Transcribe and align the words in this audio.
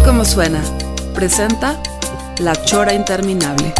Así 0.00 0.08
como 0.08 0.24
suena, 0.24 0.62
presenta 1.14 1.78
La 2.38 2.54
Chora 2.64 2.94
Interminable. 2.94 3.74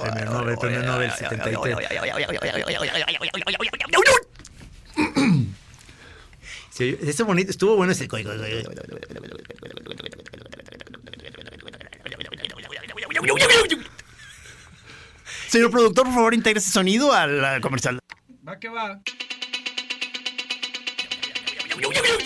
Premio 0.00 0.24
Nobel, 0.26 0.56
premio 0.56 0.82
Nobel 0.84 1.10
73. 1.10 1.76
Sí, 6.70 6.96
ese 7.02 7.22
bonito, 7.24 7.50
estuvo 7.50 7.74
bueno 7.74 7.90
ese. 7.90 8.06
Señor 15.48 15.70
productor, 15.72 16.04
por 16.04 16.14
favor, 16.14 16.32
integre 16.32 16.60
ese 16.60 16.70
sonido 16.70 17.12
al 17.12 17.44
al 17.44 17.60
comercial. 17.60 17.98
Va 18.46 18.60
que 18.60 18.68
va. 18.68 19.00
And 21.78 22.16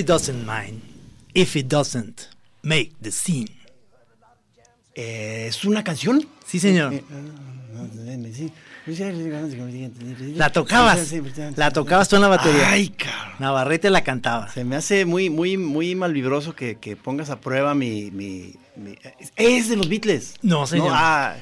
Harry 0.00 0.06
doesn't 0.06 0.46
mind 0.46 0.80
if 1.34 1.54
he 1.54 1.62
doesn't 1.62 2.28
make 2.62 2.92
the 3.02 3.10
scene. 3.10 3.48
Eh, 4.94 5.46
¿Es 5.48 5.64
una 5.64 5.84
canción? 5.84 6.26
Sí, 6.46 6.58
señor. 6.58 6.92
La 10.36 10.50
tocabas. 10.52 11.12
La 11.56 11.70
tocabas 11.70 12.08
tú 12.08 12.16
en 12.16 12.22
la 12.22 12.28
batería. 12.28 12.70
Ay, 12.70 12.88
cabrón. 12.88 13.34
Navarrete 13.38 13.90
la 13.90 14.02
cantaba. 14.02 14.48
Se 14.52 14.64
me 14.64 14.76
hace 14.76 15.04
muy, 15.04 15.30
muy, 15.30 15.56
muy 15.56 15.94
malvibroso 15.94 16.54
que, 16.54 16.76
que 16.76 16.96
pongas 16.96 17.30
a 17.30 17.40
prueba 17.40 17.74
mi, 17.74 18.10
mi, 18.10 18.54
mi- 18.76 18.96
Es 19.36 19.68
de 19.68 19.76
los 19.76 19.88
Beatles. 19.88 20.34
No, 20.42 20.66
señor. 20.66 20.88
ah, 20.92 21.36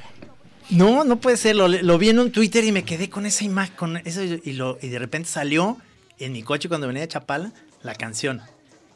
No, 0.71 1.05
no 1.05 1.17
puede 1.21 1.37
ser. 1.37 1.57
Lo, 1.57 1.69
lo 1.69 1.99
vi 1.99 2.11
en 2.11 2.19
un 2.19 2.33
Twitter 2.33 2.65
y 2.65 2.73
me 2.73 2.85
quedé 2.85 3.09
con 3.09 3.25
esa 3.25 3.45
imagen, 3.45 3.75
con 3.77 3.97
eso 3.99 4.23
y, 4.23 4.53
lo, 4.53 4.79
y 4.83 4.89
de 4.89 4.99
repente 4.99 5.29
salió 5.29 5.79
en 6.19 6.33
mi 6.33 6.43
coche 6.43 6.69
cuando 6.69 6.87
venía 6.89 7.03
de 7.03 7.09
Chapala 7.09 7.53
la 7.83 7.95
canción. 7.95 8.41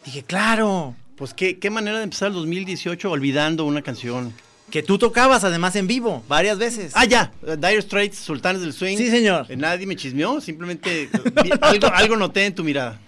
Dije, 0.04 0.22
claro, 0.22 0.94
pues 1.16 1.34
qué, 1.34 1.58
qué 1.58 1.70
manera 1.70 1.98
de 1.98 2.04
empezar 2.04 2.28
el 2.28 2.34
2018 2.34 3.10
olvidando 3.10 3.64
una 3.64 3.82
canción. 3.82 4.32
que 4.70 4.82
tú 4.82 4.98
tocabas 4.98 5.44
además 5.44 5.76
en 5.76 5.86
vivo 5.86 6.24
varias 6.28 6.58
veces. 6.58 6.92
Ah, 6.94 7.04
ya. 7.04 7.30
eh, 7.46 7.56
Dire 7.58 7.80
Straits, 7.82 8.18
Sultanes 8.18 8.62
del 8.62 8.72
Swing. 8.72 8.96
Sí, 8.96 9.10
señor. 9.10 9.46
Eh, 9.48 9.56
Nadie 9.56 9.86
me 9.86 9.96
chismeó, 9.96 10.40
simplemente 10.40 11.08
vi- 11.44 11.50
algo, 11.60 11.86
algo 11.92 12.16
noté 12.16 12.46
en 12.46 12.54
tu 12.54 12.64
mirada. 12.64 12.98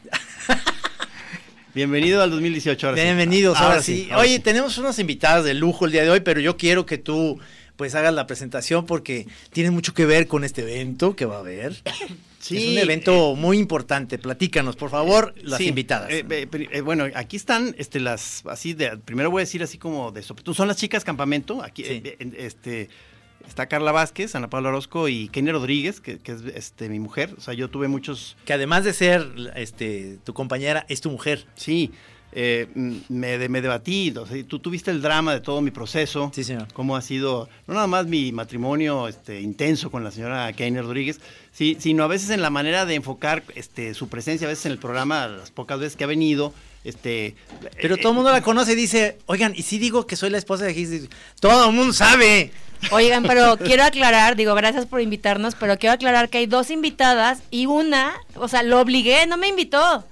Bienvenido 1.75 2.23
al 2.23 2.31
2018. 2.31 2.87
Ahora 2.87 2.99
sí. 2.99 3.05
Bienvenidos, 3.05 3.59
ahora, 3.59 3.83
sí. 3.83 4.06
ahora 4.11 4.23
Oye, 4.23 4.37
sí. 4.37 4.43
tenemos 4.43 4.79
unas 4.79 4.97
invitadas 5.01 5.45
de 5.45 5.55
lujo 5.55 5.87
el 5.87 5.93
día 5.93 6.03
de 6.05 6.11
hoy, 6.11 6.21
pero 6.21 6.39
yo 6.41 6.56
quiero 6.56 6.87
que 6.87 6.99
tú 6.99 7.41
pues 7.77 7.97
hagas 7.97 8.15
la 8.15 8.29
presentación 8.29 8.87
porque 8.87 9.27
tiene 9.51 9.73
mucho 9.73 9.93
que 9.95 10.06
ver 10.06 10.29
con 10.29 10.45
este 10.45 10.62
evento 10.62 11.17
que 11.17 11.25
va 11.25 11.37
a 11.37 11.41
haber. 11.41 11.83
Sí, 12.44 12.56
es 12.59 12.72
un 12.72 12.78
evento 12.78 13.34
muy 13.37 13.56
importante. 13.59 14.19
Platícanos, 14.19 14.77
por 14.77 14.91
favor, 14.91 15.34
las 15.43 15.59
Sí, 15.59 15.69
invitadas. 15.69 16.10
eh, 16.10 16.25
eh, 16.28 16.47
eh, 16.72 16.81
bueno, 16.82 17.06
aquí 17.15 17.37
están 17.37 17.75
este, 17.78 18.00
las, 18.00 18.43
así 18.47 18.75
de, 18.75 18.99
primero 18.99 19.31
voy 19.31 19.41
a 19.41 19.44
decir 19.44 19.62
así 19.62 19.78
como 19.78 20.12
de 20.12 20.21
tú 20.22 20.53
son 20.53 20.69
las 20.69 20.77
chicas 20.77 21.05
campamento, 21.05 21.62
aquí 21.62 21.84
Sí. 21.84 22.03
eh, 22.05 22.16
eh, 22.21 22.32
este, 22.38 22.88
está 23.49 23.66
Carla 23.66 23.93
Vázquez, 23.93 24.34
Ana 24.34 24.50
Paula 24.50 24.69
Orozco 24.69 25.09
y 25.09 25.28
Kenny 25.28 25.53
Rodríguez, 25.53 26.00
que, 26.03 26.19
que 26.19 26.32
es 26.32 26.43
este, 26.55 26.88
mi 26.91 26.99
mujer, 27.00 27.34
o 27.38 27.41
sea, 27.41 27.55
yo 27.55 27.71
tuve 27.71 27.88
muchos, 27.88 28.37
que 28.44 28.53
además 28.53 28.84
de 28.84 28.93
ser 28.93 29.26
este 29.56 30.19
tu 30.25 30.34
compañera, 30.34 30.84
es 30.91 31.00
tu 31.00 31.11
mujer. 31.11 31.47
sí, 31.55 31.93
eh, 32.34 32.67
me, 33.09 33.39
de- 33.39 33.49
me 33.49 33.61
debatí, 33.62 34.12
o 34.17 34.27
sea, 34.27 34.37
tú 34.47 34.59
tuviste 34.59 34.91
el 34.91 35.00
drama 35.00 35.33
de 35.34 35.41
todo 35.41 35.61
mi 35.61 35.71
proceso, 35.71 36.31
Sí, 36.34 36.43
señor. 36.45 36.67
cómo 36.72 36.97
ha 36.97 37.03
sido, 37.03 37.49
no 37.67 37.75
nada 37.75 37.87
más 37.87 38.06
mi 38.06 38.33
matrimonio 38.33 39.06
este, 39.09 39.41
intenso 39.41 39.91
con 39.91 40.03
la 40.05 40.11
señora 40.11 40.53
Kenny 40.53 40.81
Rodríguez, 40.81 41.21
sí, 41.53 41.77
sino 41.78 42.03
a 42.05 42.09
veces 42.09 42.31
en 42.31 42.43
la 42.43 42.50
manera 42.50 42.87
de 42.87 42.94
enfocar 42.97 43.43
este, 43.55 43.94
su 43.94 44.09
presencia, 44.09 44.47
a 44.47 44.50
veces 44.50 44.67
en 44.67 44.73
el 44.73 44.78
programa, 44.78 45.28
las 45.28 45.50
pocas 45.50 45.78
veces 45.78 45.97
que 45.97 46.05
ha 46.05 46.09
venido, 46.09 46.53
este... 46.83 47.34
Pero 47.81 47.94
eh, 47.94 47.99
todo 47.99 48.11
el 48.12 48.17
mundo 48.17 48.31
la 48.33 48.43
conoce 48.43 48.73
y 48.73 48.77
dice, 48.77 49.17
oigan, 49.27 49.55
¿y 49.56 49.62
si 49.62 49.78
digo 49.78 50.06
que 50.06 50.17
soy 50.17 50.31
la 50.31 50.39
esposa 50.39 50.65
de 50.65 50.75
Gis? 50.75 51.09
Todo 51.41 51.71
el 51.71 51.73
mundo 51.75 51.93
sabe. 51.93 52.50
Oigan, 52.91 53.23
pero 53.23 53.56
quiero 53.56 53.84
aclarar, 53.84 54.37
digo, 54.37 54.55
gracias 54.55 54.84
por 54.84 55.00
invitarnos, 55.00 55.55
pero 55.55 55.78
quiero 55.78 55.94
aclarar 55.94 56.28
que 56.28 56.39
hay 56.39 56.47
dos 56.47 56.71
invitadas 56.71 57.39
y 57.50 57.65
una, 57.65 58.12
o 58.34 58.49
sea, 58.49 58.62
lo 58.62 58.81
obligué, 58.81 59.27
no 59.27 59.39
me 59.39 59.49
invitó. 59.49 60.05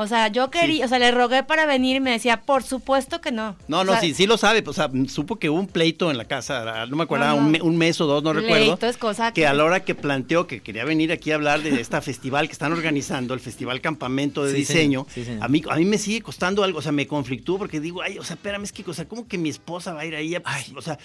O 0.00 0.06
sea, 0.06 0.28
yo 0.28 0.48
quería, 0.48 0.84
o 0.84 0.88
sea, 0.88 1.00
le 1.00 1.10
rogué 1.10 1.42
para 1.42 1.66
venir 1.66 1.96
y 1.96 2.00
me 2.00 2.12
decía, 2.12 2.42
por 2.42 2.62
supuesto 2.62 3.20
que 3.20 3.32
no. 3.32 3.56
No, 3.66 3.80
O 3.80 3.84
no, 3.84 3.92
sea, 3.92 4.00
sí, 4.00 4.14
sí 4.14 4.26
lo 4.28 4.38
sabe. 4.38 4.62
O 4.64 4.72
sea, 4.72 4.88
supo 5.08 5.36
que 5.40 5.50
hubo 5.50 5.58
un 5.58 5.66
pleito 5.66 6.08
en 6.12 6.16
la 6.18 6.24
casa, 6.26 6.86
no 6.86 6.96
me 6.96 7.02
acuerdo, 7.02 7.26
No, 7.26 7.32
no. 7.34 7.38
Un, 7.46 7.50
me- 7.50 7.60
un 7.62 7.76
mes 7.76 8.00
o 8.00 8.06
dos, 8.06 8.22
no 8.22 8.32
Pleito 8.32 8.54
recuerdo. 8.54 8.86
es 8.86 8.96
cosa 8.96 9.32
que 9.32 9.40
que- 9.40 9.46
a 9.48 9.52
la 9.54 9.64
hora 9.64 9.80
que 9.84 9.96
planteó 9.96 10.46
que 10.46 10.60
quería 10.62 10.84
venir 10.84 11.10
aquí 11.10 11.32
a 11.32 11.34
hablar 11.34 11.62
de 11.62 11.80
este 11.80 12.00
festival 12.00 12.46
que 12.46 12.52
están 12.52 12.72
organizando, 12.72 13.34
el 13.34 13.40
Festival 13.40 13.80
Campamento 13.80 14.44
de 14.44 14.52
Sí, 14.52 14.58
Diseño, 14.58 15.04
señor. 15.04 15.06
Sí, 15.12 15.24
señor. 15.24 15.44
a, 15.44 15.48
mí, 15.48 15.62
a 15.68 15.74
mí 15.74 15.84
me 15.84 15.98
sigue 15.98 16.20
costando 16.22 16.62
algo. 16.62 16.78
O 16.78 16.82
sea, 16.82 16.92
me 16.92 17.08
conflictúo 17.08 17.58
porque 17.58 17.80
digo, 17.80 18.00
ay, 18.02 18.18
o 18.18 18.24
sea, 18.24 18.34
espérame, 18.36 18.62
es 18.62 18.70
que, 18.72 18.88
o 18.88 18.94
sea, 18.94 19.08
¿cómo 19.08 19.26
que 19.26 19.36
mi 19.36 19.48
esposa 19.48 19.94
va 19.94 20.02
a 20.02 20.06
ir 20.06 20.14
ahí? 20.14 20.36
a- 20.36 20.42
pues, 20.44 20.72
o 20.76 20.80
sea, 20.80 20.96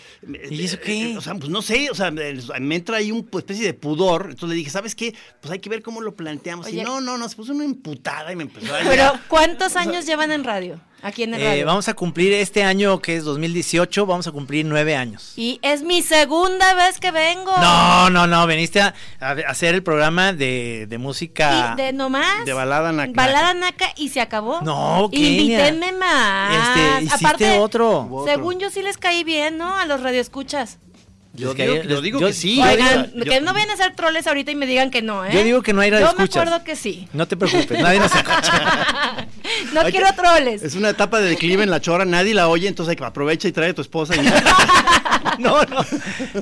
¿Y 0.52 0.64
eso 0.66 0.78
qué? 0.80 1.14
eh, 1.14 1.18
O 1.18 1.22
sea, 1.22 1.34
pues 1.34 1.50
no 1.50 1.64
sé, 1.64 1.90
o 1.90 1.96
sea, 1.96 2.12
me, 2.12 2.75
entra 2.75 2.98
ahí 2.98 3.12
una 3.12 3.24
especie 3.40 3.66
de 3.66 3.74
pudor. 3.74 4.25
Entonces 4.30 4.50
le 4.50 4.56
dije, 4.56 4.70
¿sabes 4.70 4.94
qué? 4.94 5.16
Pues 5.42 5.52
hay 5.52 5.58
que 5.58 5.70
ver 5.72 5.81
cómo 5.81 6.00
lo 6.02 6.14
planteamos. 6.16 6.72
y 6.72 6.81
no, 6.84 7.02
no, 7.02 7.18
no, 7.18 7.28
se 7.28 7.36
puso 7.36 7.54
una 7.54 7.66
emputada 7.66 8.31
y 8.31 8.36
me 8.36 8.44
empezó 8.44 8.74
a 8.75 8.82
Pero, 8.88 9.13
¿cuántos 9.27 9.75
años 9.75 10.05
llevan 10.05 10.31
en 10.31 10.44
radio? 10.44 10.79
Aquí 11.01 11.23
en 11.23 11.33
el 11.33 11.41
Eh, 11.41 11.45
radio. 11.45 11.66
vamos 11.66 11.89
a 11.89 11.94
cumplir 11.95 12.31
este 12.31 12.63
año 12.63 13.01
que 13.01 13.17
es 13.17 13.25
2018, 13.25 14.05
vamos 14.05 14.25
a 14.27 14.31
cumplir 14.31 14.66
nueve 14.66 14.95
años. 14.95 15.33
Y 15.35 15.59
es 15.61 15.81
mi 15.83 16.01
segunda 16.01 16.73
vez 16.75 16.97
que 17.01 17.11
vengo. 17.11 17.51
No, 17.57 18.09
no, 18.09 18.25
no, 18.25 18.47
veniste 18.47 18.79
a, 18.79 18.94
a 19.19 19.31
hacer 19.49 19.75
el 19.75 19.83
programa 19.83 20.31
de, 20.31 20.85
de 20.88 20.97
música. 20.97 21.73
Y 21.73 21.81
de 21.81 21.91
nomás. 21.91 22.45
De 22.45 22.53
balada 22.53 22.94
naca. 22.94 23.11
Balada 23.16 23.53
naca 23.53 23.88
y 23.97 24.09
se 24.09 24.21
acabó. 24.21 24.61
No. 24.61 25.09
Invítenme 25.11 25.91
más. 25.91 26.69
Este, 26.69 27.03
hiciste 27.03 27.25
Aparte, 27.25 27.59
otro. 27.59 28.24
Según 28.25 28.59
yo 28.59 28.69
sí 28.69 28.81
les 28.81 28.97
caí 28.97 29.25
bien, 29.25 29.57
¿no? 29.57 29.75
A 29.75 29.86
los 29.86 30.01
radioescuchas. 30.01 30.79
Yo 31.35 31.53
digo, 31.53 31.56
caí- 31.56 31.83
yo 31.88 31.95
les- 31.95 32.01
digo 32.03 32.19
yo- 32.19 32.27
que 32.27 32.33
sí. 32.33 32.62
Oigan, 32.62 33.12
Yo- 33.15 33.24
que 33.25 33.41
no 33.41 33.53
vayan 33.53 33.71
a 33.71 33.75
ser 33.75 33.95
troles 33.95 34.27
ahorita 34.27 34.51
y 34.51 34.56
me 34.56 34.68
digan 34.68 34.91
que 34.91 35.01
no, 35.01 35.25
¿eh? 35.25 35.31
Yo 35.33 35.44
digo 35.44 35.62
que 35.63 35.74
no 35.74 35.81
hay 35.81 35.89
Yo 35.89 36.13
me 36.15 36.24
acuerdo 36.25 36.63
que 36.63 36.75
sí. 36.75 37.07
No 37.12 37.27
te 37.27 37.35
preocupes, 37.35 37.80
nadie 37.81 37.97
nos 38.00 38.13
escucha. 38.15 39.27
no 39.74 39.81
Hay 39.81 39.91
quiero 39.91 40.07
que- 40.07 40.13
troles. 40.13 40.62
Es 40.62 40.75
una 40.75 40.89
etapa 40.89 41.19
de 41.21 41.30
declive 41.30 41.63
en 41.63 41.71
la 41.71 41.81
chora, 41.81 42.06
nadie 42.06 42.35
la 42.35 42.47
oye, 42.50 42.68
entonces 42.68 42.91
hay 42.91 42.95
que 42.97 43.03
aprovecha 43.03 43.47
y 43.47 43.51
trae 43.51 43.71
a 43.71 43.74
tu 43.74 43.81
esposa. 43.81 44.15
Y 44.15 44.19
No, 45.39 45.63
no. 45.63 45.83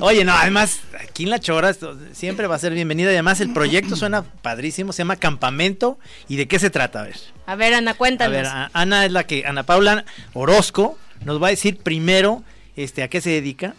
Oye, 0.04 0.24
no, 0.24 0.32
además, 0.34 0.80
aquí 1.02 1.22
en 1.22 1.30
La 1.30 1.38
Chora 1.40 1.70
esto 1.70 1.96
siempre 2.12 2.46
va 2.46 2.56
a 2.56 2.58
ser 2.58 2.74
bienvenida. 2.74 3.10
Y 3.10 3.14
además, 3.14 3.40
el 3.40 3.52
proyecto 3.54 3.96
suena 3.96 4.22
padrísimo, 4.22 4.92
se 4.92 4.98
llama 4.98 5.16
Campamento. 5.16 5.98
¿Y 6.28 6.36
de 6.36 6.46
qué 6.46 6.58
se 6.58 6.68
trata? 6.68 7.00
A 7.00 7.04
ver. 7.04 7.16
A 7.46 7.56
ver, 7.56 7.72
Ana, 7.72 7.92
A 7.92 7.94
cuéntanos. 7.94 8.32
ver, 8.36 8.44
a- 8.46 8.70
Ana 8.74 9.06
es 9.06 9.12
la 9.12 9.24
que, 9.26 9.46
Ana 9.46 9.62
Paula 9.62 10.04
Orozco, 10.34 10.98
nos 11.24 11.42
va 11.42 11.46
a 11.46 11.50
decir 11.50 11.78
primero 11.78 12.42
este, 12.76 13.02
a 13.02 13.08
qué 13.08 13.22
se 13.22 13.30
dedica. 13.30 13.74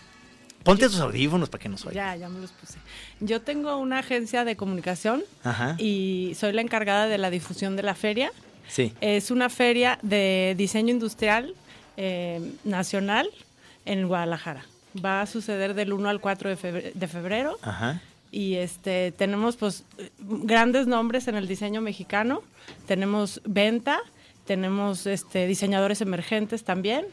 Ponte 0.64 0.88
tus 0.88 1.00
audífonos 1.00 1.50
para 1.50 1.62
que 1.62 1.70
nos 1.70 1.86
oiga. 1.86 2.14
Ya, 2.16 2.22
ya 2.22 2.30
me 2.30 2.40
los 2.40 2.52
puse. 2.52 2.80
Yo 3.20 3.42
tengo 3.42 3.78
una 3.78 4.00
agencia 4.00 4.46
de 4.46 4.56
comunicación 4.56 5.24
Ajá. 5.44 5.76
y 5.78 6.34
soy 6.40 6.54
la 6.54 6.62
encargada 6.62 7.08
de 7.08 7.18
la 7.18 7.30
difusión 7.30 7.76
de 7.76 7.84
la 7.84 7.96
feria. 7.96 8.32
Sí. 8.68 8.94
Es 9.02 9.30
una 9.30 9.50
feria 9.50 10.00
de 10.02 10.56
diseño 10.58 10.92
industrial 10.92 11.54
eh, 11.98 12.40
nacional 12.64 13.30
en 13.86 14.08
Guadalajara. 14.08 14.64
Va 15.04 15.22
a 15.22 15.26
suceder 15.26 15.74
del 15.74 15.92
1 15.92 16.08
al 16.10 16.22
4 16.22 16.50
de 16.50 16.56
febrero. 16.56 16.92
De 16.94 17.08
febrero 17.08 17.58
Ajá. 17.62 18.02
y 18.32 18.56
este 18.56 19.12
tenemos 19.12 19.58
pues 19.58 19.84
grandes 20.20 20.88
nombres 20.88 21.28
en 21.28 21.36
el 21.36 21.48
diseño 21.48 21.82
mexicano. 21.82 22.42
Tenemos 22.88 23.42
venta, 23.46 24.00
tenemos 24.46 25.08
este 25.08 25.46
diseñadores 25.46 26.00
emergentes 26.02 26.64
también. 26.64 27.06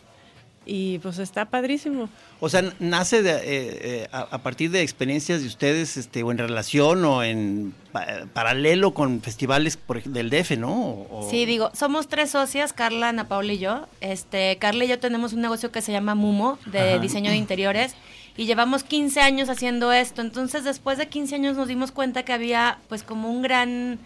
Y 0.66 0.98
pues 0.98 1.18
está 1.18 1.46
padrísimo. 1.46 2.08
O 2.38 2.48
sea, 2.50 2.62
nace 2.78 3.22
de, 3.22 3.30
eh, 3.30 3.40
eh, 3.44 4.08
a, 4.12 4.20
a 4.20 4.38
partir 4.42 4.70
de 4.70 4.82
experiencias 4.82 5.40
de 5.40 5.46
ustedes, 5.46 5.96
este, 5.96 6.22
o 6.22 6.30
en 6.30 6.38
relación 6.38 7.02
o 7.06 7.22
en 7.24 7.74
pa- 7.92 8.26
paralelo 8.34 8.92
con 8.92 9.22
festivales 9.22 9.76
por 9.78 10.02
del 10.02 10.28
DF, 10.30 10.58
¿no? 10.58 10.70
O- 10.72 11.26
o- 11.26 11.30
Sí, 11.30 11.46
digo, 11.46 11.70
somos 11.74 12.08
tres 12.08 12.30
socias, 12.30 12.72
Carla, 12.74 13.08
Ana 13.08 13.26
Paula 13.26 13.54
y 13.54 13.58
yo. 13.58 13.86
Este, 14.02 14.58
Carla 14.58 14.84
y 14.84 14.88
yo 14.88 14.98
tenemos 14.98 15.32
un 15.32 15.40
negocio 15.40 15.72
que 15.72 15.80
se 15.80 15.92
llama 15.92 16.14
Mumo, 16.14 16.58
de 16.66 16.90
Ajá. 16.94 16.98
diseño 16.98 17.30
de 17.30 17.36
interiores, 17.36 17.94
y 18.36 18.44
llevamos 18.44 18.84
15 18.84 19.20
años 19.22 19.48
haciendo 19.48 19.92
esto. 19.92 20.20
Entonces, 20.20 20.62
después 20.64 20.98
de 20.98 21.08
15 21.08 21.34
años 21.36 21.56
nos 21.56 21.68
dimos 21.68 21.90
cuenta 21.90 22.22
que 22.22 22.32
había 22.34 22.78
pues 22.88 23.02
como 23.02 23.30
un 23.30 23.40
gran 23.42 23.98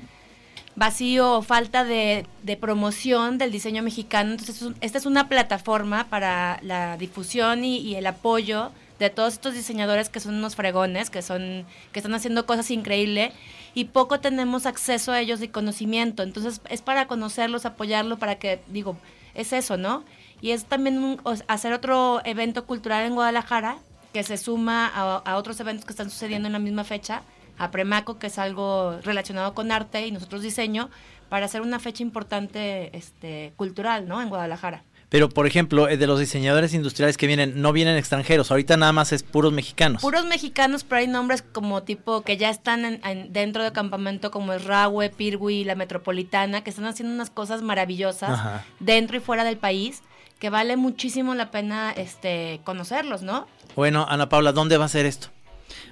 vacío 0.76 1.34
o 1.38 1.42
falta 1.42 1.84
de, 1.84 2.26
de 2.42 2.56
promoción 2.56 3.38
del 3.38 3.52
diseño 3.52 3.82
mexicano. 3.82 4.32
Entonces, 4.32 4.70
esta 4.80 4.98
es 4.98 5.06
una 5.06 5.28
plataforma 5.28 6.04
para 6.10 6.58
la 6.62 6.96
difusión 6.96 7.64
y, 7.64 7.94
el 7.94 8.06
apoyo 8.06 8.72
de 8.98 9.10
todos 9.10 9.34
estos 9.34 9.54
diseñadores 9.54 10.08
que 10.08 10.20
son 10.20 10.34
unos 10.36 10.54
fregones, 10.56 11.10
que 11.10 11.20
son 11.22 11.64
que 11.92 11.98
están 11.98 12.14
haciendo 12.14 12.46
cosas 12.46 12.70
increíbles 12.70 13.32
y 13.74 13.86
poco 13.86 14.20
tenemos 14.20 14.66
acceso 14.66 15.12
a 15.12 15.20
ellos 15.20 15.42
y 15.42 15.48
conocimiento. 15.48 16.22
Entonces, 16.22 16.60
es 16.68 16.82
para 16.82 17.06
conocerlos, 17.06 17.66
apoyarlo 17.66 18.18
para 18.18 18.36
que 18.36 18.60
digo, 18.68 18.96
es 19.34 19.52
eso, 19.52 19.76
¿no? 19.76 20.04
Y 20.40 20.50
es 20.50 20.64
también 20.64 20.98
un- 20.98 21.20
hacer 21.48 21.72
otro 21.72 22.20
evento 22.24 22.66
cultural 22.66 23.04
en 23.06 23.14
Guadalajara 23.14 23.78
que 24.12 24.22
se 24.22 24.36
suma 24.36 24.86
a, 24.94 25.16
a 25.16 25.36
otros 25.36 25.58
eventos 25.58 25.84
que 25.84 25.92
están 25.92 26.08
sucediendo 26.10 26.46
en 26.46 26.52
la 26.52 26.60
misma 26.60 26.84
fecha, 26.84 27.22
a 27.58 27.70
Premaco, 27.70 28.18
que 28.18 28.26
es 28.28 28.38
algo 28.38 28.98
relacionado 29.02 29.54
con 29.54 29.70
arte 29.72 30.06
y 30.06 30.12
nosotros 30.12 30.42
diseño, 30.42 30.90
para 31.28 31.46
hacer 31.46 31.62
una 31.62 31.78
fecha 31.80 32.02
importante 32.02 32.96
este, 32.96 33.52
cultural, 33.56 34.06
¿no? 34.08 34.20
En 34.22 34.28
Guadalajara. 34.28 34.84
Pero, 35.10 35.28
por 35.28 35.46
ejemplo, 35.46 35.88
eh, 35.88 35.96
de 35.96 36.06
los 36.08 36.18
diseñadores 36.18 36.74
industriales 36.74 37.16
que 37.16 37.28
vienen, 37.28 37.60
no 37.62 37.72
vienen 37.72 37.96
extranjeros. 37.96 38.50
Ahorita 38.50 38.76
nada 38.76 38.92
más 38.92 39.12
es 39.12 39.22
puros 39.22 39.52
mexicanos. 39.52 40.02
Puros 40.02 40.24
mexicanos, 40.26 40.82
pero 40.82 41.00
hay 41.00 41.06
nombres 41.06 41.42
como 41.42 41.84
tipo 41.84 42.22
que 42.22 42.36
ya 42.36 42.50
están 42.50 42.84
en- 42.84 43.00
en- 43.04 43.32
dentro 43.32 43.62
del 43.62 43.72
campamento, 43.72 44.32
como 44.32 44.52
es 44.54 44.64
Rahue, 44.64 45.10
Pirwi, 45.10 45.62
la 45.64 45.76
Metropolitana, 45.76 46.64
que 46.64 46.70
están 46.70 46.86
haciendo 46.86 47.14
unas 47.14 47.30
cosas 47.30 47.62
maravillosas 47.62 48.30
Ajá. 48.30 48.64
dentro 48.80 49.16
y 49.16 49.20
fuera 49.20 49.44
del 49.44 49.56
país, 49.56 50.02
que 50.40 50.50
vale 50.50 50.76
muchísimo 50.76 51.34
la 51.36 51.50
pena 51.52 51.92
este, 51.92 52.60
conocerlos, 52.64 53.22
¿no? 53.22 53.46
Bueno, 53.76 54.06
Ana 54.08 54.28
Paula, 54.28 54.50
¿dónde 54.52 54.78
va 54.78 54.86
a 54.86 54.88
ser 54.88 55.06
esto? 55.06 55.28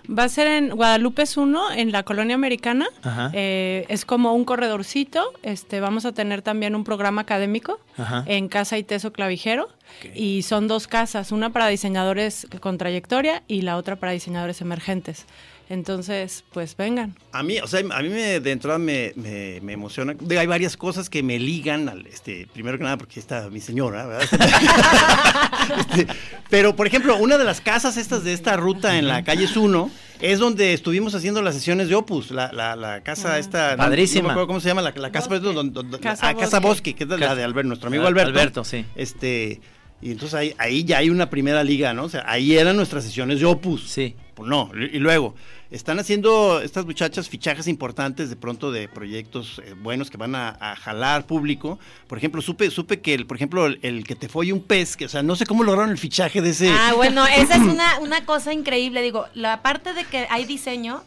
Va 0.09 0.25
a 0.25 0.29
ser 0.29 0.47
en 0.47 0.71
Guadalupe 0.71 1.25
1, 1.37 1.73
en 1.73 1.93
la 1.93 2.03
colonia 2.03 2.35
americana. 2.35 2.89
Eh, 3.33 3.87
es 3.89 4.05
como 4.05 4.35
un 4.35 4.45
corredorcito. 4.45 5.33
Este, 5.43 5.81
vamos 5.81 6.05
a 6.05 6.13
tener 6.13 6.43
también 6.43 6.75
un 6.75 6.85
programa 6.85 7.23
académico 7.23 7.79
Ajá. 7.97 8.25
en 8.27 8.49
Casa 8.49 8.79
y 8.79 8.83
Teso 8.83 9.13
Clavijero. 9.13 9.69
Y 10.15 10.43
son 10.43 10.69
dos 10.69 10.89
casas, 10.89 11.33
una 11.33 11.51
para 11.51 11.69
diseñadores 11.69 12.47
con 12.61 12.79
trayectoria 12.79 13.43
y 13.47 13.63
la 13.63 13.77
otra 13.77 13.97
para 13.97 14.13
diseñadores 14.13 14.61
emergentes. 14.61 15.27
Entonces, 15.77 16.45
pues 16.53 16.77
vengan. 16.77 17.17
A 17.33 17.43
mí, 17.43 17.59
o 17.59 17.67
sea, 17.67 17.81
a 17.81 18.03
mí 18.03 18.11
me, 18.11 18.41
de 18.41 18.53
entrada 18.53 18.79
me, 18.79 19.15
me, 19.17 19.59
me 19.63 19.73
emociona. 19.73 20.15
Hay 20.39 20.47
varias 20.47 20.77
cosas 20.77 21.09
que 21.09 21.23
me 21.23 21.39
ligan 21.39 21.89
al, 21.89 22.07
este, 22.09 22.47
primero 22.53 22.77
que 22.77 22.85
nada 22.85 22.99
porque 22.99 23.19
está 23.19 23.49
mi 23.49 23.61
señora, 23.61 24.05
¿verdad? 24.07 24.29
Este, 25.79 26.07
pero, 26.51 26.77
por 26.77 26.87
ejemplo, 26.87 27.17
una 27.17 27.39
de 27.39 27.45
las 27.45 27.61
casas 27.63 27.97
estas 27.97 28.23
de 28.25 28.33
esta 28.35 28.57
ruta 28.57 28.99
en 28.99 29.07
la 29.09 29.25
calle 29.25 29.47
1 29.55 29.91
es 30.21 30.39
donde 30.39 30.75
estuvimos 30.75 31.15
haciendo 31.15 31.41
las 31.41 31.55
sesiones 31.55 31.89
de 31.89 31.95
Opus, 31.95 32.33
la, 32.33 32.53
la, 32.53 32.77
la 32.77 33.03
casa 33.03 33.39
esta. 33.39 33.71
no- 33.73 33.79
Padrísima. 33.79 34.23
No, 34.23 34.29
me 34.29 34.33
acuerdo 34.33 34.47
cómo 34.49 34.61
se 34.61 34.69
llama, 34.69 34.83
la, 34.83 34.91
la 34.95 35.11
casa, 35.11 35.29
Bosque. 35.29 35.45
donde- 35.55 35.73
donde- 35.73 35.99
Casa 36.01 36.29
ah, 36.29 36.35
Casa 36.35 36.59
Bosque. 36.61 36.91
Bosque, 36.93 36.95
que 36.95 37.05
es 37.15 37.21
la 37.21 37.35
de 37.35 37.45
Alberto, 37.45 37.69
nuestro 37.69 37.89
amigo 37.89 38.03
Al- 38.03 38.09
Alberto. 38.09 38.31
Alberto, 38.31 38.65
sí. 38.65 38.85
Este, 38.95 39.61
y 40.03 40.11
entonces 40.11 40.35
ahí, 40.35 40.55
ahí 40.59 40.85
ya 40.85 40.99
hay 40.99 41.09
una 41.11 41.31
primera 41.31 41.63
liga, 41.65 41.95
¿no? 41.95 42.05
O 42.05 42.09
sea, 42.09 42.25
ahí 42.27 42.57
eran 42.57 42.77
nuestras 42.77 43.05
sesiones 43.05 43.39
de 43.41 43.47
Opus. 43.47 43.89
Sí. 43.89 44.17
Pues 44.43 44.51
no, 44.51 44.71
y 44.75 44.99
luego, 44.99 45.37
están 45.71 46.01
haciendo 46.01 46.61
estas 46.61 46.85
muchachas 46.85 47.29
fichajes 47.29 47.69
importantes 47.69 48.29
de 48.29 48.35
pronto 48.35 48.73
de 48.73 48.89
proyectos 48.89 49.63
eh, 49.65 49.75
buenos 49.81 50.11
que 50.11 50.17
van 50.17 50.35
a, 50.35 50.57
a 50.59 50.75
jalar 50.75 51.29
público. 51.29 51.79
Por 52.09 52.19
ejemplo, 52.19 52.43
supe, 52.43 52.69
supe 52.73 53.01
que, 53.01 53.15
el, 53.15 53.25
por 53.25 53.37
ejemplo, 53.37 53.67
el, 53.67 53.79
el 53.83 54.03
que 54.05 54.17
te 54.17 54.29
folle 54.29 54.53
un 54.53 54.61
pez, 54.63 54.97
que, 54.97 55.05
o 55.05 55.09
sea, 55.09 55.23
no 55.23 55.37
sé 55.37 55.47
cómo 55.47 55.63
lograron 55.63 55.91
el 55.91 55.99
fichaje 55.99 56.43
de 56.43 56.51
ese. 56.51 56.71
Ah, 56.71 56.93
bueno, 56.97 57.25
esa 57.25 57.55
es 57.55 57.63
una, 57.73 58.01
una 58.01 58.25
cosa 58.25 58.53
increíble. 58.53 59.01
Digo, 59.01 59.27
la 59.35 59.63
parte 59.63 59.95
de 59.95 60.03
que 60.07 60.27
hay 60.29 60.45
diseño, 60.45 61.05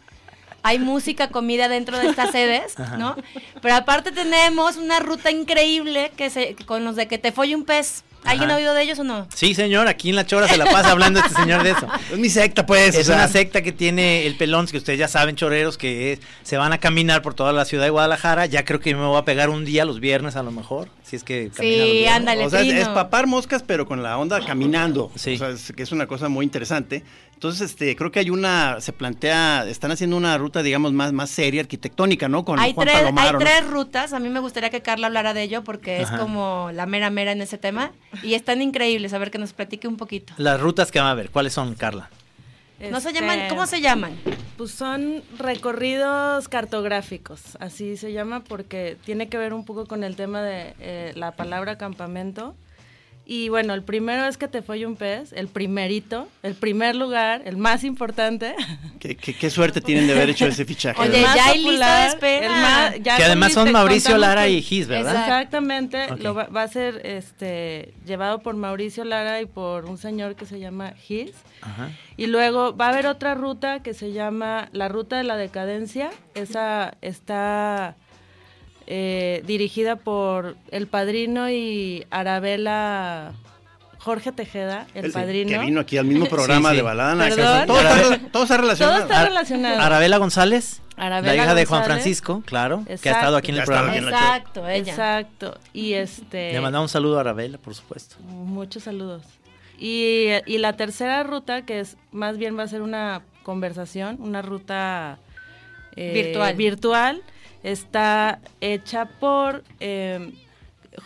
hay 0.68 0.80
música, 0.80 1.30
comida 1.30 1.68
dentro 1.70 1.98
de 2.00 2.08
estas 2.08 2.32
sedes, 2.32 2.74
¿no? 2.98 3.16
Pero 3.62 3.76
aparte 3.76 4.12
tenemos 4.12 4.78
una 4.78 5.00
ruta 5.00 5.30
increíble 5.30 6.12
que 6.18 6.30
se, 6.32 6.56
con 6.66 6.84
los 6.84 6.96
de 6.96 7.08
que 7.08 7.18
te 7.20 7.32
folle 7.32 7.56
un 7.56 7.66
pez. 7.66 8.04
¿Alguien 8.24 8.50
Ajá. 8.50 8.56
ha 8.56 8.58
oído 8.58 8.74
de 8.74 8.82
ellos 8.82 8.98
o 8.98 9.04
no? 9.04 9.28
Sí, 9.36 9.54
señor, 9.54 9.88
aquí 9.88 10.10
en 10.10 10.16
La 10.16 10.26
Chora 10.26 10.48
se 10.48 10.58
la 10.58 10.66
pasa 10.66 10.90
hablando 10.90 11.20
este 11.20 11.36
señor 11.36 11.62
de 11.62 11.70
eso. 11.70 11.88
Es 12.12 12.18
mi 12.18 12.30
secta, 12.32 12.66
pues. 12.66 12.96
o 12.96 13.00
Es 13.00 13.06
sea. 13.06 13.18
una 13.18 13.28
secta 13.28 13.62
que 13.62 13.72
tiene 13.72 14.26
el 14.26 14.36
pelón, 14.36 14.66
que 14.66 14.78
ustedes 14.78 14.98
ya 14.98 15.08
saben, 15.08 15.36
choreros, 15.36 15.78
que 15.78 16.14
es- 16.14 16.20
se 16.42 16.58
van 16.58 16.74
a 16.74 16.80
caminar 16.80 17.22
por 17.22 17.36
toda 17.36 17.54
la 17.54 17.66
ciudad 17.66 17.84
de 17.84 17.92
Guadalajara. 17.92 18.48
Ya 18.48 18.66
creo 18.66 18.80
que 18.80 18.96
me 18.96 19.06
voy 19.06 19.20
a 19.20 19.26
pegar 19.26 19.52
un 19.52 19.64
día 19.64 19.86
los 19.86 20.00
viernes 20.00 20.36
a 20.38 20.42
lo 20.42 20.50
mejor, 20.50 20.90
si 21.04 21.18
es 21.18 21.24
que 21.24 21.52
Sí, 21.56 21.62
viernes. 21.68 22.10
ándale. 22.14 22.46
O 22.48 22.50
sea, 22.50 22.62
es 22.62 22.88
papar 22.88 23.28
moscas, 23.28 23.62
pero 23.62 23.86
con 23.86 24.02
la 24.02 24.18
onda 24.18 24.44
caminando. 24.44 25.12
Sí. 25.14 25.36
O 25.36 25.38
sea, 25.38 25.50
es, 25.50 25.72
que 25.78 25.84
es 25.84 25.92
una 25.92 26.08
cosa 26.08 26.28
muy 26.28 26.46
interesante. 26.46 27.04
Entonces, 27.46 27.70
este, 27.70 27.96
creo 27.96 28.12
que 28.12 28.20
hay 28.20 28.32
una, 28.32 28.82
se 28.82 28.92
plantea, 28.92 29.68
están 29.68 29.92
haciendo 29.92 30.18
una 30.18 30.36
ruta, 30.40 30.64
digamos, 30.64 30.94
más, 30.94 31.14
más 31.14 31.30
seria, 31.30 31.62
arquitectónica, 31.62 32.28
¿no? 32.28 32.44
Con 32.44 32.58
hay 32.60 32.74
Juan 32.74 32.88
tres, 32.88 33.02
Palomar, 33.02 33.36
hay 33.36 33.40
tres 33.40 33.68
rutas. 33.68 34.14
A 34.14 34.20
mí 34.20 34.30
me 34.30 34.40
gustaría 34.40 34.72
que 34.72 34.82
Carla 34.82 35.06
hablara 35.06 35.36
de 35.36 35.44
ello 35.44 35.64
porque 35.64 36.02
Ajá. 36.02 36.16
es 36.16 36.20
como 36.20 36.72
la 36.74 36.88
mera 36.88 37.12
mera 37.12 37.34
en 37.34 37.42
ese 37.44 37.60
tema. 37.60 37.92
Y 38.24 38.34
están 38.34 38.64
increíbles. 38.64 39.14
A 39.14 39.20
ver 39.20 39.30
que 39.30 39.38
nos 39.38 39.54
platique 39.54 39.88
un 39.88 39.96
poquito. 39.96 40.34
Las 40.38 40.60
rutas 40.60 40.92
que 40.92 41.00
van 41.00 41.10
a 41.10 41.14
ver, 41.14 41.30
¿cuáles 41.30 41.54
son, 41.54 41.76
Carla? 41.76 42.10
No 42.90 43.00
se 43.00 43.10
Este, 43.10 43.22
llaman, 43.22 43.48
¿Cómo 43.48 43.68
se 43.68 43.80
llaman? 43.80 44.18
Pues 44.58 44.72
son 44.72 45.22
recorridos 45.38 46.50
cartográficos, 46.50 47.58
así 47.60 47.96
se 47.96 48.12
llama 48.12 48.44
porque 48.44 48.98
tiene 49.06 49.30
que 49.30 49.38
ver 49.38 49.54
un 49.54 49.66
poco 49.66 49.86
con 49.86 50.04
el 50.04 50.16
tema 50.16 50.42
de 50.42 50.74
eh, 50.80 51.14
la 51.16 51.32
palabra 51.34 51.78
campamento. 51.78 52.56
Y 53.28 53.50
bueno, 53.50 53.74
el 53.74 53.82
primero 53.82 54.26
es 54.28 54.38
que 54.38 54.48
te 54.48 54.62
fue 54.62 54.86
un 54.86 54.96
pez, 54.96 55.34
el 55.34 55.48
primerito, 55.48 56.28
el 56.44 56.54
primer 56.54 56.96
lugar, 56.96 57.42
el 57.46 57.58
más 57.58 57.84
importante. 57.84 58.54
¿Qué, 59.00 59.16
qué, 59.16 59.34
qué 59.36 59.50
suerte 59.50 59.82
tienen 59.82 60.06
de 60.06 60.14
haber 60.14 60.30
hecho 60.30 60.46
ese 60.46 60.64
fichaje. 60.64 61.00
Oye, 61.02 61.08
el 61.08 61.24
¿verdad? 61.24 61.28
más 61.28 61.36
ya 61.36 61.46
hay 61.52 61.58
lista 61.64 61.72
de 61.72 61.72
popular, 61.72 62.08
espera. 62.10 62.46
el 62.46 62.62
más- 62.62 63.04
ya 63.04 63.18
que 63.18 63.24
además 63.24 63.54
son 63.54 63.72
Mauricio 63.72 64.18
Lara 64.18 64.48
y 64.48 64.62
Gis, 64.62 64.88
¿verdad? 64.88 65.16
Exactamente, 65.16 66.16
lo 66.18 66.36
va, 66.36 66.46
va 66.46 66.64
a 66.64 66.68
ser 66.68 67.02
este 67.04 67.94
llevado 68.06 68.40
por 68.40 68.56
Mauricio 68.56 69.04
Lara 69.04 69.42
y 69.42 69.48
por 69.48 69.86
un 69.86 69.98
señor 69.98 70.36
que 70.36 70.46
se 70.46 70.60
llama 70.60 70.94
Gis. 71.02 71.32
Ajá. 71.62 71.90
Y 72.18 72.28
luego 72.28 72.78
va 72.78 72.86
a 72.86 72.90
haber 72.90 73.08
otra 73.08 73.34
ruta 73.34 73.82
que 73.82 73.94
se 73.96 74.12
llama 74.14 74.70
la 74.72 74.88
Ruta 74.88 75.18
de 75.18 75.24
la 75.24 75.36
Decadencia. 75.36 76.12
Esa 76.36 76.94
está 77.02 77.96
eh, 78.88 79.42
dirigida 79.46 79.96
por 79.96 80.56
el 80.72 80.88
padrino 80.88 81.50
y 81.50 82.06
Arabela 82.12 83.34
Jorge 84.00 84.32
Tejeda, 84.32 84.86
el, 84.94 85.06
El- 85.06 85.12
padrino. 85.12 85.50
Que 85.50 85.58
vino 85.66 85.80
aquí 85.82 85.98
al 85.98 86.06
mismo 86.06 86.26
programa 86.30 86.70
Sí, 86.70 86.74
sí. 86.74 86.78
de 86.78 86.82
Balada 86.84 87.18
Perdón. 87.30 87.68
Todo, 87.68 87.80
está, 87.82 88.20
todo 88.32 88.44
está 88.44 88.58
relacionado. 88.58 88.96
Todo 88.98 89.04
está 89.08 89.20
Ar- 89.22 89.28
relacionado. 89.30 89.82
Arabela 89.82 90.18
González, 90.18 90.82
Arabela 90.98 91.34
la 91.36 91.44
hija 91.44 91.56
de 91.56 91.66
Juan. 91.66 91.84
Francisco, 91.84 92.44
claro, 92.46 92.84
que 92.86 93.10
ha 93.10 93.14
estado 93.14 93.38
aquí 93.38 93.50
en 93.52 93.56
Ya 93.58 93.64
el 93.64 93.70
estado 93.70 93.86
programa. 93.88 94.10
Exacto, 94.12 94.68
ella. 94.70 94.92
Exacto. 94.92 95.60
Y 95.74 95.94
este. 95.94 96.54
Le 96.54 96.62
mandamos 96.62 96.92
un 96.92 96.94
saludo 96.94 97.18
a 97.18 97.22
Arabela, 97.22 97.58
por 97.58 97.74
supuesto. 97.74 98.18
Muchos 98.22 98.84
saludos. 98.84 99.24
Y, 99.80 100.28
y 100.46 100.60
la 100.60 100.74
tercera 100.74 101.24
ruta, 101.24 101.64
que 101.66 101.80
es 101.82 101.98
más 102.12 102.38
bien 102.38 102.58
va 102.58 102.64
a 102.64 102.68
ser 102.68 102.82
una 102.82 103.24
conversación, 103.44 104.18
una 104.22 104.42
ruta 104.42 105.18
eh, 105.98 106.12
Virtual. 106.14 106.56
virtual, 106.56 107.22
está 107.66 108.40
hecha 108.62 109.06
por 109.06 109.64
eh, 109.80 110.32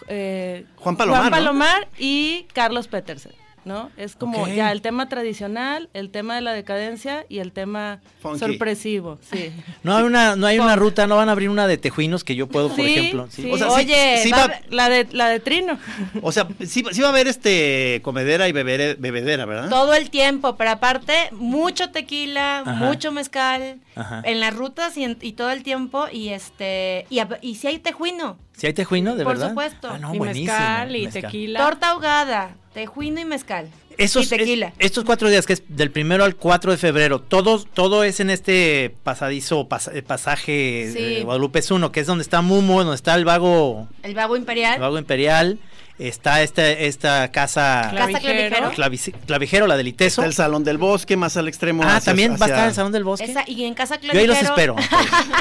eh, 0.07 0.65
Juan 0.75 0.97
Palomar, 0.97 1.87
y 1.97 2.45
Carlos 2.53 2.87
Petersen. 2.87 3.31
¿No? 3.69 3.91
Es 3.97 4.15
como 4.15 4.47
ya 4.47 4.71
el 4.71 4.81
tema 4.81 5.07
tradicional, 5.07 5.89
el 5.93 6.09
tema 6.09 6.33
de 6.35 6.41
la 6.41 6.51
decadencia 6.53 7.25
y 7.29 7.38
el 7.39 7.51
tema 7.53 8.01
Funky. 8.21 8.39
sorpresivo, 8.39 9.19
sí. 9.31 9.51
No 9.83 9.95
hay 9.95 10.03
una, 10.03 10.35
no 10.35 10.47
hay 10.47 10.57
una 10.59 10.75
ruta, 10.75 11.05
no 11.07 11.15
van 11.17 11.29
a 11.29 11.33
abrir 11.33 11.49
una 11.49 11.67
de 11.67 11.77
tejuinos 11.77 12.23
que 12.23 12.35
yo 12.35 12.47
puedo, 12.47 12.67
por 12.69 12.77
Sí, 12.83 12.95
ejemplo. 12.95 13.27
Sí. 13.29 13.43
sí. 13.43 13.51
O 13.51 13.57
sea, 13.57 13.69
sí- 13.69 13.75
Oye, 13.75 14.31
va 14.33 14.47
va- 14.47 14.59
La 14.69 14.89
de, 14.89 15.07
la 15.11 15.29
de 15.29 15.39
Trino. 15.39 15.77
O 16.23 16.31
sea, 16.31 16.47
sí, 16.65 16.83
sí 16.91 17.01
va 17.01 17.07
a 17.07 17.11
haber 17.11 17.27
este 17.27 18.01
comedera 18.03 18.49
y 18.49 18.51
bebere- 18.51 18.95
bebedera, 18.97 19.45
¿verdad? 19.45 19.69
Todo 19.69 19.93
el 19.93 20.09
tiempo, 20.09 20.55
pero 20.57 20.71
aparte, 20.71 21.13
mucho 21.31 21.91
tequila, 21.91 22.59
Ajá. 22.65 22.73
mucho 22.73 23.11
mezcal, 23.11 23.79
Ajá. 23.95 24.21
en 24.25 24.39
las 24.39 24.55
rutas 24.55 24.97
y, 24.97 25.03
en- 25.03 25.17
y 25.21 25.33
todo 25.33 25.51
el 25.51 25.61
tiempo, 25.63 26.07
y 26.11 26.29
este, 26.29 27.05
y, 27.11 27.19
y 27.41 27.55
si 27.55 27.67
hay 27.67 27.79
tejuino, 27.79 28.38
¿Si 28.59 28.67
hay 28.67 28.73
tejuino, 28.73 29.15
de 29.15 29.23
Por 29.23 29.33
verdad? 29.33 29.49
supuesto. 29.49 29.89
Ah, 29.91 29.97
no, 29.97 30.13
y 30.13 30.17
buenísimo. 30.17 30.51
mezcal 30.53 30.95
y 30.95 31.05
mezcal. 31.05 31.21
tequila. 31.23 31.59
Torta 31.59 31.89
ahogada, 31.91 32.55
tejuino 32.73 33.19
y 33.21 33.25
mezcal. 33.25 33.69
Esos, 33.97 34.25
y 34.27 34.29
tequila. 34.29 34.67
es- 34.77 34.85
estos 34.87 35.03
cuatro 35.03 35.27
días, 35.29 35.45
que 35.45 35.53
es 35.53 35.63
del 35.67 35.91
primero 35.91 36.23
al 36.23 36.35
4 36.37 36.71
de 36.71 36.77
febrero, 36.77 37.19
todo, 37.19 37.61
todo 37.63 38.03
es 38.05 38.19
en 38.21 38.29
este 38.29 38.95
pasadizo, 39.03 39.67
pas- 39.67 39.91
eh, 39.93 40.01
pasaje 40.03 40.89
Sí. 40.93 40.99
de 41.15 41.23
Guadalupe 41.23 41.59
es 41.59 41.69
uno, 41.71 41.91
que 41.91 41.99
es 41.99 42.07
donde 42.07 42.21
está 42.21 42.41
Mumo, 42.41 42.79
donde 42.81 42.95
está 42.95 43.15
el 43.15 43.25
vago, 43.25 43.87
El 44.03 44.13
vago 44.15 44.37
imperial. 44.37 44.75
el 44.75 44.81
vago 44.81 44.97
imperial, 44.97 45.59
está 45.97 46.41
esta, 46.43 46.69
esta 46.69 47.29
casa 47.29 47.91
Casa 47.93 48.19
Clavijero. 48.19 48.71
clavijero. 48.71 49.19
clavijero, 49.25 49.67
la 49.67 49.75
del 49.75 49.89
Iteso. 49.89 50.21
Está 50.21 50.27
el 50.27 50.33
Salón 50.33 50.63
del 50.63 50.77
Bosque, 50.77 51.17
más 51.17 51.35
al 51.35 51.49
extremo. 51.49 51.83
Ah, 51.83 51.97
hacia- 51.97 52.11
también 52.11 52.37
va 52.41 52.45
a 52.45 52.49
estar 52.49 52.67
el 52.69 52.73
Salón 52.73 52.93
del 52.93 53.03
Bosque. 53.03 53.25
Esa- 53.25 53.43
y 53.47 53.65
en 53.65 53.73
casa 53.73 53.95
Yo 53.99 54.03
ahí 54.13 54.25
clavijero. 54.25 54.33
los 54.33 54.43
espero. 54.43 54.75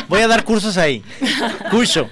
Voy 0.09 0.21
a 0.21 0.27
dar 0.27 0.43
cursos 0.43 0.77
ahí. 0.79 1.01
Curso. 1.71 2.09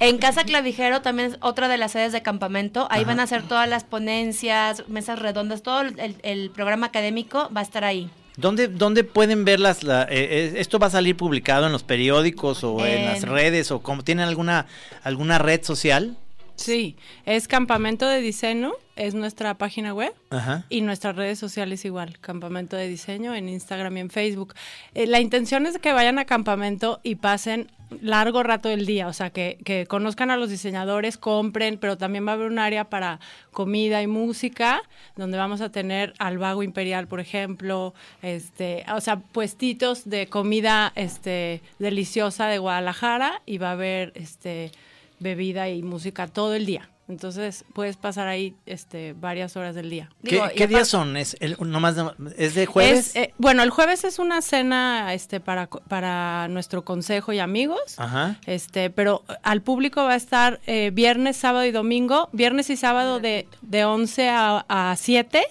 En 0.00 0.18
Casa 0.18 0.44
Clavijero 0.44 1.00
también 1.02 1.32
es 1.32 1.38
otra 1.40 1.68
de 1.68 1.78
las 1.78 1.92
sedes 1.92 2.12
de 2.12 2.22
campamento. 2.22 2.86
Ahí 2.90 3.04
van 3.04 3.20
a 3.20 3.24
hacer 3.24 3.42
todas 3.42 3.68
las 3.68 3.84
ponencias, 3.84 4.84
mesas 4.88 5.18
redondas, 5.18 5.62
todo 5.62 5.80
el, 5.82 6.16
el 6.22 6.50
programa 6.50 6.86
académico 6.86 7.48
va 7.56 7.60
a 7.60 7.64
estar 7.64 7.84
ahí. 7.84 8.10
¿Dónde, 8.36 8.66
¿Dónde 8.66 9.04
pueden 9.04 9.44
ver 9.44 9.60
las... 9.60 9.84
la- 9.84 10.02
eh, 10.04 10.06
eh, 10.10 10.54
¿Esto 10.56 10.78
va 10.80 10.88
a 10.88 10.90
salir 10.90 11.16
publicado 11.16 11.66
en 11.66 11.72
los 11.72 11.84
periódicos 11.84 12.64
o 12.64 12.84
en, 12.84 12.98
En- 13.02 13.04
las 13.06 13.22
redes 13.22 13.70
o 13.70 13.80
como 13.80 14.02
tienen 14.02 14.26
alguna, 14.26 14.66
alguna 15.04 15.38
red 15.38 15.62
social? 15.62 16.16
Sí, 16.56 16.96
es 17.26 17.48
Campamento 17.48 18.06
de 18.06 18.20
Diseño, 18.20 18.72
es 18.96 19.14
nuestra 19.14 19.54
página 19.54 19.92
web. 19.92 20.14
Ajá. 20.30 20.64
Y 20.68 20.80
nuestras 20.82 21.16
redes 21.16 21.38
sociales 21.38 21.84
igual, 21.84 22.18
Campamento 22.20 22.76
de 22.76 22.88
Diseño 22.88 23.34
en 23.34 23.48
Instagram 23.48 23.96
y 23.96 24.00
en 24.00 24.10
Facebook. 24.10 24.54
Eh, 24.94 25.06
la 25.06 25.20
intención 25.20 25.66
es 25.66 25.78
que 25.78 25.92
vayan 25.92 26.18
a 26.18 26.24
campamento 26.24 27.00
y 27.02 27.16
pasen 27.16 27.70
largo 28.00 28.42
rato 28.42 28.68
del 28.68 28.86
día, 28.86 29.08
o 29.08 29.12
sea, 29.12 29.30
que, 29.30 29.58
que 29.64 29.86
conozcan 29.86 30.30
a 30.30 30.36
los 30.36 30.50
diseñadores, 30.50 31.18
compren, 31.18 31.78
pero 31.78 31.96
también 31.96 32.26
va 32.26 32.32
a 32.32 32.34
haber 32.34 32.50
un 32.50 32.58
área 32.58 32.84
para 32.84 33.20
comida 33.52 34.02
y 34.02 34.06
música, 34.06 34.82
donde 35.16 35.38
vamos 35.38 35.60
a 35.60 35.70
tener 35.70 36.14
al 36.18 36.38
Vago 36.38 36.62
Imperial, 36.62 37.06
por 37.06 37.20
ejemplo, 37.20 37.94
este, 38.22 38.84
o 38.94 39.00
sea, 39.00 39.16
puestitos 39.16 40.08
de 40.08 40.26
comida 40.26 40.92
este, 40.96 41.62
deliciosa 41.78 42.46
de 42.46 42.58
Guadalajara 42.58 43.42
y 43.46 43.58
va 43.58 43.68
a 43.68 43.72
haber 43.72 44.12
este, 44.14 44.72
bebida 45.20 45.68
y 45.68 45.82
música 45.82 46.26
todo 46.26 46.54
el 46.54 46.66
día. 46.66 46.88
Entonces 47.06 47.66
puedes 47.74 47.98
pasar 47.98 48.28
ahí 48.28 48.54
este, 48.64 49.12
varias 49.12 49.58
horas 49.58 49.74
del 49.74 49.90
día. 49.90 50.08
¿Qué, 50.24 50.40
Digo, 50.54 50.66
días 50.68 50.88
son? 50.88 51.18
¿Es, 51.18 51.36
el, 51.40 51.54
nomás 51.60 51.96
de, 51.96 52.10
¿Es 52.38 52.54
de 52.54 52.64
jueves? 52.64 53.08
Es, 53.08 53.16
eh, 53.16 53.34
bueno, 53.36 53.62
el 53.62 53.68
jueves 53.68 54.04
es 54.04 54.18
una 54.18 54.40
cena 54.40 55.12
este, 55.12 55.38
para, 55.38 55.66
co- 55.66 55.82
para 55.86 56.48
nuestro 56.48 56.82
consejo 56.82 57.34
y 57.34 57.40
amigos. 57.40 57.96
Ajá. 57.98 58.40
Este, 58.46 58.88
pero 58.88 59.22
al 59.42 59.60
público 59.60 60.02
va 60.02 60.12
a 60.12 60.16
estar 60.16 60.60
eh, 60.66 60.92
viernes, 60.94 61.36
sábado 61.36 61.66
y 61.66 61.72
domingo. 61.72 62.30
Viernes 62.32 62.70
y 62.70 62.76
sábado 62.78 63.20
de, 63.20 63.48
de 63.60 63.84
11 63.84 64.30
a, 64.30 64.64
a 64.66 64.96
7 64.96 65.42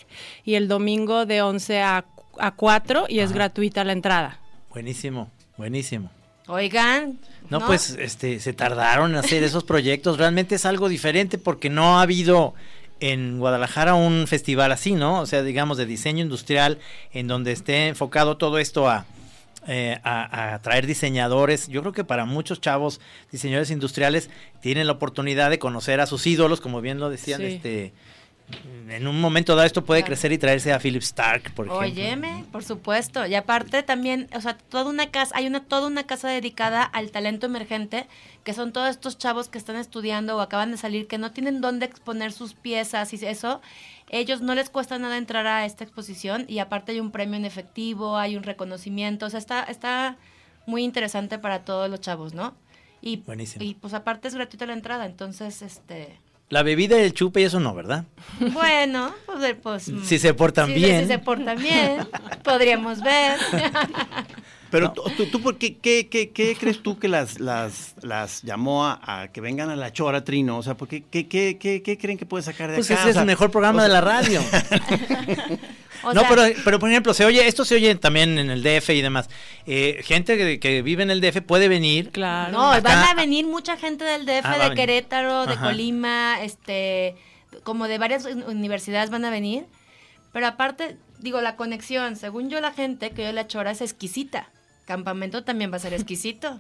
y 0.44 0.56
el 0.56 0.68
domingo 0.68 1.28
de 1.28 1.44
11 1.44 1.82
a, 1.84 2.06
a 2.40 2.56
4 2.56 3.06
y 3.10 3.20
es 3.20 3.32
gratuita 3.32 3.84
la 3.84 3.92
entrada. 3.94 4.40
Buenísimo, 4.72 5.30
buenísimo. 5.56 6.10
Oigan. 6.48 7.20
No, 7.60 7.66
pues 7.66 7.92
este, 8.00 8.40
se 8.40 8.54
tardaron 8.54 9.12
en 9.12 9.18
hacer 9.18 9.44
esos 9.44 9.64
proyectos. 9.64 10.18
Realmente 10.18 10.56
es 10.56 10.66
algo 10.66 10.90
diferente 10.90 11.38
porque 11.38 11.70
no 11.70 11.98
ha 12.00 12.02
habido 12.02 12.54
en 13.00 13.40
Guadalajara 13.40 13.96
un 13.96 14.28
festival 14.28 14.72
así, 14.72 14.94
¿no? 14.94 15.20
O 15.22 15.26
sea, 15.26 15.44
digamos, 15.44 15.78
de 15.78 15.86
diseño 15.86 16.22
industrial, 16.24 16.80
en 17.12 17.28
donde 17.28 17.52
esté 17.52 17.88
enfocado 17.88 18.38
todo 18.38 18.60
esto 18.60 18.90
a, 18.90 19.06
eh, 19.68 20.00
a, 20.04 20.54
a 20.54 20.62
traer 20.62 20.88
diseñadores. 20.88 21.68
Yo 21.68 21.82
creo 21.82 21.94
que 21.94 22.04
para 22.04 22.26
muchos 22.26 22.62
chavos, 22.62 23.02
diseñadores 23.32 23.72
industriales, 23.72 24.30
tienen 24.62 24.88
la 24.88 24.94
oportunidad 24.94 25.50
de 25.50 25.60
conocer 25.60 26.00
a 26.00 26.06
sus 26.06 26.26
ídolos, 26.28 26.62
como 26.62 26.80
bien 26.82 27.00
lo 27.00 27.10
decían, 27.10 27.42
Sí. 27.42 27.46
este. 27.48 27.94
En 28.90 29.08
un 29.08 29.20
momento 29.20 29.56
dado 29.56 29.66
esto 29.66 29.84
puede 29.86 30.02
Claro. 30.02 30.12
crecer 30.12 30.32
y 30.34 30.38
traerse 30.38 30.74
a 30.74 30.80
Philip 30.80 31.02
Stark, 31.02 31.54
por 31.56 31.66
ejemplo. 31.66 31.88
Óyeme, 31.88 32.46
por 32.52 32.64
supuesto. 32.64 33.26
Y 33.26 33.34
aparte 33.36 33.82
también, 33.82 34.28
o 34.36 34.42
sea, 34.42 34.58
toda 34.58 34.90
una 34.90 35.10
casa, 35.10 35.36
hay 35.36 35.48
una 35.48 35.64
toda 35.64 35.88
una 35.88 36.04
casa 36.06 36.28
dedicada 36.28 36.84
al 36.84 37.10
talento 37.10 37.46
emergente, 37.48 38.06
que 38.44 38.54
son 38.54 38.72
todos 38.74 38.90
estos 38.90 39.18
chavos 39.18 39.48
que 39.50 39.58
están 39.58 39.78
estudiando 39.78 40.38
o 40.38 40.42
acaban 40.42 40.72
de 40.72 40.78
salir, 40.78 41.08
que 41.08 41.18
no 41.18 41.32
tienen 41.32 41.62
dónde 41.62 41.86
exponer 41.86 42.32
sus 42.32 42.54
piezas 42.54 43.14
y 43.14 43.26
eso. 43.26 43.62
Ellos 44.10 44.42
no 44.42 44.54
les 44.54 44.70
cuesta 44.70 45.00
nada 45.00 45.18
entrar 45.18 45.48
a 45.48 45.66
esta 45.66 45.84
exposición 45.84 46.46
y 46.48 46.60
aparte 46.60 46.92
hay 46.92 47.00
un 47.00 47.12
premio 47.12 47.38
en 47.38 47.46
efectivo, 47.46 48.18
hay 48.18 48.36
un 48.36 48.44
reconocimiento, 48.44 49.26
o 49.26 49.30
sea, 49.30 49.40
está 49.40 49.64
está 49.64 50.18
muy 50.68 50.84
interesante 50.84 51.40
para 51.40 51.64
todos 51.66 51.90
los 51.90 52.00
chavos, 52.02 52.34
¿no? 52.34 52.54
Y, 53.02 53.18
Buenísimo. 53.18 53.66
y 53.66 53.74
pues 53.74 53.94
aparte 53.94 54.28
es 54.28 54.36
gratuita 54.36 54.66
la 54.66 54.74
entrada, 54.74 55.06
entonces, 55.06 55.62
este, 55.62 56.20
La 56.50 56.62
bebida 56.62 57.00
y 57.00 57.04
el 57.04 57.14
chupe 57.14 57.42
y 57.42 57.46
eso 57.46 57.60
no, 57.60 57.74
¿verdad? 57.74 58.06
bueno, 58.54 59.14
pues, 59.26 59.56
pues 59.62 59.92
Si 60.04 60.20
se 60.20 60.34
portan 60.34 60.74
bien. 60.74 61.02
Si 61.02 61.08
se 61.08 61.20
portan 61.20 61.58
bien, 61.58 62.08
podríamos 62.44 63.02
ver. 63.02 63.40
Pero 64.70 64.92
tú, 64.92 65.04
tú- 65.16 65.28
tú, 65.28 65.40
¿por 65.40 65.58
qué, 65.60 65.78
qué, 65.78 66.10
qué- 66.10 66.32
qué 66.32 66.56
crees 66.60 66.82
tú 66.82 66.98
que 66.98 67.08
las, 67.08 67.40
las, 67.40 67.94
las 68.02 68.42
llamó 68.42 68.86
a, 68.88 69.00
a 69.22 69.28
que 69.32 69.40
vengan 69.40 69.70
a 69.70 69.76
la 69.76 69.94
chora, 69.94 70.24
Trino? 70.24 70.58
O 70.58 70.64
sea, 70.64 70.76
¿por 70.76 70.88
qué, 70.88 71.04
qué, 71.04 71.28
qué, 71.28 71.60
qué- 71.60 71.84
qué 71.84 71.98
creen 72.00 72.18
que 72.18 72.26
puede 72.26 72.44
sacar 72.44 72.72
de 72.72 72.78
Pues 72.78 72.90
acá? 72.90 73.02
ese 73.02 73.10
O 73.10 73.12
es 73.12 73.18
el 73.18 73.26
mejor 73.26 73.52
programa 73.52 73.82
o 73.82 73.84
de 73.84 73.90
la 73.90 74.02
radio. 74.02 74.42
O 76.04 76.14
no, 76.14 76.22
sea, 76.22 76.30
pero, 76.30 76.44
pero 76.66 76.80
por 76.80 76.90
ejemplo, 76.90 77.14
se 77.14 77.26
oye, 77.26 77.48
esto 77.48 77.64
se 77.66 77.76
oye 77.76 77.96
también 77.96 78.38
en 78.38 78.50
el 78.50 78.62
DF 78.64 78.90
y 78.90 79.02
demás. 79.02 79.30
Eh, 79.66 80.02
gente 80.04 80.38
que, 80.38 80.60
que 80.60 80.82
vive 80.82 81.04
en 81.04 81.12
el 81.12 81.22
DF 81.22 81.42
puede 81.42 81.68
venir. 81.68 82.10
Claro. 82.12 82.52
No, 82.52 82.72
Acá- 82.72 82.82
van 82.96 83.04
a 83.10 83.14
venir 83.14 83.46
mucha 83.48 83.78
gente 83.78 84.04
del 84.04 84.26
DF, 84.26 84.46
Ah, 84.46 84.70
de. 84.70 84.76
Querétaro, 84.76 85.46
de 85.46 85.54
Ajá. 85.54 85.66
Colima, 85.68 86.42
este, 86.42 87.16
como 87.64 87.88
de 87.88 87.98
varias 87.98 88.26
uni- 88.26 88.44
universidades 88.48 89.10
van 89.10 89.26
a 89.26 89.30
venir. 89.30 89.66
Pero 90.34 90.48
aparte, 90.48 90.98
digo, 91.20 91.42
la 91.42 91.56
conexión, 91.56 92.16
según 92.16 92.50
yo 92.50 92.60
la 92.60 92.72
gente 92.74 93.12
que 93.12 93.24
yo 93.24 93.32
la 93.32 93.48
chora 93.48 93.72
es 93.72 93.82
exquisita. 93.82 94.50
Campamento 94.86 95.44
también 95.46 95.72
va 95.72 95.78
a 95.78 95.80
ser 95.80 95.94
exquisito. 95.94 96.60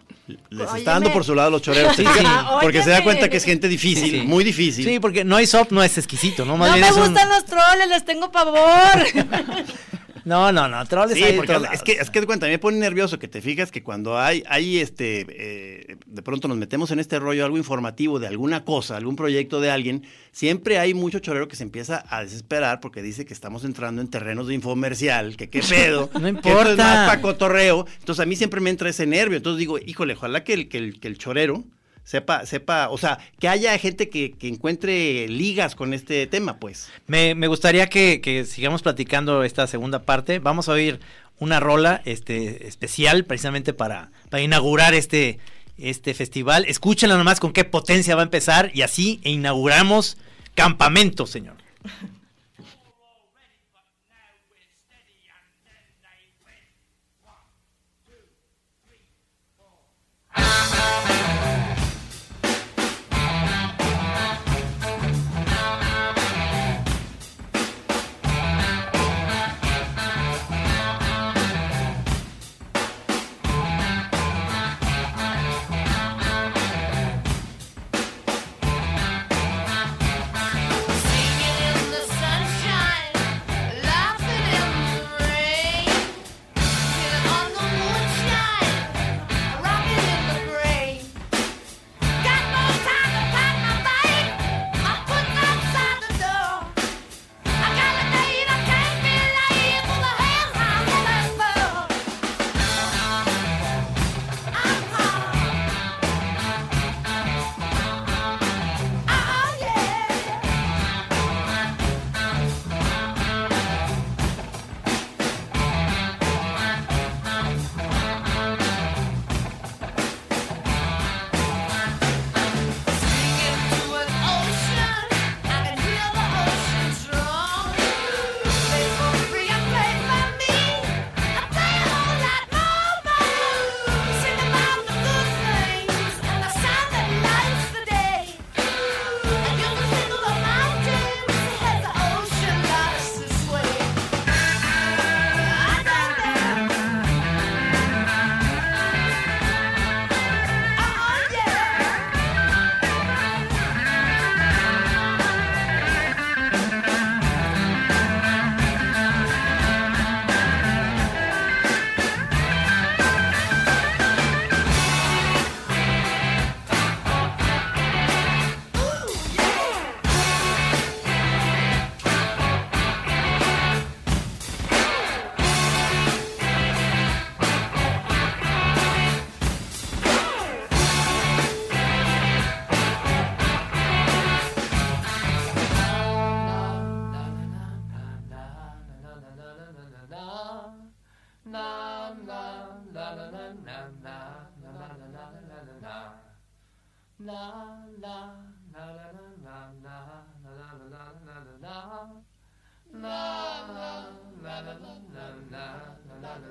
Les 0.49 0.61
Óyeme. 0.61 0.79
está 0.79 0.91
dando 0.93 1.11
por 1.11 1.25
su 1.25 1.35
lado 1.35 1.51
los 1.51 1.61
choreros. 1.61 1.93
Sí, 1.95 2.05
sí. 2.05 2.25
Porque 2.61 2.81
se 2.81 2.89
da 2.89 3.03
cuenta 3.03 3.29
que 3.29 3.35
es 3.37 3.43
gente 3.43 3.67
difícil, 3.67 4.11
Sí. 4.11 4.21
muy 4.21 4.45
difícil. 4.45 4.85
Sí, 4.85 4.99
porque 4.99 5.25
no 5.25 5.35
hay 5.35 5.45
soft, 5.45 5.71
no 5.71 5.83
es 5.83 5.97
exquisito, 5.97 6.45
¿no? 6.45 6.55
Más 6.55 6.69
no 6.71 6.75
bien 6.77 6.87
me 6.87 7.01
un- 7.01 7.07
gustan 7.09 7.27
los 7.27 7.43
troles, 7.45 7.87
les 7.89 8.05
tengo 8.05 8.31
pavor. 8.31 8.55
No, 10.25 10.51
no, 10.51 10.67
no, 10.67 10.85
trolls 10.85 11.13
Sí, 11.13 11.23
hay 11.23 11.35
porque 11.35 11.57
es 11.73 11.81
que, 11.83 11.91
es 11.93 12.09
que 12.09 12.21
de 12.21 12.25
cuenta, 12.25 12.45
a 12.45 12.49
mí 12.49 12.53
me 12.53 12.59
pone 12.59 12.77
nervioso 12.77 13.19
que 13.19 13.27
te 13.27 13.41
fijas 13.41 13.71
que 13.71 13.83
cuando 13.83 14.17
hay, 14.17 14.43
hay 14.47 14.79
este, 14.79 15.25
eh, 15.29 15.97
de 16.05 16.21
pronto 16.21 16.47
nos 16.47 16.57
metemos 16.57 16.91
en 16.91 16.99
este 16.99 17.19
rollo, 17.19 17.43
algo 17.45 17.57
informativo 17.57 18.19
de 18.19 18.27
alguna 18.27 18.63
cosa, 18.63 18.95
algún 18.97 19.15
proyecto 19.15 19.59
de 19.59 19.69
alguien, 19.71 20.03
siempre 20.31 20.79
hay 20.79 20.93
mucho 20.93 21.19
chorero 21.19 21.47
que 21.47 21.55
se 21.55 21.63
empieza 21.63 22.05
a 22.09 22.23
desesperar 22.23 22.79
porque 22.79 23.01
dice 23.01 23.25
que 23.25 23.33
estamos 23.33 23.65
entrando 23.65 24.01
en 24.01 24.07
terrenos 24.09 24.47
de 24.47 24.53
infomercial, 24.55 25.35
que 25.35 25.49
qué 25.49 25.61
pedo, 25.69 26.09
No 26.13 26.21
que 26.21 26.29
importa. 26.29 26.71
es 26.71 26.77
más 26.77 27.09
pa' 27.09 27.21
cotorreo. 27.21 27.85
Entonces 27.99 28.23
a 28.23 28.25
mí 28.25 28.35
siempre 28.35 28.61
me 28.61 28.69
entra 28.69 28.89
ese 28.89 29.05
nervio. 29.05 29.37
Entonces 29.37 29.59
digo, 29.59 29.77
híjole, 29.77 30.13
ojalá 30.13 30.43
que 30.43 30.53
el, 30.53 30.69
que 30.69 30.77
el, 30.77 30.99
que 30.99 31.07
el 31.07 31.17
chorero 31.17 31.63
sepa, 32.03 32.45
sepa, 32.45 32.89
o 32.89 32.97
sea, 32.97 33.19
que 33.39 33.47
haya 33.47 33.77
gente 33.77 34.09
que, 34.09 34.31
que 34.31 34.47
encuentre 34.47 35.27
ligas 35.27 35.75
con 35.75 35.93
este 35.93 36.27
tema, 36.27 36.57
pues. 36.57 36.89
Me, 37.07 37.35
me 37.35 37.47
gustaría 37.47 37.87
que, 37.87 38.21
que 38.21 38.45
sigamos 38.45 38.81
platicando 38.81 39.43
esta 39.43 39.67
segunda 39.67 40.03
parte. 40.03 40.39
Vamos 40.39 40.69
a 40.69 40.73
oír 40.73 40.99
una 41.39 41.59
rola 41.59 42.01
este, 42.05 42.67
especial 42.67 43.25
precisamente 43.25 43.73
para, 43.73 44.11
para 44.29 44.43
inaugurar 44.43 44.93
este, 44.93 45.39
este 45.77 46.13
festival. 46.13 46.65
Escúchenla 46.65 47.17
nomás 47.17 47.39
con 47.39 47.53
qué 47.53 47.63
potencia 47.63 48.15
va 48.15 48.21
a 48.21 48.25
empezar 48.25 48.71
y 48.73 48.81
así 48.81 49.19
inauguramos 49.23 50.17
Campamento, 50.55 51.25
señor. 51.25 51.55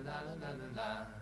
la 0.05 0.17
la 0.27 0.35
la 0.41 0.51
la 0.59 0.69
la. 0.77 1.22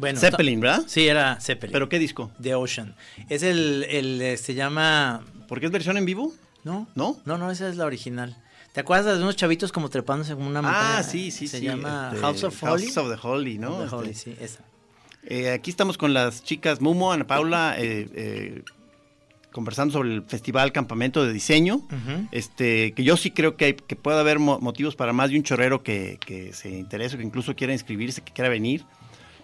Bueno, 0.00 0.18
Zeppelin, 0.18 0.60
¿verdad? 0.60 0.82
Sí, 0.86 1.06
era 1.06 1.38
Zeppelin. 1.40 1.72
¿Pero 1.72 1.88
qué 1.88 1.98
disco? 1.98 2.30
The 2.42 2.54
Ocean. 2.54 2.94
Es 3.28 3.42
el, 3.42 3.84
el 3.88 4.36
se 4.38 4.54
llama... 4.54 5.22
¿Por 5.46 5.60
qué 5.60 5.66
es 5.66 5.72
versión 5.72 5.96
en 5.96 6.04
vivo? 6.06 6.32
¿No? 6.64 6.88
¿No? 6.94 7.20
No, 7.24 7.38
no, 7.38 7.50
esa 7.50 7.68
es 7.68 7.76
la 7.76 7.84
original. 7.86 8.36
¿Te 8.72 8.80
acuerdas 8.80 9.16
de 9.16 9.22
unos 9.22 9.36
chavitos 9.36 9.72
como 9.72 9.88
trepándose 9.88 10.34
como 10.34 10.46
una 10.48 10.62
montaña? 10.62 10.98
Ah, 10.98 11.02
sí, 11.02 11.30
sí, 11.30 11.48
se 11.48 11.58
sí. 11.58 11.64
llama 11.66 12.10
este, 12.12 12.20
House 12.20 12.44
of 12.44 12.62
Holly. 12.62 12.84
House 12.84 12.96
of 12.98 13.10
the 13.10 13.18
Holy, 13.28 13.58
¿no? 13.58 13.76
Of 13.78 13.90
the 13.90 13.96
Holy, 13.96 14.10
Este, 14.10 14.34
sí, 14.34 14.36
esa. 14.40 14.60
eh, 15.24 15.50
aquí 15.50 15.70
estamos 15.70 15.98
con 15.98 16.14
las 16.14 16.44
chicas 16.44 16.80
Mumo, 16.80 17.12
Ana 17.12 17.26
Paula, 17.26 17.74
eh, 17.78 18.08
eh, 18.14 18.62
conversando 19.52 19.92
sobre 19.92 20.14
el 20.14 20.22
Festival 20.22 20.70
Campamento 20.72 21.24
de 21.26 21.32
Diseño. 21.32 21.82
Este, 22.30 22.92
que 22.92 23.02
yo 23.02 23.16
sí 23.16 23.32
creo 23.32 23.56
que, 23.56 23.64
hay- 23.64 23.74
que 23.74 23.96
puede 23.96 24.20
haber 24.20 24.38
mo- 24.38 24.60
motivos 24.60 24.94
para 24.94 25.12
más 25.12 25.30
de 25.30 25.36
un 25.36 25.42
chorrero 25.42 25.82
que, 25.82 26.18
que 26.24 26.52
se 26.52 26.70
interese, 26.70 27.16
que 27.18 27.24
incluso 27.24 27.56
quiera 27.56 27.72
inscribirse, 27.72 28.22
que 28.22 28.32
quiera 28.32 28.48
venir. 28.48 28.84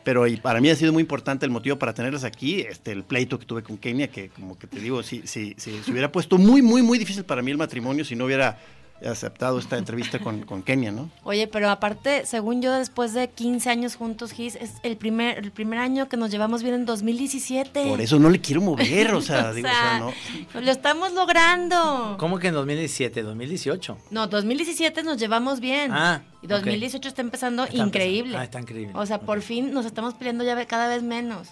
Pero 0.06 0.24
y 0.28 0.36
para 0.36 0.60
mí 0.60 0.70
ha 0.70 0.76
sido 0.76 0.92
muy 0.92 1.00
importante 1.00 1.44
el 1.46 1.50
motivo 1.50 1.80
para 1.80 1.92
tenerlas 1.92 2.22
aquí, 2.22 2.60
este, 2.60 2.92
el 2.92 3.02
pleito 3.02 3.40
que 3.40 3.44
tuve 3.44 3.64
con 3.64 3.76
Kenia, 3.76 4.06
que 4.06 4.28
como 4.28 4.56
que 4.56 4.68
te 4.68 4.78
digo, 4.78 5.02
si, 5.02 5.26
si, 5.26 5.56
si 5.58 5.82
se 5.82 5.90
hubiera 5.90 6.12
puesto 6.12 6.38
muy, 6.38 6.62
muy, 6.62 6.80
muy 6.80 6.96
difícil 6.96 7.24
para 7.24 7.42
mí 7.42 7.50
el 7.50 7.58
matrimonio 7.58 8.04
si 8.04 8.14
no 8.14 8.26
hubiera 8.26 8.56
aceptado 9.04 9.58
esta 9.58 9.76
entrevista 9.78 10.18
con, 10.18 10.42
con 10.42 10.62
Kenia, 10.62 10.90
¿no? 10.92 11.10
Oye, 11.24 11.46
pero 11.46 11.68
aparte, 11.70 12.24
según 12.26 12.62
yo, 12.62 12.72
después 12.72 13.12
de 13.12 13.28
15 13.28 13.68
años 13.70 13.96
juntos, 13.96 14.32
Gis, 14.32 14.56
es 14.56 14.74
el 14.82 14.96
primer, 14.96 15.38
el 15.38 15.50
primer 15.52 15.78
año 15.78 16.08
que 16.08 16.16
nos 16.16 16.30
llevamos 16.30 16.62
bien 16.62 16.74
en 16.74 16.86
2017. 16.86 17.88
Por 17.88 18.00
eso 18.00 18.18
no 18.18 18.30
le 18.30 18.40
quiero 18.40 18.60
mover, 18.60 19.14
o 19.14 19.20
sea, 19.20 19.50
O 19.50 19.54
digo, 19.54 19.68
o 19.68 19.70
sea, 19.70 19.80
sea, 19.82 19.98
no. 19.98 20.60
Lo 20.60 20.70
estamos 20.70 21.12
logrando. 21.12 22.16
¿Cómo 22.18 22.38
que 22.38 22.48
en 22.48 22.54
2017? 22.54 23.22
2018. 23.22 23.98
No, 24.10 24.26
2017 24.26 25.02
nos 25.02 25.18
llevamos 25.18 25.60
bien. 25.60 25.90
Ah, 25.92 26.22
Y 26.42 26.46
2018 26.46 27.08
está 27.08 27.22
empezando 27.22 27.64
Está 27.64 27.76
increíble. 27.76 28.34
empezando. 28.34 28.38
Ah, 28.40 28.44
está 28.44 28.60
increíble. 28.60 28.92
O 28.94 29.06
sea, 29.06 29.20
por 29.20 29.42
fin 29.42 29.72
nos 29.72 29.84
estamos 29.86 30.14
peleando 30.14 30.44
ya 30.44 30.64
cada 30.66 30.88
vez 30.88 31.02
menos. 31.02 31.48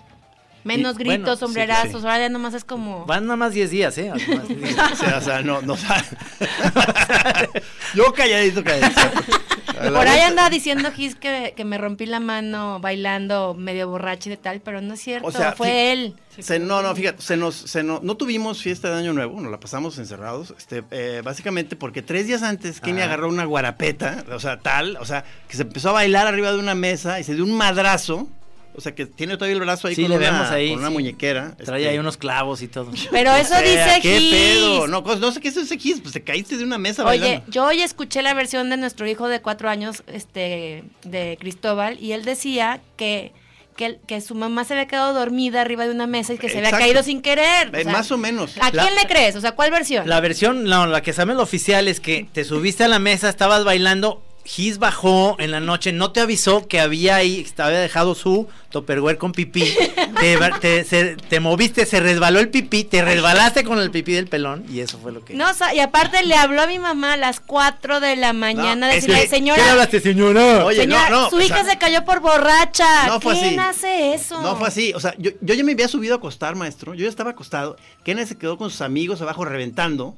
Menos 0.64 0.96
Y, 0.96 0.98
gritos, 0.98 1.18
bueno, 1.20 1.34
sí, 1.36 1.40
sombrerazos. 1.40 1.90
sí. 2.02 2.06
Ahora 2.06 2.18
ya 2.20 2.28
nomás 2.30 2.54
es 2.54 2.64
como. 2.64 3.04
Van 3.06 3.24
nada 3.26 3.36
más 3.36 3.52
10 3.52 3.70
días, 3.70 3.96
¿eh? 3.98 4.10
10 4.14 4.48
días. 4.48 4.76
O 4.92 4.96
sea, 4.96 5.18
o 5.18 5.20
sea, 5.20 5.42
no, 5.42 5.60
no, 5.62 5.74
o 5.74 5.76
sea, 5.76 6.04
yo 7.94 8.12
calladito, 8.12 8.64
calladito. 8.64 9.00
Por 9.74 10.06
ahí 10.08 10.20
anda 10.20 10.48
diciendo 10.50 10.90
Gis 10.92 11.16
que, 11.16 11.52
que 11.56 11.64
me 11.64 11.78
rompí 11.78 12.06
la 12.06 12.20
mano 12.20 12.78
bailando 12.80 13.54
medio 13.54 13.88
borracho 13.88 14.28
y 14.28 14.30
de 14.30 14.36
tal, 14.36 14.60
pero 14.60 14.80
no 14.80 14.94
es 14.94 15.00
cierto. 15.00 15.26
O 15.26 15.32
sea, 15.32 15.52
fue 15.52 15.92
él. 15.92 16.14
Se- 16.38 16.58
no, 16.60 16.80
no, 16.80 16.94
fíjate, 16.94 17.20
se 17.22 17.36
nos, 17.36 17.54
se 17.56 17.82
nos- 17.82 18.02
no 18.02 18.16
tuvimos 18.16 18.62
fiesta 18.62 18.90
de 18.90 18.98
Año 19.00 19.12
Nuevo, 19.12 19.40
nos 19.40 19.50
la 19.50 19.58
pasamos 19.60 19.98
encerrados, 19.98 20.54
este, 20.56 20.84
eh, 20.90 21.22
básicamente 21.24 21.76
porque 21.76 22.02
tres 22.02 22.26
días 22.26 22.42
antes 22.42 22.80
Kenny 22.80 23.00
Ah. 23.02 23.04
agarró 23.04 23.28
una 23.28 23.44
guarapeta, 23.44 24.24
o 24.32 24.38
sea, 24.40 24.60
tal, 24.60 24.96
o 25.00 25.04
sea, 25.04 25.24
que 25.48 25.56
se 25.56 25.62
empezó 25.62 25.90
a 25.90 25.92
bailar 25.92 26.26
arriba 26.26 26.52
de 26.52 26.58
una 26.58 26.74
mesa 26.74 27.18
y 27.20 27.24
se 27.24 27.34
dio 27.34 27.44
un 27.44 27.52
madrazo, 27.52 28.28
o 28.76 28.80
sea, 28.80 28.94
que 28.94 29.06
tiene 29.06 29.34
todavía 29.36 29.54
el 29.54 29.60
brazo 29.60 29.88
ahí 29.88 29.94
Sí, 29.94 30.02
con, 30.02 30.10
le 30.10 30.16
una, 30.18 30.30
vemos 30.30 30.50
ahí, 30.50 30.70
con 30.70 30.78
una 30.80 30.88
sí. 30.88 30.92
muñequera. 30.94 31.56
Trae 31.56 31.80
este, 31.80 31.88
ahí 31.90 31.98
unos 31.98 32.16
clavos 32.16 32.60
y 32.62 32.68
todo. 32.68 32.90
Pero 33.10 33.32
eso 33.34 33.54
o 33.54 33.58
sea, 33.58 33.60
dice 33.62 34.00
¿Qué 34.02 34.18
Gis. 34.18 34.34
pedo? 34.34 34.86
No, 34.88 35.32
sé 35.32 35.40
qué 35.40 35.48
es 35.48 35.56
ese 35.56 35.78
Gis, 35.78 36.00
pues 36.00 36.12
te 36.12 36.22
caíste 36.22 36.56
de 36.56 36.64
una 36.64 36.78
mesa 36.78 37.04
Oye, 37.04 37.20
bailando. 37.20 37.44
yo 37.50 37.64
hoy 37.66 37.82
escuché 37.82 38.22
la 38.22 38.34
versión 38.34 38.70
de 38.70 38.76
nuestro 38.76 39.06
hijo 39.08 39.28
de 39.28 39.40
cuatro 39.40 39.68
años, 39.70 40.02
este, 40.06 40.84
de 41.04 41.36
Cristóbal, 41.40 41.98
y 42.00 42.12
él 42.12 42.24
decía 42.24 42.80
que, 42.96 43.32
que, 43.76 43.98
que 44.06 44.20
su 44.20 44.34
mamá 44.34 44.64
se 44.64 44.74
había 44.74 44.86
quedado 44.86 45.14
dormida 45.14 45.60
arriba 45.60 45.84
de 45.84 45.90
una 45.92 46.06
mesa 46.06 46.34
y 46.34 46.38
que 46.38 46.48
se 46.48 46.58
había 46.58 46.70
caído 46.70 47.02
sin 47.02 47.22
querer. 47.22 47.70
Eh, 47.74 47.84
más 47.84 48.10
o 48.12 48.18
menos. 48.18 48.56
¿A 48.60 48.70
La- 48.72 48.82
quién 48.82 48.94
le 48.94 49.06
crees? 49.06 49.36
O 49.36 49.40
sea, 49.40 49.52
¿cuál 49.52 49.70
versión? 49.70 50.08
La 50.08 50.20
versión, 50.20 50.64
no, 50.64 50.86
la 50.86 51.02
que 51.02 51.12
sabemos 51.12 51.36
la 51.38 51.42
oficial 51.44 51.88
es 51.88 52.00
que 52.00 52.26
te 52.32 52.44
subiste 52.44 52.84
a 52.84 52.88
la 52.88 52.98
mesa, 52.98 53.28
estabas 53.28 53.64
bailando, 53.64 54.22
Gis 54.46 54.78
bajó 54.78 55.36
en 55.38 55.50
la 55.50 55.60
noche, 55.60 55.90
no 55.92 56.10
te 56.12 56.20
avisó 56.20 56.68
que 56.68 56.78
había 56.78 57.16
ahí, 57.16 57.46
te 57.56 57.62
había 57.62 57.78
dejado 57.80 58.14
su 58.14 58.46
topperware 58.68 59.16
con 59.16 59.32
pipí, 59.32 59.64
te, 60.20 60.36
va- 60.36 60.58
te- 60.60 60.84
se- 60.84 61.16
te 61.16 61.40
moviste, 61.40 61.86
se 61.86 61.98
resbaló 62.00 62.40
el 62.40 62.50
pipí, 62.50 62.84
te 62.84 63.02
resbalaste 63.02 63.64
con 63.64 63.78
el 63.78 63.90
pipí 63.90 64.12
del 64.12 64.26
pelón 64.26 64.66
y 64.70 64.80
eso 64.80 64.98
fue 64.98 65.12
lo 65.12 65.24
que... 65.24 65.32
No, 65.32 65.46
y 65.74 65.78
aparte 65.80 66.22
le 66.24 66.34
habló 66.34 66.60
a 66.60 66.66
mi 66.66 66.78
mamá 66.78 67.14
a 67.14 67.16
las 67.16 67.40
4 67.40 68.00
de 68.00 68.16
la 68.16 68.34
mañana, 68.34 68.88
No, 68.88 68.92
decirle, 68.94 69.22
que- 69.22 69.28
señora, 69.28 69.62
¿Qué 69.62 69.70
hablaste, 69.70 70.00
señora? 70.00 70.64
Oye, 70.66 70.80
señora, 70.82 71.08
no, 71.08 71.22
no, 71.22 71.30
su 71.30 71.36
o 71.36 71.40
hija 71.40 71.62
sea, 71.64 71.72
se 71.72 71.78
cayó 71.78 72.04
por 72.04 72.20
borracha. 72.20 73.06
No 73.06 73.20
fue 73.22 73.32
¿Quién 73.40 73.58
así. 73.60 73.78
hace 73.78 74.14
eso? 74.14 74.42
No 74.42 74.56
fue 74.56 74.68
así, 74.68 74.92
o 74.94 75.00
sea, 75.00 75.14
yo, 75.16 75.30
yo 75.40 75.54
ya 75.54 75.64
me 75.64 75.72
había 75.72 75.88
subido 75.88 76.14
a 76.14 76.18
acostar, 76.18 76.54
maestro. 76.54 76.92
Yo 76.94 77.04
ya 77.04 77.08
estaba 77.08 77.30
acostado. 77.30 77.76
Kenneth 78.04 78.28
se 78.28 78.36
quedó 78.36 78.58
con 78.58 78.68
sus 78.70 78.82
amigos 78.82 79.22
abajo 79.22 79.44
reventando. 79.46 80.16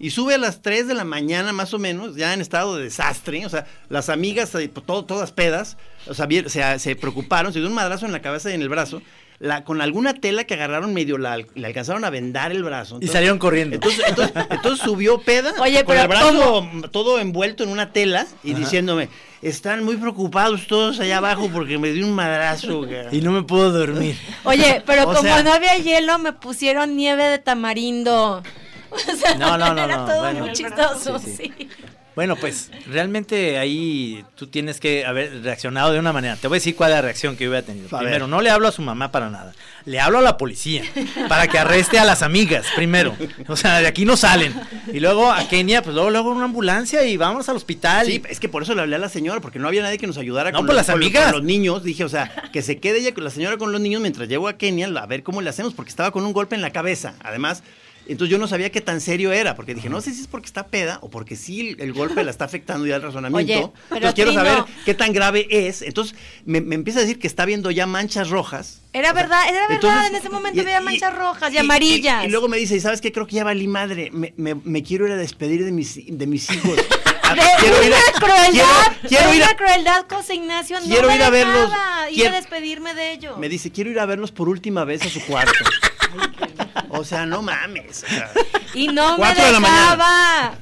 Y 0.00 0.10
sube 0.10 0.34
a 0.34 0.38
las 0.38 0.62
3 0.62 0.86
de 0.86 0.94
la 0.94 1.04
mañana, 1.04 1.52
más 1.52 1.74
o 1.74 1.78
menos, 1.78 2.14
ya 2.16 2.32
en 2.32 2.40
estado 2.40 2.76
de 2.76 2.84
desastre. 2.84 3.44
O 3.44 3.48
sea, 3.48 3.66
las 3.88 4.08
amigas, 4.08 4.54
eh, 4.54 4.68
todo, 4.68 5.04
todas 5.04 5.32
pedas, 5.32 5.76
o 6.06 6.14
sea, 6.14 6.26
bien- 6.26 6.48
se, 6.48 6.78
se 6.78 6.94
preocuparon, 6.96 7.52
se 7.52 7.58
dio 7.58 7.68
un 7.68 7.74
madrazo 7.74 8.06
en 8.06 8.12
la 8.12 8.22
cabeza 8.22 8.50
y 8.50 8.54
en 8.54 8.62
el 8.62 8.68
brazo. 8.68 9.02
La, 9.40 9.62
con 9.62 9.80
alguna 9.80 10.14
tela 10.14 10.42
que 10.44 10.54
agarraron 10.54 10.92
medio, 10.94 11.16
la, 11.16 11.36
le 11.36 11.66
alcanzaron 11.66 12.04
a 12.04 12.10
vendar 12.10 12.50
el 12.50 12.64
brazo. 12.64 12.98
Y 13.00 13.06
salieron 13.06 13.38
corriendo. 13.38 13.76
Entonces, 13.76 14.04
entonces, 14.08 14.34
entonces 14.50 14.84
subió 14.84 15.20
peda 15.20 15.52
Oye, 15.60 15.84
con 15.84 15.94
pero 15.94 16.02
el 16.02 16.08
brazo 16.08 16.68
todo 16.90 17.20
envuelto 17.20 17.62
en 17.62 17.68
una 17.70 17.92
tela 17.92 18.26
y 18.42 18.50
Ajá. 18.50 18.58
diciéndome, 18.60 19.08
están 19.40 19.84
muy 19.84 19.96
preocupados 19.96 20.66
todos 20.66 20.98
allá 20.98 21.18
abajo 21.18 21.48
porque 21.52 21.78
me 21.78 21.92
dio 21.92 22.04
un 22.04 22.14
madrazo. 22.14 22.82
cara". 22.88 23.10
Y 23.12 23.20
no 23.20 23.30
me 23.30 23.42
puedo 23.44 23.70
dormir. 23.70 24.16
Oye, 24.42 24.82
pero 24.84 25.02
O 25.04 25.06
como 25.14 25.22
sea- 25.22 25.44
no 25.44 25.52
había 25.52 25.76
hielo, 25.76 26.18
me 26.18 26.32
pusieron 26.32 26.96
nieve 26.96 27.22
de 27.28 27.38
tamarindo. 27.38 28.42
O 29.12 29.16
sea, 29.16 29.34
No, 29.36 29.56
no, 29.58 29.74
no, 29.74 29.84
era 29.84 29.96
no, 29.98 30.06
todo 30.06 30.20
bueno. 30.20 30.40
muy 30.40 30.52
chistoso, 30.52 31.18
Sí, 31.18 31.34
sí. 31.36 31.52
sí. 31.58 31.68
Bueno, 32.14 32.34
pues 32.34 32.72
realmente 32.88 33.58
ahí 33.58 34.24
tú 34.34 34.48
tienes 34.48 34.80
que 34.80 35.06
haber 35.06 35.40
reaccionado 35.44 35.92
de 35.92 36.00
una 36.00 36.12
manera. 36.12 36.34
Te 36.34 36.48
voy 36.48 36.56
a 36.56 36.58
decir 36.58 36.74
cuál 36.74 36.90
es 36.90 36.96
la 36.96 37.02
reacción 37.02 37.36
que 37.36 37.44
yo 37.44 37.50
hubiera 37.50 37.64
tenido. 37.64 37.86
A 37.96 38.00
Primero, 38.00 38.24
ver. 38.24 38.28
no 38.28 38.40
le 38.40 38.50
hablo 38.50 38.66
a 38.66 38.72
su 38.72 38.82
mamá 38.82 39.12
para 39.12 39.30
nada. 39.30 39.52
Le 39.84 40.00
hablo 40.00 40.18
a 40.18 40.22
la 40.22 40.36
policía 40.36 40.82
para 41.28 41.46
que 41.46 41.60
arreste 41.60 41.96
a 42.00 42.04
las 42.04 42.22
amigas 42.22 42.66
primero. 42.74 43.14
O 43.46 43.54
sea, 43.54 43.78
de 43.78 43.86
aquí 43.86 44.04
no 44.04 44.16
salen. 44.16 44.52
Y 44.92 44.98
luego 44.98 45.30
a 45.30 45.46
Kenia, 45.46 45.80
pues 45.82 45.94
luego 45.94 46.10
luego 46.10 46.30
una 46.32 46.46
ambulancia 46.46 47.04
y 47.06 47.16
vamos 47.16 47.48
al 47.48 47.54
hospital. 47.54 48.06
Sí, 48.06 48.20
es 48.28 48.40
que 48.40 48.48
por 48.48 48.64
eso 48.64 48.74
le 48.74 48.80
hablé 48.82 48.96
a 48.96 48.98
la 48.98 49.08
señora, 49.08 49.40
porque 49.40 49.60
no 49.60 49.68
había 49.68 49.82
nadie 49.82 49.98
que 49.98 50.08
nos 50.08 50.18
ayudara 50.18 50.50
No, 50.50 50.58
con, 50.58 50.66
pues 50.66 50.76
los, 50.76 50.88
las 50.88 50.92
amigas. 50.96 51.26
con 51.26 51.32
los 51.34 51.44
niños. 51.44 51.84
Dije, 51.84 52.02
o 52.02 52.08
sea, 52.08 52.32
que 52.52 52.62
se 52.62 52.78
quede 52.80 52.98
ella 52.98 53.14
con 53.14 53.22
la 53.22 53.30
señora 53.30 53.58
con 53.58 53.70
los 53.70 53.80
niños 53.80 54.00
mientras 54.02 54.28
llevo 54.28 54.48
a 54.48 54.58
Kenia 54.58 54.88
a 54.88 55.06
ver 55.06 55.22
cómo 55.22 55.40
le 55.40 55.50
hacemos, 55.50 55.72
porque 55.72 55.90
estaba 55.90 56.10
con 56.10 56.24
un 56.26 56.32
golpe 56.32 56.56
en 56.56 56.62
la 56.62 56.70
cabeza. 56.72 57.14
Además, 57.22 57.62
entonces 58.08 58.30
yo 58.30 58.38
no 58.38 58.48
sabía 58.48 58.70
qué 58.70 58.80
tan 58.80 59.00
serio 59.00 59.32
era, 59.32 59.54
porque 59.54 59.74
dije, 59.74 59.88
no 59.88 60.00
sé 60.00 60.12
si 60.14 60.20
es 60.22 60.26
porque 60.26 60.46
está 60.46 60.66
peda 60.66 60.98
o 61.02 61.10
porque 61.10 61.36
sí 61.36 61.70
el, 61.70 61.80
el 61.80 61.92
golpe 61.92 62.24
la 62.24 62.30
está 62.30 62.44
afectando 62.46 62.86
ya 62.86 62.96
el 62.96 63.02
razonamiento. 63.02 63.52
Oye, 63.52 63.72
pero 63.88 63.96
entonces 63.96 64.14
quiero 64.14 64.32
saber 64.32 64.64
qué 64.84 64.94
tan 64.94 65.12
grave 65.12 65.46
es. 65.50 65.82
Entonces 65.82 66.14
me, 66.44 66.60
me 66.60 66.74
empieza 66.74 66.98
a 67.00 67.02
decir 67.02 67.18
que 67.18 67.26
está 67.26 67.44
viendo 67.44 67.70
ya 67.70 67.86
manchas 67.86 68.30
rojas. 68.30 68.80
Era 68.92 69.12
verdad, 69.12 69.42
era 69.48 69.60
verdad, 69.68 69.74
Entonces, 69.74 70.10
en 70.10 70.16
ese 70.16 70.28
momento 70.30 70.60
y- 70.60 70.64
veía 70.64 70.80
y- 70.80 70.84
manchas 70.84 71.14
rojas 71.16 71.52
y, 71.52 71.56
y- 71.56 71.58
amarillas. 71.58 72.24
Y, 72.24 72.26
y 72.26 72.30
luego 72.30 72.48
me 72.48 72.56
dice, 72.56 72.76
¿y 72.76 72.80
sabes 72.80 73.00
qué? 73.00 73.12
Creo 73.12 73.26
que 73.26 73.36
ya 73.36 73.44
valí 73.44 73.66
madre. 73.68 74.10
Me, 74.12 74.32
me- 74.36 74.54
me 74.54 74.82
quiero 74.82 75.06
ir 75.06 75.12
a 75.12 75.16
despedir 75.16 75.64
de 75.64 75.72
mis, 75.72 75.98
de 76.06 76.26
mis 76.26 76.50
hijos. 76.50 76.78
Ah, 77.30 77.34
de 77.34 77.42
quiero 77.60 77.82
ir 77.82 77.88
una 77.88 77.98
a- 77.98 78.12
crueldad, 78.20 78.52
quiero- 78.52 79.08
quiero 79.08 79.28
de 79.30 79.36
ir 79.36 79.42
a- 79.42 79.46
una 79.48 79.56
crueldad, 79.58 80.06
José 80.08 80.34
Ignacio, 80.36 80.78
Quiero 80.82 81.02
no 81.02 81.08
me 81.08 81.16
ir 81.16 81.22
a 81.22 81.28
verlos, 81.28 81.70
quiero- 82.14 82.30
a 82.30 82.36
despedirme 82.40 82.94
de 82.94 83.12
ellos. 83.12 83.36
Me 83.36 83.50
dice, 83.50 83.70
quiero 83.70 83.90
ir 83.90 84.00
a 84.00 84.06
verlos 84.06 84.32
por 84.32 84.48
última 84.48 84.84
vez 84.84 85.02
a 85.04 85.10
su 85.10 85.20
cuarto. 85.26 85.52
o 86.90 87.04
sea, 87.04 87.26
no 87.26 87.42
mames. 87.42 88.04
o 88.04 88.08
sea, 88.08 88.30
Y 88.74 88.88
no 88.88 89.12
me 89.12 89.16
Cuatro 89.18 89.44
de 89.44 89.52
la 89.52 89.60
mañana. 89.60 89.80
dejaba. 89.82 90.54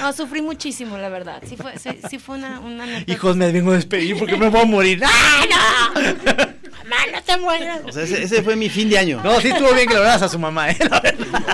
No, 0.00 0.12
sufrí 0.14 0.40
muchísimo, 0.40 0.96
la 0.96 1.10
verdad. 1.10 1.42
Sí 1.46 1.54
fue, 1.56 1.78
sí, 1.78 1.90
sí 2.08 2.18
fue 2.18 2.36
una, 2.36 2.60
una. 2.60 2.86
Hijos, 3.06 3.36
me 3.36 3.52
vengo 3.52 3.72
a 3.72 3.74
despedir 3.74 4.18
porque 4.18 4.36
me 4.38 4.48
voy 4.48 4.62
a 4.62 4.64
morir. 4.64 5.02
¡Ay, 5.04 5.48
no! 5.50 6.00
Mamá, 6.82 6.96
no 7.12 7.22
te 7.22 7.36
mueras. 7.36 7.80
o 7.86 7.92
sea, 7.92 8.02
ese, 8.04 8.22
ese 8.22 8.42
fue 8.42 8.56
mi 8.56 8.70
fin 8.70 8.88
de 8.88 8.96
año. 8.98 9.20
No, 9.22 9.38
sí 9.40 9.48
estuvo 9.48 9.70
bien 9.74 9.86
que 9.86 9.94
lo 9.94 10.00
hablas 10.00 10.22
a 10.22 10.28
su 10.30 10.38
mamá, 10.38 10.70
¿eh? 10.70 10.78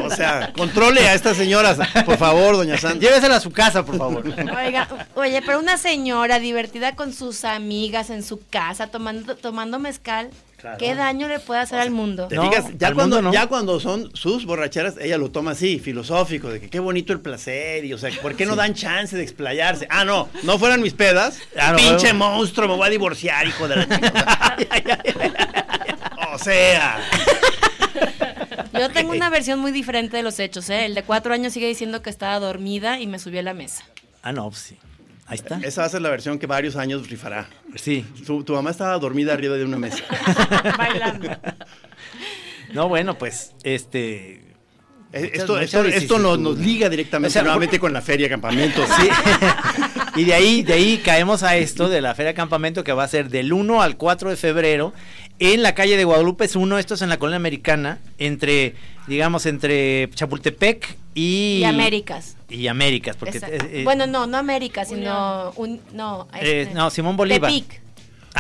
O 0.05 0.11
sea, 0.11 0.53
controle 0.57 1.07
a 1.09 1.15
estas 1.15 1.37
señoras, 1.37 1.79
por 2.07 2.17
favor, 2.17 2.57
doña 2.57 2.79
Sandra. 2.79 3.01
Llévesela 3.09 3.37
a 3.37 3.41
su 3.41 3.51
casa, 3.51 3.85
por 3.85 3.99
favor. 3.99 4.25
Oiga, 4.27 4.89
oye, 5.17 5.43
pero 5.45 5.59
una 5.59 5.77
señora 5.77 6.39
divertida 6.39 6.95
con 6.95 7.13
sus 7.13 7.45
amigas 7.45 8.09
en 8.11 8.23
su 8.23 8.41
casa 8.49 8.87
tomando, 8.87 9.37
tomando 9.37 9.79
mezcal, 9.81 10.31
¿qué 10.79 10.95
daño 10.95 11.29
le 11.29 11.39
puede 11.39 11.61
hacer 11.61 11.79
al 11.79 11.91
mundo? 11.91 12.29
Te 12.29 12.37
No, 12.37 12.49
fijas, 12.51 12.67
ya 12.77 12.89
al 12.89 12.95
cuando, 12.95 13.17
mundo 13.17 13.29
no. 13.31 13.35
ya 13.35 13.47
cuando 13.47 13.81
son 13.81 14.11
sus 14.15 14.45
borracheras, 14.45 14.95
ella 15.01 15.19
lo 15.19 15.31
toma 15.31 15.53
así, 15.53 15.79
filosófico, 15.79 16.51
de 16.51 16.61
que 16.61 16.69
qué 16.71 16.81
bonito 16.81 17.13
el 17.13 17.21
placer, 17.21 17.85
y 17.85 17.93
o 17.93 17.99
sea, 17.99 18.11
¿por 18.23 18.35
qué 18.35 18.45
no 18.47 18.57
dan 18.57 18.75
chance 18.75 19.17
de 19.17 19.23
explayarse? 19.23 19.87
Ah, 19.91 20.05
no, 20.05 20.29
no 20.43 20.59
fueran 20.59 20.81
mis 20.83 20.95
pedas. 20.95 21.39
Pinche 21.77 22.13
bueno. 22.13 22.31
monstruo, 22.31 22.69
me 22.69 22.77
voy 22.77 22.87
a 22.87 22.91
divorciar, 22.91 23.47
hijo 23.47 23.69
de 23.69 23.77
la 23.77 23.89
chingada. 23.89 24.57
O 26.31 26.39
sea, 26.39 26.99
Yo 28.75 28.91
tengo 28.91 29.13
una 29.13 29.31
versión 29.31 29.59
muy 29.59 29.73
diferente 29.73 30.17
de 30.17 30.23
los 30.23 30.39
hechos, 30.39 30.69
¿eh? 30.71 30.85
El 30.85 30.95
de 30.95 31.03
cuatro 31.03 31.33
años 31.33 31.53
sigue 31.53 31.67
diciendo 31.67 32.03
que 32.03 32.11
estaba 32.11 32.39
dormida 32.39 33.01
y 33.01 33.07
me 33.07 33.19
subió 33.19 33.41
a 33.41 33.43
la 33.43 33.55
mesa. 33.55 33.85
Ah, 34.23 34.33
no, 34.33 34.49
pues 34.51 34.61
sí. 34.63 34.79
Ahí 35.29 35.37
está. 35.37 35.61
esa 35.63 35.83
va 35.83 35.87
a 35.87 35.91
ser 35.91 36.01
la 36.03 36.09
versión 36.11 36.39
que 36.39 36.47
varios 36.47 36.77
años 36.77 37.09
rifará. 37.09 37.49
Sí. 37.75 38.05
Tu, 38.27 38.43
tu 38.45 38.55
mamá 38.55 38.71
estaba 38.71 38.99
dormida 38.99 39.35
arriba 39.35 39.57
de 39.57 39.65
una 39.65 39.77
mesa. 39.79 40.03
Bailando. 40.79 41.29
No, 42.73 42.89
bueno, 42.89 43.17
pues, 43.19 43.53
este. 43.63 44.43
Muchas- 45.13 45.23
Esto, 45.33 45.53
muchas 45.55 45.63
esto, 45.75 45.85
esto 45.85 46.19
nos, 46.19 46.59
liga 46.59 46.89
directamente 46.91 47.29
O 47.29 47.33
sea, 47.33 47.43
nuevamente 47.43 47.79
con 47.79 47.93
la 47.93 48.03
feria 48.03 48.29
campamento. 48.29 48.85
Sí. 48.87 49.09
y 50.21 50.25
de 50.25 50.35
ahí, 50.35 50.63
de 50.63 50.75
ahí 50.75 50.99
caemos 50.99 51.43
a 51.43 51.57
esto 51.57 51.89
de 51.89 52.01
la 52.03 52.15
Feria 52.15 52.35
Campamento 52.35 52.85
que 52.85 52.93
va 52.93 53.05
a 53.05 53.09
ser 53.09 53.31
del 53.31 53.53
1 53.53 53.81
al 53.83 53.97
4 53.97 54.31
de 54.31 54.37
febrero 54.37 54.93
en 55.39 55.63
la 55.63 55.75
calle 55.75 55.97
de 55.97 56.05
Guadalupe 56.05 56.45
es 56.45 56.57
uno, 56.57 56.79
esto 56.79 56.95
es 56.95 57.03
en 57.03 57.09
la 57.09 57.19
colonia 57.19 57.37
americana, 57.37 57.99
entre, 58.19 58.75
digamos, 59.07 59.47
entre 59.47 60.11
Chapultepec 60.15 60.97
y... 61.15 61.59
Y 61.61 61.65
Américas. 61.65 62.37
Y 62.49 62.67
Américas, 62.67 63.17
porque... 63.17 63.41
Eh, 63.43 63.83
bueno, 63.85 64.07
no, 64.07 64.27
no 64.27 64.39
Américas, 64.39 64.89
sino 64.89 65.53
un, 65.57 65.81
no, 65.93 66.29
eh, 66.35 66.63
este, 66.63 66.75
no, 66.75 66.91
Simón 66.91 67.17
Bolívar. 67.17 67.51
Tepic. 67.51 67.81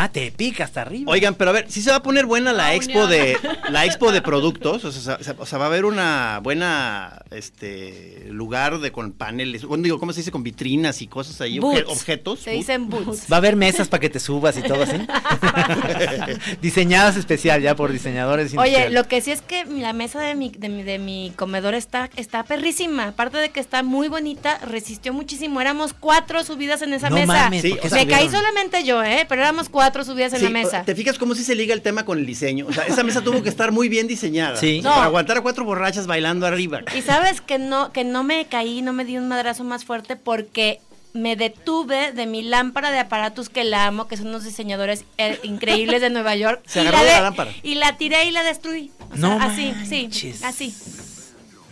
Ah, 0.01 0.09
Tepic, 0.11 0.61
hasta 0.61 0.83
arriba. 0.83 1.11
Oigan, 1.11 1.35
pero 1.35 1.51
a 1.51 1.53
ver, 1.55 1.67
sí 1.69 1.83
se 1.83 1.91
va 1.91 1.97
a 1.97 2.03
poner 2.05 2.25
buena 2.25 2.53
la 2.53 2.67
Ah, 2.67 2.75
expo 2.75 2.93
unión. 3.05 3.11
de 3.11 3.37
la 3.71 3.85
expo 3.85 4.13
de 4.13 4.23
productos, 4.23 4.85
o 4.85 4.93
sea, 4.93 5.19
se- 5.21 5.33
o 5.37 5.45
sea, 5.47 5.59
va 5.59 5.65
a 5.65 5.69
haber 5.69 5.85
una 5.85 6.39
buena 6.43 7.21
este 7.33 8.27
lugar 8.31 8.79
de 8.79 8.93
con 8.93 9.11
paneles, 9.13 9.65
bueno, 9.65 9.83
digo, 9.83 9.99
¿cómo 9.99 10.13
se 10.13 10.21
dice? 10.21 10.31
con 10.31 10.45
vitrinas 10.45 11.03
y 11.03 11.09
cosas 11.09 11.41
ahí, 11.41 11.59
obje- 11.59 11.85
objetos. 11.89 12.39
Se 12.41 12.51
dicen 12.53 12.89
boots. 12.89 13.25
Va 13.33 13.37
a 13.37 13.39
haber 13.39 13.57
mesas 13.57 13.89
para 13.89 14.01
que 14.01 14.09
te 14.11 14.21
subas 14.21 14.57
y 14.57 14.63
todo 14.63 14.85
así. 14.85 14.93
Diseñadas 16.63 17.17
especial 17.17 17.61
ya 17.63 17.75
por 17.75 17.91
diseñadores 17.93 18.55
Oye, 18.57 18.91
lo 18.91 19.05
que 19.09 19.21
sí 19.21 19.33
es 19.33 19.43
que 19.43 19.65
la 19.65 19.93
mesa 19.93 20.21
de 20.21 20.35
mi, 20.35 20.51
de 20.51 20.69
mi, 20.69 20.83
de 20.85 20.99
mi 20.99 21.33
comedor 21.37 21.75
está, 21.75 22.09
está 22.17 22.45
perrísima. 22.45 23.09
Aparte 23.09 23.39
de 23.39 23.51
que 23.51 23.59
está 23.61 23.83
muy 23.83 24.09
bonita, 24.09 24.59
resistió 24.59 25.13
muchísimo. 25.13 25.61
Éramos 25.61 25.93
cuatro 25.93 26.45
subidas 26.45 26.83
en 26.83 26.93
esa 26.93 27.11
No 27.11 27.17
mesa. 27.17 27.27
mames, 27.27 27.63
Sí, 27.63 27.71
¿por 27.71 27.81
qué 27.81 27.87
o 27.87 27.91
sea, 27.91 28.05
Me 28.05 28.07
caí 28.11 28.29
solamente 28.29 28.85
yo, 28.85 29.03
¿eh? 29.03 29.27
Pero 29.29 29.41
éramos 29.43 29.69
cuatro 29.69 29.88
subidas 30.05 30.33
en 30.33 30.39
Sí, 30.41 30.45
la 30.45 30.51
mesa. 30.51 30.83
¿Te 30.85 30.95
fijas 30.95 31.19
cómo 31.19 31.35
sí 31.35 31.45
se 31.45 31.55
liga 31.55 31.75
el 31.75 31.83
tema 31.83 32.05
con 32.05 32.19
el 32.19 32.27
diseño? 32.27 32.67
O 32.69 32.73
sea, 32.73 32.85
esa 32.85 33.03
mesa 33.03 33.21
tuvo 33.23 33.43
que 33.43 33.49
estar 33.49 33.73
muy 33.73 33.89
bien 33.89 34.07
diseñada. 34.07 34.57
Sí. 34.57 34.79
O 34.79 34.83
sea, 34.83 34.91
No. 34.91 34.95
Para 34.97 35.07
aguantar 35.07 35.39
a 35.39 35.41
cuatro 35.43 35.65
borrachas 35.65 36.07
bailando 36.07 36.47
arriba. 36.47 36.81
Y 36.97 37.03
sabes 37.03 37.41
que 37.41 37.59
no, 37.59 37.93
que 37.93 38.05
no 38.05 38.25
me 38.25 38.47
caí, 38.47 38.83
no 38.83 38.93
me 38.93 39.05
di 39.05 39.17
un 39.19 39.29
madrazo 39.29 39.65
más 39.65 39.85
fuerte 39.85 40.17
porque 40.17 40.81
me 41.15 41.35
detuve 41.37 42.13
de 42.13 42.27
mi 42.27 42.43
lámpara 42.43 42.91
de 42.91 42.99
aparatos 42.99 43.49
que 43.49 43.65
la 43.65 43.87
amo, 43.87 44.07
que 44.09 44.17
son 44.17 44.29
unos 44.29 44.45
diseñadores 44.45 45.05
eh, 45.17 45.39
increíbles 45.43 46.01
de 46.01 46.11
Nueva 46.11 46.37
York. 46.37 46.61
Se 46.67 46.79
y 46.83 46.87
agarró 46.87 47.05
de 47.05 47.11
la 47.13 47.21
lámpara. 47.23 47.53
Y 47.63 47.75
la 47.77 47.97
tiré 47.97 48.25
y 48.27 48.31
la 48.31 48.43
destruí. 48.43 48.91
O 49.11 49.17
sea, 49.17 49.17
No 49.17 49.41
así, 49.41 49.73
manches. 49.75 50.39
sí, 50.39 50.45
así. 50.45 50.75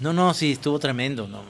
No, 0.01 0.13
no, 0.13 0.35
sí, 0.35 0.53
estuvo 0.53 0.79
tremendo, 0.79 1.29
no. 1.29 1.43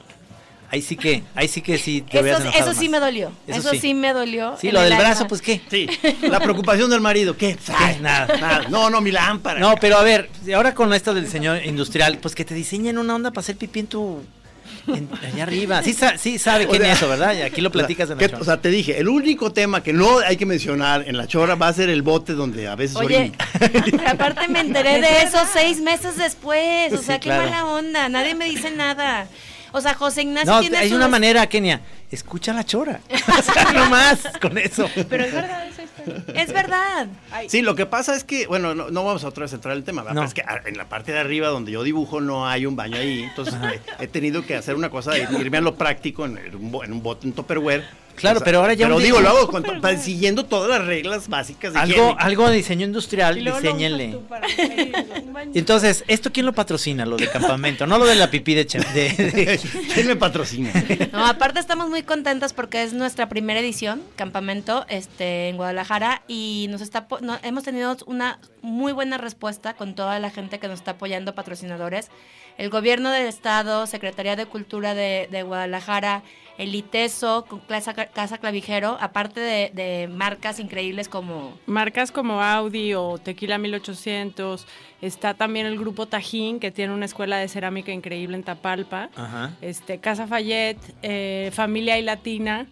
Ahí 0.69 0.81
sí 0.81 0.97
que, 0.97 1.23
ahí 1.33 1.47
sí 1.47 1.61
que 1.61 1.77
sí 1.77 2.01
te 2.01 2.19
Eso, 2.19 2.43
eso 2.53 2.73
sí 2.73 2.89
me 2.89 2.99
dolió. 2.99 3.31
Eso 3.47 3.59
Eso, 3.59 3.69
sí. 3.71 3.79
sí. 3.79 3.93
me 3.93 4.11
dolió. 4.11 4.57
Sí, 4.59 4.69
lo 4.71 4.81
el 4.83 4.89
del 4.89 4.97
brazo, 4.97 5.19
alma. 5.19 5.27
pues 5.29 5.41
qué. 5.41 5.61
Sí, 5.71 5.87
la 6.23 6.39
preocupación 6.41 6.89
del 6.89 6.99
marido, 6.99 7.37
¿qué? 7.37 7.57
Ay, 7.73 7.99
nada. 8.01 8.27
Nada. 8.37 8.65
No, 8.69 8.89
no, 8.89 8.99
mi 8.99 9.11
lámpara. 9.11 9.59
No, 9.61 9.75
pero 9.79 9.97
a 9.97 10.03
ver, 10.03 10.29
ahora 10.53 10.73
con 10.73 10.93
esto 10.93 11.13
del 11.13 11.23
diseño 11.23 11.55
industrial, 11.61 12.17
pues 12.21 12.35
que 12.35 12.43
te 12.43 12.53
diseñen 12.53 12.97
una 12.97 13.15
onda 13.15 13.31
para 13.31 13.39
hacer 13.41 13.55
pipí 13.55 13.79
en 13.79 13.87
tu. 13.87 14.21
en- 14.87 15.07
allá 15.25 15.43
arriba. 15.43 15.81
Sí, 15.83 15.93
sa- 15.93 16.17
sí 16.17 16.37
sabe 16.37 16.65
O 16.65 16.69
quién 16.69 16.81
sea, 16.81 16.91
es 16.91 16.97
eso, 16.97 17.07
¿verdad? 17.07 17.33
Y 17.33 17.41
aquí 17.43 17.61
lo 17.61 17.71
platicas 17.71 18.09
en 18.09 18.17
¿Qué- 18.17 18.25
la 18.25 18.31
chora. 18.31 18.41
O 18.41 18.45
sea, 18.45 18.57
te 18.61 18.69
dije, 18.69 18.99
el 18.99 19.07
único 19.07 19.53
tema 19.53 19.81
que 19.83 19.93
no 19.93 20.19
hay 20.19 20.35
que 20.35 20.45
mencionar 20.45 21.05
en 21.07 21.15
la 21.15 21.27
chora 21.27 21.55
va 21.55 21.69
a 21.69 21.73
ser 21.73 21.89
el 21.89 22.01
bote 22.01 22.33
donde 22.33 22.67
a 22.67 22.75
veces 22.75 22.97
Oye, 22.97 23.31
aparte 24.05 24.47
me 24.49 24.59
enteré 24.59 24.99
de 25.01 25.23
eso 25.23 25.37
seis 25.53 25.79
meses 25.81 26.17
después. 26.17 26.91
O 26.93 26.97
sea, 27.01 27.15
Sí, 27.15 27.21
qué 27.21 27.29
claro. 27.29 27.43
mala 27.49 27.65
onda. 27.65 28.09
Nadie 28.09 28.35
me 28.35 28.45
dice 28.49 28.69
nada. 28.71 29.27
O 29.77 29.81
sea, 29.81 29.93
José 29.93 30.23
Ignacio 30.23 30.51
No, 30.51 30.59
tiene 30.59 30.77
hay 30.77 30.89
su 30.89 30.95
una 30.95 31.07
manera, 31.07 31.47
Kenia. 31.47 31.81
Escucha 32.11 32.53
la 32.53 32.63
chora. 32.65 32.99
O 33.37 33.41
sea, 33.41 33.71
no 33.73 33.89
más 33.89 34.19
con 34.41 34.57
eso. 34.57 34.89
Pero 35.09 35.23
es 35.23 35.33
verdad 35.33 35.67
esa 35.67 35.83
historia. 35.83 36.23
Es 36.33 36.51
verdad. 36.53 37.07
Ay, 37.31 37.49
Sí, 37.49 37.61
lo 37.61 37.75
que 37.75 37.85
pasa 37.85 38.15
es 38.15 38.23
que, 38.23 38.47
bueno, 38.47 38.73
no, 38.73 38.89
no 38.89 39.03
vamos 39.03 39.23
a 39.23 39.27
otra 39.27 39.43
vez 39.43 39.53
entrar 39.53 39.73
en 39.73 39.79
el 39.79 39.83
tema, 39.83 40.01
¿verdad? 40.01 40.15
No. 40.15 40.21
Pero 40.21 40.27
es 40.29 40.33
que 40.33 40.41
ah, 40.41 40.61
en 40.65 40.77
la 40.77 40.85
parte 40.85 41.11
de 41.11 41.19
arriba 41.19 41.49
donde 41.49 41.71
yo 41.71 41.83
dibujo 41.83 42.19
no 42.21 42.47
hay 42.47 42.65
un 42.65 42.75
baño 42.75 42.97
ahí, 42.97 43.23
entonces 43.23 43.55
eh, 43.71 43.79
he 43.99 44.07
tenido 44.07 44.43
que 44.45 44.55
hacer 44.55 44.75
una 44.75 44.89
cosa 44.89 45.11
de 45.11 45.27
irme 45.39 45.57
a 45.57 45.61
lo 45.61 45.75
práctico 45.75 46.25
en, 46.25 46.37
en 46.37 46.55
un, 46.55 46.83
en 46.83 46.93
un 46.93 47.03
bote 47.03 47.27
Claro, 48.17 48.41
pero 48.43 48.59
ahora 48.59 48.73
ya 48.73 48.85
Pero 48.87 48.97
un 48.97 49.03
digo, 49.03 49.21
lo 49.21 49.29
hago 49.29 49.47
con- 49.47 49.63
siguiendo 49.99 50.45
todas 50.45 50.69
las 50.69 50.85
reglas 50.85 51.27
básicas 51.29 51.73
de 51.73 51.79
Algo, 51.79 51.93
higiene. 51.95 52.15
algo 52.19 52.49
de 52.49 52.55
diseño 52.57 52.85
industrial, 52.85 53.35
diseñenle. 53.43 54.19
Entonces, 55.53 56.03
¿esto 56.07 56.31
quién 56.31 56.45
lo 56.45 56.53
patrocina? 56.53 57.05
Lo 57.05 57.17
de 57.17 57.29
campamento, 57.29 57.85
no 57.87 57.97
lo 57.97 58.05
de 58.05 58.15
la 58.15 58.29
pipí 58.29 58.53
de... 58.55 58.65
che- 58.65 58.79
de- 58.79 59.09
de- 59.09 59.59
¿Quién 59.93 60.07
me 60.07 60.15
patrocina? 60.15 60.71
No, 61.11 61.25
aparte 61.25 61.59
estamos 61.59 61.89
muy 61.89 62.03
contentas 62.03 62.53
porque 62.53 62.83
es 62.83 62.93
nuestra 62.93 63.29
primera 63.29 63.59
edición, 63.59 64.01
campamento, 64.15 64.85
este, 64.89 65.49
en 65.49 65.57
Guadalajara 65.57 66.23
y 66.27 66.67
nos 66.69 66.81
está, 66.81 67.07
po- 67.07 67.19
no- 67.21 67.37
hemos 67.43 67.63
tenido 67.63 67.95
una 68.05 68.39
muy 68.61 68.91
buena 68.93 69.17
respuesta 69.17 69.75
con 69.75 69.95
toda 69.95 70.19
la 70.19 70.29
gente 70.29 70.59
que 70.59 70.67
nos 70.67 70.79
está 70.79 70.91
apoyando, 70.91 71.35
patrocinadores, 71.35 72.09
el 72.57 72.69
gobierno 72.69 73.11
del 73.11 73.27
estado, 73.27 73.85
Secretaría 73.85 74.35
de 74.35 74.45
Cultura 74.47 74.95
de, 74.95 75.27
de 75.31 75.43
Guadalajara, 75.43 76.23
el 76.57 76.73
ITESO, 76.73 77.45
con 77.47 77.59
Casa, 77.59 77.93
Casa 77.93 78.37
Clavijero, 78.37 78.97
aparte 78.99 79.39
de, 79.39 79.71
de 79.73 80.07
marcas 80.07 80.59
increíbles 80.59 81.07
como 81.07 81.57
Marcas 81.65 82.11
como 82.11 82.41
Audi 82.41 82.93
o 82.93 83.17
Tequila 83.17 83.57
1800. 83.57 84.65
Está 85.01 85.35
también 85.35 85.67
el 85.67 85.77
grupo 85.77 86.07
Tajín, 86.07 86.59
que 86.59 86.71
tiene 86.71 86.93
una 86.93 87.05
escuela 87.05 87.37
de 87.37 87.47
cerámica 87.47 87.91
increíble 87.91 88.35
en 88.35 88.43
Tapalpa. 88.43 89.09
Ajá. 89.15 89.53
Este, 89.61 89.99
Casa 89.99 90.27
Fayette, 90.27 90.81
eh, 91.03 91.51
Familia 91.53 91.99
y 91.99 92.01
Latina, 92.01 92.65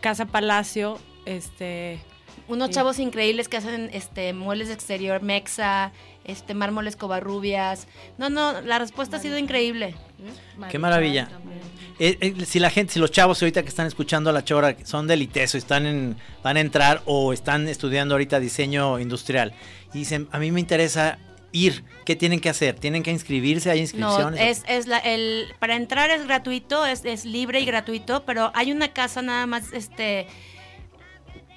Casa 0.00 0.26
Palacio, 0.26 0.98
este, 1.24 2.00
unos 2.48 2.68
Sí. 2.68 2.74
chavos 2.74 2.98
increíbles 2.98 3.48
que 3.48 3.56
hacen 3.56 3.90
este 3.92 4.32
muebles 4.32 4.68
de 4.68 4.74
exterior, 4.74 5.22
mexa, 5.22 5.92
este 6.24 6.54
mármoles 6.54 6.96
covarrubias. 6.96 7.86
No, 8.18 8.30
no, 8.30 8.60
la 8.60 8.78
respuesta 8.78 9.16
ha 9.16 9.20
sido 9.20 9.38
increíble. 9.38 9.94
Qué 10.70 10.78
maravilla. 10.78 11.28
Eh, 11.98 12.16
eh, 12.20 12.44
si 12.46 12.58
la 12.58 12.70
gente, 12.70 12.92
si 12.94 13.00
los 13.00 13.10
chavos 13.10 13.40
ahorita 13.42 13.62
que 13.62 13.68
están 13.68 13.86
escuchando 13.86 14.30
a 14.30 14.32
la 14.32 14.44
chora 14.44 14.76
son 14.84 15.06
del 15.06 15.22
ITESO, 15.22 15.58
están 15.58 15.86
en, 15.86 16.16
van 16.42 16.56
a 16.56 16.60
entrar 16.60 17.02
o 17.06 17.32
están 17.32 17.68
estudiando 17.68 18.14
ahorita 18.14 18.40
diseño 18.40 18.98
industrial 18.98 19.52
y 19.92 19.98
dicen, 19.98 20.28
a 20.32 20.38
mí 20.38 20.50
me 20.52 20.60
interesa 20.60 21.18
ir, 21.54 21.84
¿qué 22.06 22.16
tienen 22.16 22.40
que 22.40 22.48
hacer? 22.48 22.76
¿Tienen 22.78 23.02
que 23.02 23.10
inscribirse? 23.10 23.70
¿Hay 23.70 23.78
No, 23.78 23.82
inscripciones? 23.82 24.40
es, 24.40 24.64
es 24.68 24.86
la, 24.86 24.98
el, 24.98 25.46
para 25.58 25.76
entrar 25.76 26.08
es 26.10 26.24
gratuito, 26.26 26.86
es, 26.86 27.04
es 27.04 27.24
libre 27.26 27.60
y 27.60 27.66
gratuito, 27.66 28.24
pero 28.24 28.50
hay 28.54 28.72
una 28.72 28.88
casa 28.94 29.20
nada 29.22 29.46
más, 29.46 29.72
este, 29.74 30.26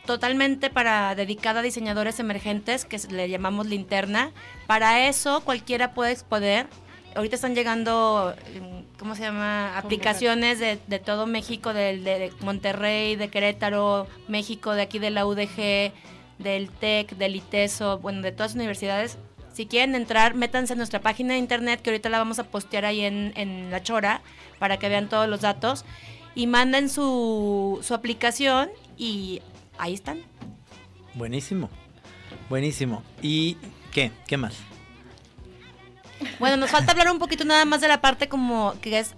totalmente 0.06 0.70
para 0.70 1.16
dedicada 1.16 1.60
a 1.60 1.64
diseñadores 1.64 2.20
emergentes 2.20 2.86
que 2.86 2.98
le 3.10 3.30
llamamos 3.30 3.68
linterna. 3.68 4.32
Para 4.68 5.08
eso 5.08 5.42
cualquiera 5.42 5.94
puede 5.94 6.12
exponer. 6.12 6.68
Ahorita 7.16 7.36
están 7.36 7.56
llegando, 7.56 8.36
mm, 8.60 8.98
¿cómo 9.00 9.16
se 9.16 9.22
llama? 9.24 9.78
Aplicaciones 9.78 10.60
de, 10.60 10.80
de 10.88 11.00
todo 11.00 11.28
México, 11.28 11.74
del- 11.74 12.04
de, 12.04 12.32
Monterrey, 12.42 13.16
de 13.16 13.30
Querétaro, 13.30 14.08
México, 14.28 14.74
de 14.74 14.82
aquí 14.82 15.00
de 15.00 15.12
la 15.12 15.26
UDG, 15.26 15.94
del 16.40 16.70
TEC, 16.70 17.12
del 17.16 17.36
ITESO, 17.38 18.00
bueno, 18.00 18.22
de 18.22 18.32
todas 18.34 18.52
las 18.52 18.56
universidades. 18.56 19.18
Si 19.54 19.66
quieren 19.66 19.96
entrar, 19.96 20.34
métanse 20.36 20.74
a 20.74 20.76
nuestra 20.76 21.00
página 21.00 21.34
de 21.36 21.40
internet, 21.40 21.82
que 21.82 21.90
ahorita 21.92 22.10
la 22.10 22.18
vamos 22.18 22.40
a 22.40 22.44
postear 22.44 22.84
ahí 22.84 23.02
en, 23.06 23.32
en 23.38 23.72
La 23.72 23.82
Chora, 23.82 24.22
para 24.60 24.78
que 24.78 24.90
vean 24.90 25.08
todos 25.08 25.30
los 25.30 25.40
datos. 25.40 25.86
Y 26.36 26.48
manden 26.48 26.90
su, 26.90 27.80
su 27.82 27.94
aplicación 27.94 28.70
y 28.98 29.42
ahí 29.78 29.94
están. 29.94 30.20
Buenísimo, 31.14 31.70
buenísimo. 32.50 33.04
¿Y 33.22 33.58
qué? 33.92 34.12
¿Qué 34.28 34.38
más? 34.38 34.56
Bueno, 36.40 36.58
nos 36.58 36.72
falta 36.72 36.92
hablar 36.94 37.12
un 37.12 37.20
poquito 37.20 37.44
nada 37.46 37.66
más 37.66 37.82
de 37.82 37.88
la 37.88 38.02
parte 38.02 38.28
como 38.30 38.74
que 38.82 39.00
es 39.00 39.16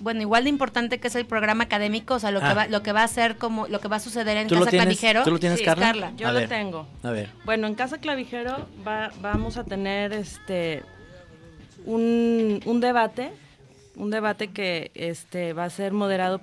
bueno, 0.00 0.20
igual 0.20 0.44
de 0.44 0.50
importante 0.50 1.00
que 1.00 1.08
es 1.08 1.14
el 1.16 1.26
programa 1.26 1.64
académico, 1.64 2.14
o 2.14 2.18
sea, 2.20 2.30
lo 2.30 2.38
Ah. 2.40 2.48
que 2.48 2.54
va 2.54 2.66
lo 2.68 2.82
que 2.84 2.92
va 2.92 3.02
a 3.02 3.08
ser 3.08 3.36
como 3.36 3.66
lo 3.66 3.80
que 3.80 3.88
va 3.88 3.96
a 3.96 4.00
suceder 4.00 4.36
en 4.36 4.46
¿Tú 4.46 4.54
lo 4.54 4.60
Casa 4.60 4.70
tienes- 4.70 4.84
Clavijero. 4.86 5.24
tú 5.24 5.30
lo 5.32 5.38
tienes, 5.40 5.58
Sí, 5.58 5.64
Carla? 5.64 6.12
Yo 6.16 6.28
A 6.28 6.32
lo 6.32 6.38
ver. 6.38 6.48
tengo. 6.48 6.86
A 7.02 7.10
ver. 7.10 7.30
Bueno, 7.44 7.66
en 7.66 7.74
Casa 7.74 7.98
Clavijero 7.98 8.68
va- 8.86 9.10
vamos 9.20 9.56
a 9.56 9.64
tener 9.64 10.12
este 10.12 10.84
un, 11.84 12.60
un 12.64 12.80
debate, 12.80 13.32
un 13.96 14.10
debate 14.10 14.48
que 14.52 14.92
este 14.94 15.52
va 15.52 15.64
a 15.64 15.70
ser 15.70 15.92
moderado 15.92 16.42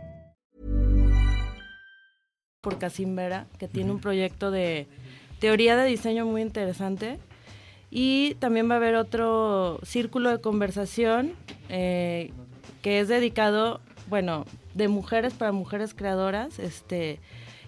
Por 2.61 2.77
Casim 2.77 3.15
Vera, 3.15 3.47
que 3.57 3.67
tiene 3.67 3.91
un 3.91 3.99
proyecto 3.99 4.51
de 4.51 4.87
teoría 5.39 5.75
de 5.75 5.87
diseño 5.87 6.25
muy 6.27 6.41
interesante. 6.41 7.17
Y 7.89 8.35
también 8.35 8.69
va 8.69 8.75
a 8.75 8.77
haber 8.77 8.95
otro 8.95 9.79
círculo 9.83 10.29
de 10.29 10.39
conversación 10.39 11.33
eh, 11.69 12.31
que 12.83 12.99
es 12.99 13.07
dedicado, 13.07 13.81
bueno, 14.07 14.45
de 14.75 14.87
mujeres 14.87 15.33
para 15.33 15.51
mujeres 15.51 15.93
creadoras, 15.93 16.59
este, 16.59 17.19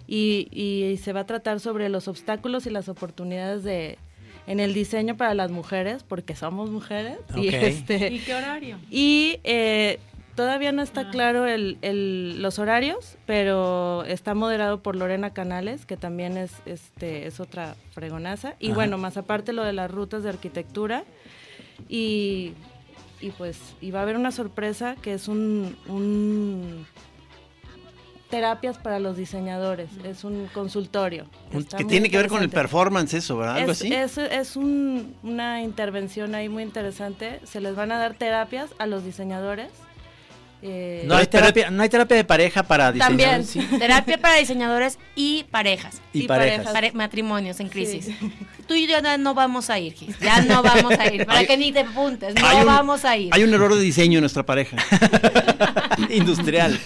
y, 0.06 0.48
y 0.52 0.96
se 0.98 1.12
va 1.12 1.20
a 1.20 1.26
tratar 1.26 1.60
sobre 1.60 1.88
los 1.88 2.08
obstáculos 2.08 2.64
y 2.66 2.70
las 2.70 2.88
oportunidades 2.88 3.64
de 3.64 3.98
en 4.46 4.60
el 4.60 4.74
diseño 4.74 5.16
para 5.16 5.34
las 5.34 5.50
mujeres, 5.50 6.04
porque 6.04 6.36
somos 6.36 6.70
mujeres. 6.70 7.18
Y 7.34 7.48
este, 7.48 8.12
¿Y 8.12 8.18
qué 8.20 8.34
horario? 8.34 8.78
y 8.90 9.40
eh, 9.42 9.98
todavía 10.34 10.72
no 10.72 10.82
está 10.82 11.10
claro 11.10 11.46
el, 11.46 11.78
el- 11.82 12.40
los 12.42 12.58
horarios, 12.58 13.16
pero 13.26 14.04
está 14.04 14.34
moderado 14.34 14.82
por 14.82 14.96
Lorena 14.96 15.32
Canales, 15.32 15.86
que 15.86 15.96
también 15.96 16.36
es, 16.36 16.52
este, 16.66 17.26
es 17.26 17.40
otra 17.40 17.76
fregonaza. 17.92 18.54
Y 18.58 18.66
Ajá. 18.68 18.74
bueno, 18.74 18.98
más 18.98 19.16
aparte 19.16 19.52
lo 19.52 19.64
de 19.64 19.72
las 19.72 19.90
rutas 19.90 20.22
de 20.22 20.30
arquitectura. 20.30 21.04
Y, 21.88 22.52
y 23.20 23.30
pues 23.30 23.58
y 23.80 23.90
va 23.90 24.00
a 24.00 24.02
haber 24.02 24.16
una 24.16 24.30
sorpresa 24.32 24.96
que 25.02 25.12
es 25.14 25.28
un, 25.28 25.76
un 25.88 26.86
terapias 28.30 28.78
para 28.78 28.98
los 28.98 29.16
diseñadores. 29.16 29.90
Es 30.04 30.24
un 30.24 30.46
consultorio. 30.52 31.26
Está 31.52 31.76
que 31.78 31.84
tiene 31.84 32.10
que 32.10 32.16
ver 32.16 32.28
con 32.28 32.42
el 32.42 32.50
performance 32.50 33.14
eso, 33.14 33.36
¿verdad? 33.38 33.56
Algo 33.56 33.72
Es, 33.72 33.80
así. 33.80 33.92
es, 33.92 34.18
es 34.18 34.56
un- 34.56 35.14
una 35.22 35.62
intervención 35.62 36.34
ahí 36.34 36.48
muy 36.48 36.62
interesante. 36.62 37.40
Se 37.44 37.60
les 37.60 37.76
van 37.76 37.92
a 37.92 37.98
dar 37.98 38.14
terapias 38.14 38.70
a 38.78 38.86
los 38.86 39.04
diseñadores. 39.04 39.70
Eh, 40.66 41.02
No 41.06 41.16
hay 41.16 41.26
terapia, 41.26 41.70
no 41.70 41.82
hay 41.82 41.90
terapia 41.90 42.16
de 42.16 42.24
pareja 42.24 42.62
para 42.62 42.90
También. 42.94 43.42
diseñadores. 43.42 43.48
Sí. 43.50 43.60
Terapia 43.78 44.16
para 44.18 44.36
diseñadores 44.36 44.98
y 45.14 45.44
parejas. 45.50 46.00
Y, 46.14 46.20
Y 46.24 46.26
parejas. 46.26 46.64
parejas. 46.64 46.72
Pare- 46.72 46.92
matrimonios 46.92 47.60
en 47.60 47.68
crisis. 47.68 48.06
Sí. 48.06 48.32
Tú 48.66 48.72
y 48.74 48.86
yo 48.86 48.98
ya 49.02 49.18
no 49.18 49.34
vamos 49.34 49.68
a 49.68 49.78
ir, 49.78 49.92
Gis. 49.92 50.18
Ya 50.20 50.40
no 50.40 50.62
vamos 50.62 50.98
a 50.98 51.12
ir. 51.12 51.26
Para 51.26 51.40
Hay- 51.40 51.46
que 51.46 51.58
ni 51.58 51.70
te 51.70 51.80
apuntes. 51.80 52.34
No 52.34 52.60
un- 52.60 52.64
vamos 52.64 53.04
a 53.04 53.14
ir. 53.14 53.28
Hay 53.34 53.42
un 53.42 53.52
error 53.52 53.74
de 53.74 53.80
diseño 53.82 54.16
en 54.18 54.22
nuestra 54.22 54.42
pareja. 54.46 54.78
Industrial. 56.08 56.78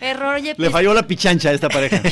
Error, 0.00 0.34
oye, 0.34 0.54
Le 0.58 0.68
falló 0.70 0.92
la 0.94 1.06
pichancha 1.06 1.48
a 1.48 1.52
esta 1.52 1.68
pareja. 1.70 2.02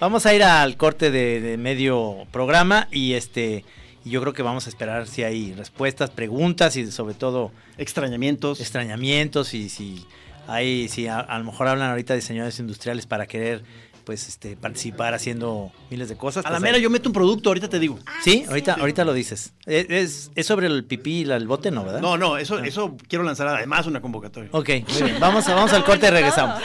Vamos 0.00 0.24
a 0.26 0.34
ir 0.34 0.42
al 0.42 0.76
corte 0.76 1.10
de, 1.10 1.40
de 1.40 1.56
medio 1.58 2.26
programa 2.30 2.88
y 2.90 3.12
este 3.14 3.64
y 4.04 4.10
yo 4.10 4.20
creo 4.20 4.32
que 4.32 4.42
vamos 4.42 4.66
a 4.66 4.68
esperar 4.68 5.06
si 5.06 5.22
hay 5.22 5.52
respuestas, 5.54 6.10
preguntas 6.10 6.76
y 6.76 6.90
sobre 6.90 7.14
todo 7.14 7.50
Extrañamientos. 7.78 8.60
extrañamientos 8.60 9.54
y 9.54 9.68
si 9.68 10.06
hay 10.46 10.88
si 10.88 11.06
a, 11.06 11.20
a 11.20 11.38
lo 11.38 11.44
mejor 11.44 11.68
hablan 11.68 11.90
ahorita 11.90 12.12
de 12.14 12.20
diseñadores 12.20 12.58
industriales 12.58 13.06
para 13.06 13.26
querer 13.26 13.64
pues 14.04 14.28
este 14.28 14.54
participar 14.54 15.14
haciendo 15.14 15.72
miles 15.90 16.10
de 16.10 16.16
cosas. 16.18 16.44
A 16.44 16.50
la 16.50 16.56
pues, 16.56 16.62
mera 16.64 16.76
ahí- 16.76 16.82
yo 16.82 16.90
meto 16.90 17.08
un 17.08 17.14
producto, 17.14 17.48
ahorita 17.48 17.70
te 17.70 17.78
digo. 17.78 17.98
Sí, 18.22 18.44
ahorita 18.46 18.74
ahorita 18.74 19.02
lo 19.06 19.14
dices. 19.14 19.54
Es, 19.64 19.86
es, 19.88 20.30
es 20.34 20.46
sobre 20.46 20.66
el 20.66 20.84
pipí 20.84 21.20
y 21.20 21.24
la- 21.24 21.36
el 21.36 21.46
bote, 21.48 21.70
¿no, 21.70 21.84
verdad? 21.84 22.02
No, 22.02 22.18
no, 22.18 22.36
eso, 22.36 22.58
eso 22.58 22.94
quiero 23.08 23.24
lanzar 23.24 23.48
además 23.48 23.86
una 23.86 24.02
convocatoria. 24.02 24.50
Ok, 24.52 24.68
muy 24.92 25.02
bien. 25.04 25.16
Vamos, 25.20 25.48
a- 25.48 25.54
vamos 25.54 25.72
al 25.72 25.84
corte 25.84 26.06
y 26.08 26.10
regresamos. 26.10 26.60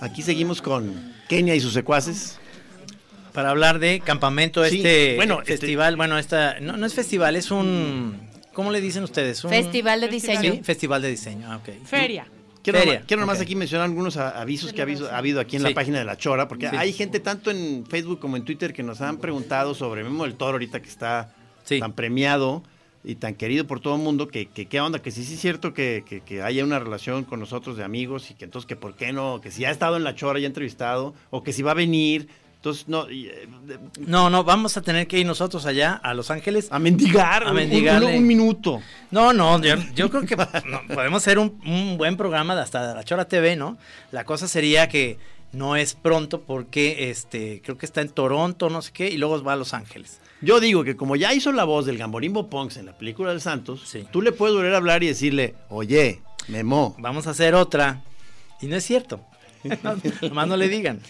Aquí 0.00 0.22
seguimos 0.22 0.60
con 0.62 1.12
Kenia 1.28 1.54
y 1.54 1.60
sus 1.60 1.72
secuaces. 1.72 2.38
Para 3.32 3.50
hablar 3.50 3.78
de 3.78 4.00
campamento, 4.00 4.64
Sí, 4.66 4.76
este 4.76 5.16
bueno, 5.16 5.40
este- 5.40 5.52
festival, 5.52 5.96
bueno, 5.96 6.18
esta 6.18 6.60
no, 6.60 6.76
no 6.76 6.86
es 6.86 6.94
festival, 6.94 7.36
es 7.36 7.50
un 7.50 8.28
¿cómo 8.52 8.70
le 8.70 8.80
dicen 8.80 9.02
ustedes? 9.02 9.42
Un 9.44 9.50
Festival 9.50 10.00
de 10.00 10.08
diseño. 10.08 10.52
Sí, 10.52 10.60
festival 10.62 11.00
de 11.02 11.10
diseño. 11.10 11.50
Ah, 11.50 11.56
ok. 11.56 11.86
Feria. 11.86 12.26
Quiero, 12.62 12.78
Feria, 12.78 12.94
nomás, 12.94 13.06
quiero 13.08 13.20
nomás 13.22 13.36
ok. 13.38 13.42
aquí 13.42 13.54
mencionar 13.56 13.86
algunos 13.86 14.16
avisos 14.16 14.72
que 14.72 14.80
ha 14.80 14.84
habido, 14.84 15.10
ha 15.10 15.18
habido 15.18 15.40
aquí 15.40 15.56
en 15.56 15.62
Sí. 15.62 15.68
la 15.68 15.74
página 15.74 15.98
de 15.98 16.04
La 16.04 16.16
Chora, 16.16 16.46
porque 16.48 16.70
Sí. 16.70 16.76
hay 16.76 16.92
gente 16.92 17.18
tanto 17.20 17.50
en 17.50 17.84
Facebook 17.86 18.20
como 18.20 18.36
en 18.36 18.44
Twitter 18.44 18.72
que 18.72 18.82
nos 18.82 19.00
han 19.00 19.18
preguntado 19.18 19.74
sobre 19.74 20.04
Memo 20.04 20.22
del 20.24 20.34
Toro 20.34 20.52
ahorita 20.52 20.80
que 20.80 20.88
está 20.88 21.34
Sí. 21.64 21.80
tan 21.80 21.92
premiado 21.92 22.62
y 23.04 23.16
tan 23.16 23.34
querido 23.34 23.66
por 23.66 23.80
todo 23.80 23.96
el 23.96 24.00
mundo, 24.02 24.28
que, 24.28 24.46
que 24.46 24.66
qué 24.66 24.80
onda, 24.80 25.00
que 25.02 25.10
sí, 25.10 25.24
sí 25.24 25.34
es 25.34 25.40
cierto 25.40 25.74
que, 25.74 26.04
que- 26.08 26.20
que 26.20 26.40
haya 26.42 26.62
una 26.62 26.78
relación 26.78 27.24
con 27.24 27.40
nosotros 27.40 27.76
de 27.76 27.82
amigos 27.82 28.30
y 28.30 28.34
que 28.34 28.44
entonces 28.44 28.66
que 28.68 28.76
por 28.76 28.94
qué 28.94 29.12
no, 29.12 29.40
que 29.40 29.50
si 29.50 29.64
ha 29.64 29.72
estado 29.72 29.96
en 29.96 30.04
La 30.04 30.14
Chora 30.14 30.38
y 30.38 30.44
ha 30.44 30.46
entrevistado, 30.46 31.14
o 31.30 31.42
que 31.42 31.52
si 31.52 31.62
va 31.62 31.72
a 31.72 31.74
venir, 31.74 32.28
entonces 32.62 32.86
no, 32.86 33.08
eh, 33.10 33.48
No, 34.06 34.30
no, 34.30 34.44
vamos 34.44 34.76
a 34.76 34.82
tener 34.82 35.08
que 35.08 35.18
ir 35.18 35.26
nosotros 35.26 35.66
allá 35.66 35.94
a 36.00 36.14
Los 36.14 36.30
Ángeles. 36.30 36.68
a 36.70 36.78
mendigar, 36.78 37.44
A 37.44 37.52
mendigarle. 37.52 38.12
Un, 38.12 38.18
un 38.18 38.26
minuto. 38.28 38.80
No, 39.10 39.32
no, 39.32 39.60
yo, 39.60 39.74
yo 39.96 40.08
creo 40.10 40.22
que 40.24 40.36
no, 40.36 40.80
podemos 40.94 41.20
hacer 41.22 41.40
un, 41.40 41.60
un 41.66 41.98
buen 41.98 42.16
programa 42.16 42.54
de 42.54 42.60
hasta 42.62 42.94
la 42.94 43.02
Chora 43.02 43.26
TV, 43.26 43.56
¿no? 43.56 43.78
La 44.12 44.24
cosa 44.24 44.46
sería 44.46 44.88
que 44.88 45.18
no 45.50 45.74
es 45.74 45.94
pronto 45.94 46.42
porque 46.42 47.10
este 47.10 47.60
creo 47.64 47.76
que 47.76 47.84
está 47.84 48.00
en 48.00 48.10
Toronto, 48.10 48.70
no 48.70 48.80
sé 48.80 48.92
qué, 48.92 49.10
y 49.10 49.18
luego 49.18 49.42
va 49.42 49.54
a 49.54 49.56
Los 49.56 49.74
Ángeles. 49.74 50.20
Yo 50.40 50.60
digo 50.60 50.84
que 50.84 50.94
como 50.96 51.16
ya 51.16 51.34
hizo 51.34 51.50
la 51.50 51.64
voz 51.64 51.84
del 51.84 51.98
Gamborimbo 51.98 52.48
Punks 52.48 52.76
en 52.76 52.86
la 52.86 52.96
película 52.96 53.30
del 53.30 53.40
Santos, 53.40 53.82
Sí. 53.86 54.06
tú 54.12 54.22
le 54.22 54.30
puedes 54.30 54.54
volver 54.54 54.72
a 54.72 54.76
hablar 54.76 55.02
y 55.02 55.08
decirle, 55.08 55.56
oye, 55.68 56.22
Memo. 56.46 56.94
Vamos 56.98 57.26
a 57.26 57.30
hacer 57.30 57.54
otra. 57.56 58.02
Y 58.60 58.66
no 58.68 58.76
es 58.76 58.84
cierto. 58.84 59.20
No, 59.82 59.96
nomás 60.28 60.48
no 60.48 60.56
le 60.56 60.68
digan. 60.68 61.00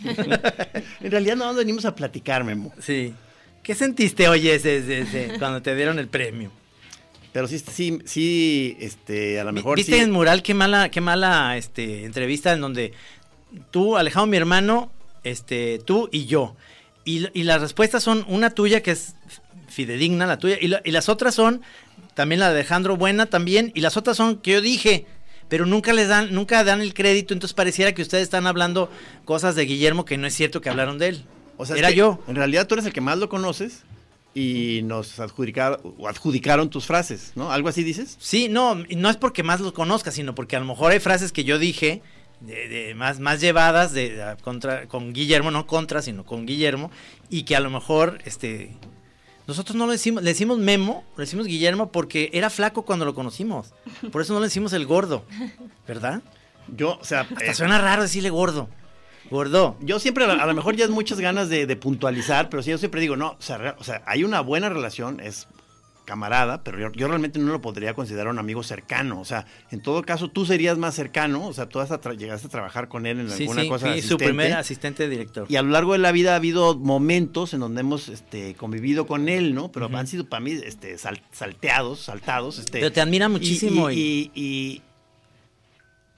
En 1.00 1.10
realidad 1.10 1.36
no 1.36 1.52
venimos 1.54 1.84
a 1.84 1.94
platicar, 1.94 2.44
Memo. 2.44 2.72
Sí. 2.80 3.14
¿Qué 3.62 3.74
sentiste, 3.74 4.28
oye, 4.28 4.54
ese- 4.54 4.78
ese- 4.78 5.00
ese, 5.00 5.38
cuando 5.38 5.62
te 5.62 5.74
dieron 5.76 5.98
el 5.98 6.08
premio? 6.08 6.50
Pero 7.32 7.48
sí, 7.48 7.58
sí, 7.60 7.98
sí, 8.04 8.76
este, 8.80 9.40
a 9.40 9.44
lo 9.44 9.52
mejor 9.52 9.76
¿Viste 9.76 9.94
sí. 9.96 10.00
en 10.00 10.10
Mural 10.10 10.42
qué 10.42 10.52
mala, 10.52 10.90
qué 10.90 11.00
mala 11.00 11.56
este, 11.56 12.04
entrevista 12.04 12.52
en 12.52 12.60
donde 12.60 12.92
tú, 13.70 13.96
Alejandro, 13.96 14.26
mi 14.30 14.36
hermano, 14.36 14.92
este, 15.24 15.78
tú 15.86 16.08
y 16.12 16.26
yo? 16.26 16.56
Y, 17.04 17.26
y 17.32 17.44
las 17.44 17.60
respuestas 17.62 18.02
son 18.02 18.24
una 18.28 18.50
tuya 18.50 18.82
que 18.82 18.90
es 18.90 19.14
fidedigna, 19.68 20.26
la 20.26 20.38
tuya, 20.38 20.58
y, 20.60 20.68
la- 20.68 20.82
y 20.84 20.90
las 20.90 21.08
otras 21.08 21.34
son 21.34 21.62
también 22.14 22.40
la 22.40 22.50
de 22.52 22.56
Alejandro 22.60 22.96
buena 22.98 23.24
también, 23.26 23.72
y 23.74 23.80
las 23.80 23.96
otras 23.96 24.16
son 24.18 24.36
que 24.36 24.50
yo 24.52 24.60
dije, 24.60 25.06
pero 25.52 25.66
nunca 25.66 25.92
les 25.92 26.08
dan, 26.08 26.32
nunca 26.32 26.64
dan 26.64 26.80
el 26.80 26.94
crédito, 26.94 27.34
entonces 27.34 27.52
pareciera 27.52 27.92
que 27.92 28.00
ustedes 28.00 28.22
están 28.22 28.46
hablando 28.46 28.88
cosas 29.26 29.54
de 29.54 29.66
Guillermo 29.66 30.06
que 30.06 30.16
no 30.16 30.26
es 30.26 30.32
cierto 30.32 30.62
que 30.62 30.70
hablaron 30.70 30.96
de 30.96 31.08
él. 31.08 31.24
O 31.58 31.66
sea, 31.66 31.76
es 31.76 31.80
Era 31.80 31.90
que 31.90 31.96
yo. 31.96 32.20
En 32.26 32.36
realidad 32.36 32.66
tú 32.66 32.74
eres 32.74 32.86
el 32.86 32.94
que 32.94 33.02
más 33.02 33.18
lo 33.18 33.28
conoces 33.28 33.82
y 34.34 34.80
nos 34.84 35.20
adjudicaron, 35.20 35.78
adjudicaron 36.08 36.70
tus 36.70 36.86
frases, 36.86 37.32
¿no? 37.34 37.52
¿Algo 37.52 37.68
así 37.68 37.84
dices? 37.84 38.16
Sí, 38.18 38.48
no, 38.48 38.76
no 38.76 39.10
es 39.10 39.18
porque 39.18 39.42
más 39.42 39.60
lo 39.60 39.74
conozca, 39.74 40.10
sino 40.10 40.34
porque 40.34 40.56
a 40.56 40.60
lo 40.60 40.64
mejor 40.64 40.92
hay 40.92 41.00
frases 41.00 41.32
que 41.32 41.44
yo 41.44 41.58
dije 41.58 42.00
de, 42.40 42.68
de 42.68 42.94
más, 42.94 43.20
más 43.20 43.42
llevadas 43.42 43.92
de, 43.92 44.36
contra, 44.40 44.88
con 44.88 45.12
Guillermo, 45.12 45.50
no 45.50 45.66
contra, 45.66 46.00
sino 46.00 46.24
con 46.24 46.46
Guillermo, 46.46 46.90
y 47.28 47.42
que 47.42 47.56
a 47.56 47.60
lo 47.60 47.68
mejor 47.68 48.20
este 48.24 48.70
nosotros 49.46 49.76
no 49.76 49.87
le 49.87 49.92
decimos, 49.92 50.22
le 50.22 50.31
decimos 50.31 50.59
Memo, 50.59 51.05
le 51.16 51.22
decimos 51.22 51.46
Guillermo 51.46 51.90
porque 51.90 52.31
era 52.33 52.50
flaco 52.50 52.83
cuando 52.83 53.05
lo 53.05 53.14
conocimos. 53.14 53.74
Por 54.11 54.22
eso 54.22 54.33
no 54.35 54.40
le 54.40 54.46
decimos 54.46 54.72
el 54.72 54.87
gordo, 54.87 55.24
¿verdad? 55.87 56.22
Yo, 56.68 56.98
o 57.00 57.05
sea, 57.05 57.22
Hasta 57.22 57.44
eh, 57.44 57.55
suena 57.55 57.78
raro 57.78 58.02
decirle 58.02 58.31
gordo. 58.31 58.68
Gordo. 59.31 59.76
yo 59.81 59.98
siempre, 59.98 60.24
a 60.24 60.46
lo, 60.46 60.55
mejor 60.55 60.76
ya 60.76 60.85
es 60.85 60.90
muchas 60.90 61.18
ganas 61.18 61.48
de, 61.48 61.66
de 61.66 61.76
puntualizar, 61.76 62.50
pero 62.50 62.62
sí, 62.62 62.70
yo 62.70 62.78
siempre 62.78 63.00
digo, 63.00 63.16
no, 63.16 63.31
o 63.31 63.37
sea, 63.42 63.76
o 63.78 63.85
sea, 63.85 64.02
hay 64.05 64.24
una 64.24 64.40
buena 64.42 64.68
relación, 64.68 65.20
es 65.20 65.46
camarada, 66.04 66.64
pero 66.64 66.78
yo, 66.80 66.90
yo 66.92 67.06
realmente 67.08 67.38
no 67.38 67.52
lo 67.52 67.60
podría 67.60 67.94
considerar 67.94 68.28
un 68.28 68.38
amigo 68.38 68.62
cercano. 68.62 69.20
O 69.20 69.24
sea, 69.24 69.46
en 69.70 69.80
todo 69.80 70.02
caso, 70.02 70.28
tú 70.28 70.44
serías 70.44 70.76
más 70.78 70.94
cercano, 70.94 71.46
o 71.46 71.52
sea, 71.52 71.68
tú 71.68 71.78
hasta 71.80 72.12
llegaste 72.14 72.48
a 72.48 72.50
trabajar 72.50 72.88
con 72.88 73.06
él 73.06 73.20
en 73.20 73.30
Sí, 73.30 73.42
alguna 73.44 73.62
sí, 73.62 73.68
cosa. 73.68 73.88
de 73.90 74.02
su 74.02 74.16
primer 74.18 74.52
asistente 74.54 75.08
director. 75.08 75.46
Y 75.48 75.56
a 75.56 75.62
lo 75.62 75.70
largo 75.70 75.92
de 75.92 75.98
la 75.98 76.10
vida 76.12 76.32
ha 76.32 76.36
habido 76.36 76.76
momentos 76.76 77.54
en 77.54 77.60
donde 77.60 77.80
hemos 77.82 78.08
este, 78.08 78.54
convivido 78.54 79.06
con 79.06 79.28
él, 79.28 79.54
¿no? 79.54 79.70
Pero 79.70 79.86
han 79.96 80.06
sido 80.06 80.26
para 80.28 80.40
mí 80.40 80.52
este, 80.52 80.98
sal- 80.98 81.22
salteados, 81.32 82.00
saltados. 82.00 82.58
Este, 82.58 82.80
Pero 82.80 82.90
te 82.92 83.00
admira 83.00 83.28
muchísimo 83.28 83.90
Y, 83.90 84.30
y, 84.34 84.82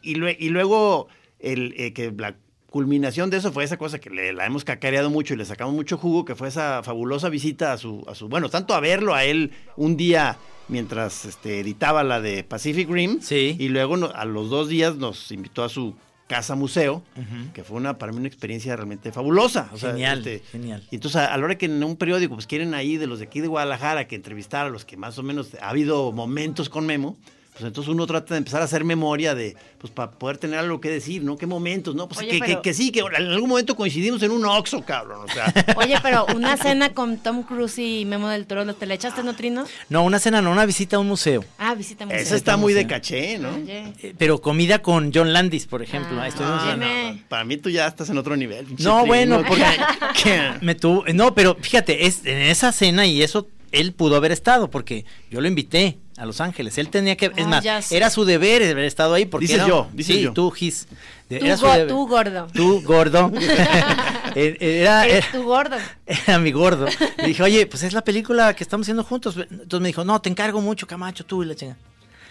y, 0.02 0.12
y 0.14 0.46
y 0.46 0.48
luego 0.48 1.08
el, 1.40 1.74
eh, 1.76 1.92
que 1.92 2.10
la 2.16 2.36
culminación 2.74 3.30
de 3.30 3.36
eso 3.36 3.52
fue 3.52 3.62
esa 3.62 3.76
cosa 3.76 4.00
que 4.00 4.10
le, 4.10 4.32
la 4.32 4.46
hemos 4.46 4.64
cacareado 4.64 5.08
mucho 5.08 5.32
y 5.32 5.36
le 5.36 5.44
sacamos 5.44 5.72
mucho 5.76 5.96
jugo, 5.96 6.24
que 6.24 6.34
fue 6.34 6.48
esa 6.48 6.82
fabulosa 6.82 7.28
visita 7.28 7.72
a 7.72 7.78
su, 7.78 8.04
a 8.08 8.16
su 8.16 8.28
bueno, 8.28 8.48
tanto 8.48 8.74
a 8.74 8.80
verlo 8.80 9.14
a 9.14 9.22
él 9.22 9.52
un 9.76 9.96
día 9.96 10.38
mientras 10.66 11.24
este, 11.24 11.60
editaba 11.60 12.02
la 12.02 12.20
de 12.20 12.42
Pacific 12.42 12.90
Rim, 12.90 13.20
Sí. 13.20 13.54
y 13.60 13.68
luego 13.68 13.96
no- 13.96 14.10
a 14.12 14.24
los 14.24 14.50
dos 14.50 14.68
días 14.68 14.96
nos 14.96 15.30
invitó 15.30 15.62
a 15.62 15.68
su 15.68 15.94
casa 16.26 16.56
museo, 16.56 17.04
que 17.52 17.62
fue 17.62 17.76
una 17.76 17.96
para 17.96 18.10
mí 18.10 18.18
una 18.18 18.26
experiencia 18.26 18.74
realmente 18.74 19.12
fabulosa. 19.12 19.68
O 19.72 19.76
sea, 19.76 19.90
Genial, 19.92 20.18
este, 20.26 20.42
genial. 20.50 20.82
y 20.90 20.96
entonces, 20.96 21.20
a, 21.20 21.32
a 21.32 21.36
la 21.36 21.44
hora 21.44 21.56
que 21.56 21.66
en 21.66 21.84
un 21.84 21.94
periódico 21.94 22.34
pues 22.34 22.48
quieren 22.48 22.74
ahí 22.74 22.96
de 22.96 23.06
los 23.06 23.20
de 23.20 23.26
aquí 23.26 23.40
de 23.40 23.46
Guadalajara 23.46 24.08
que 24.08 24.16
entrevistar 24.16 24.66
a 24.66 24.68
los 24.70 24.84
que 24.84 24.96
más 24.96 25.16
o 25.16 25.22
menos 25.22 25.50
ha 25.60 25.68
habido 25.68 26.10
momentos 26.10 26.68
con 26.68 26.86
Memo, 26.86 27.16
pues 27.54 27.64
entonces 27.64 27.88
uno 27.92 28.04
trata 28.06 28.34
de 28.34 28.38
empezar 28.38 28.60
a 28.60 28.64
hacer 28.64 28.84
memoria 28.84 29.34
de, 29.34 29.56
pues 29.78 29.92
para 29.92 30.10
poder 30.10 30.38
tener 30.38 30.58
algo 30.58 30.80
que 30.80 30.90
decir, 30.90 31.22
¿no? 31.22 31.38
¿Qué 31.38 31.46
momentos, 31.46 31.94
no? 31.94 32.08
Pues 32.08 32.18
Oye, 32.18 32.28
que, 32.30 32.38
que- 32.40 32.44
pero- 32.46 32.62
que 32.62 32.74
sí, 32.74 32.90
que 32.90 32.98
en 33.00 33.14
algún 33.32 33.48
momento 33.48 33.76
coincidimos 33.76 34.22
en 34.24 34.32
un 34.32 34.44
Oxxo, 34.44 34.82
cabrón, 34.82 35.24
o 35.24 35.32
sea. 35.32 35.52
Oye, 35.76 35.96
pero 36.02 36.26
una 36.34 36.56
cena 36.56 36.92
con 36.94 37.18
Tom 37.18 37.44
Cruise 37.44 37.78
y 37.78 38.04
Memo 38.06 38.28
del 38.28 38.46
Toro, 38.46 38.74
¿te 38.74 38.86
le 38.86 38.94
echaste 38.94 39.22
no, 39.22 39.36
Trino? 39.36 39.64
No, 39.88 40.02
una 40.02 40.18
cena, 40.18 40.42
no, 40.42 40.50
una 40.50 40.66
visita 40.66 40.96
a 40.96 40.98
un 40.98 41.06
museo. 41.06 41.44
Ah, 41.58 41.74
visita 41.76 42.04
museo. 42.06 42.20
Eso 42.20 42.34
está 42.34 42.56
muy 42.56 42.72
de 42.72 42.86
caché, 42.88 43.38
¿no? 43.38 43.54
Oye. 43.54 43.92
Eh, 44.02 44.14
Pero 44.18 44.40
comida 44.40 44.80
con 44.80 45.12
John 45.14 45.32
Landis, 45.32 45.66
por 45.66 45.80
ejemplo. 45.82 46.20
Ah, 46.20 46.26
Estuvimos 46.28 46.60
Ah, 46.60 46.76
no, 46.76 47.12
no, 47.12 47.20
para 47.28 47.44
mí 47.44 47.56
tú 47.56 47.70
ya 47.70 47.86
estás 47.86 48.10
en 48.10 48.18
otro 48.18 48.36
nivel. 48.36 48.66
No, 48.70 48.74
Trino, 48.76 49.06
bueno, 49.06 49.38
que- 49.42 49.48
porque 49.48 49.64
que- 50.24 50.50
me 50.60 50.74
tuvo, 50.74 51.04
no, 51.14 51.34
pero 51.34 51.56
fíjate, 51.60 52.06
es 52.06 52.26
en 52.26 52.38
esa 52.38 52.72
cena 52.72 53.06
y 53.06 53.22
eso 53.22 53.46
él 53.70 53.92
pudo 53.92 54.16
haber 54.16 54.32
estado 54.32 54.70
porque 54.70 55.04
yo 55.30 55.40
lo 55.40 55.48
invité 55.48 55.98
a 56.16 56.26
Los 56.26 56.40
Ángeles. 56.40 56.78
Él 56.78 56.88
tenía 56.90 57.16
que, 57.16 57.26
es 57.26 57.44
Ah, 57.46 57.60
más, 57.62 57.92
era 57.92 58.08
su 58.10 58.24
deber 58.24 58.62
haber 58.62 58.84
estado 58.84 59.14
ahí 59.14 59.26
porque 59.26 59.44
Dices 59.46 59.56
era- 59.60 59.68
yo, 59.68 59.88
dices 59.92 60.16
sí, 60.16 60.22
yo. 60.22 60.32
tú 60.32 60.50
Gis. 60.50 60.86
Tú, 61.28 61.34
era 61.36 61.56
su 61.56 61.66
go- 61.66 61.72
deber. 61.72 61.88
tú 61.88 62.06
gordo. 62.08 62.46
Tú 62.52 62.82
gordo. 62.82 63.32
Eh, 64.36 64.56
era, 64.80 65.04
Eres 65.06 65.24
era- 65.26 65.32
tú 65.32 65.44
gordo. 65.44 65.76
era 66.06 66.38
mi 66.40 66.50
gordo. 66.50 66.86
Le 67.18 67.26
dije, 67.28 67.42
oye, 67.42 67.66
pues 67.66 67.84
es 67.84 67.92
la 67.92 68.02
película 68.02 68.54
que 68.56 68.64
estamos 68.64 68.84
haciendo 68.84 69.04
juntos. 69.04 69.36
Entonces 69.36 69.80
me 69.80 69.86
dijo, 69.88 70.04
no, 70.04 70.20
te 70.20 70.28
encargo 70.28 70.60
mucho, 70.60 70.88
Camacho, 70.88 71.24
tú 71.24 71.44
y 71.44 71.46
la 71.46 71.54
chinga. 71.54 71.76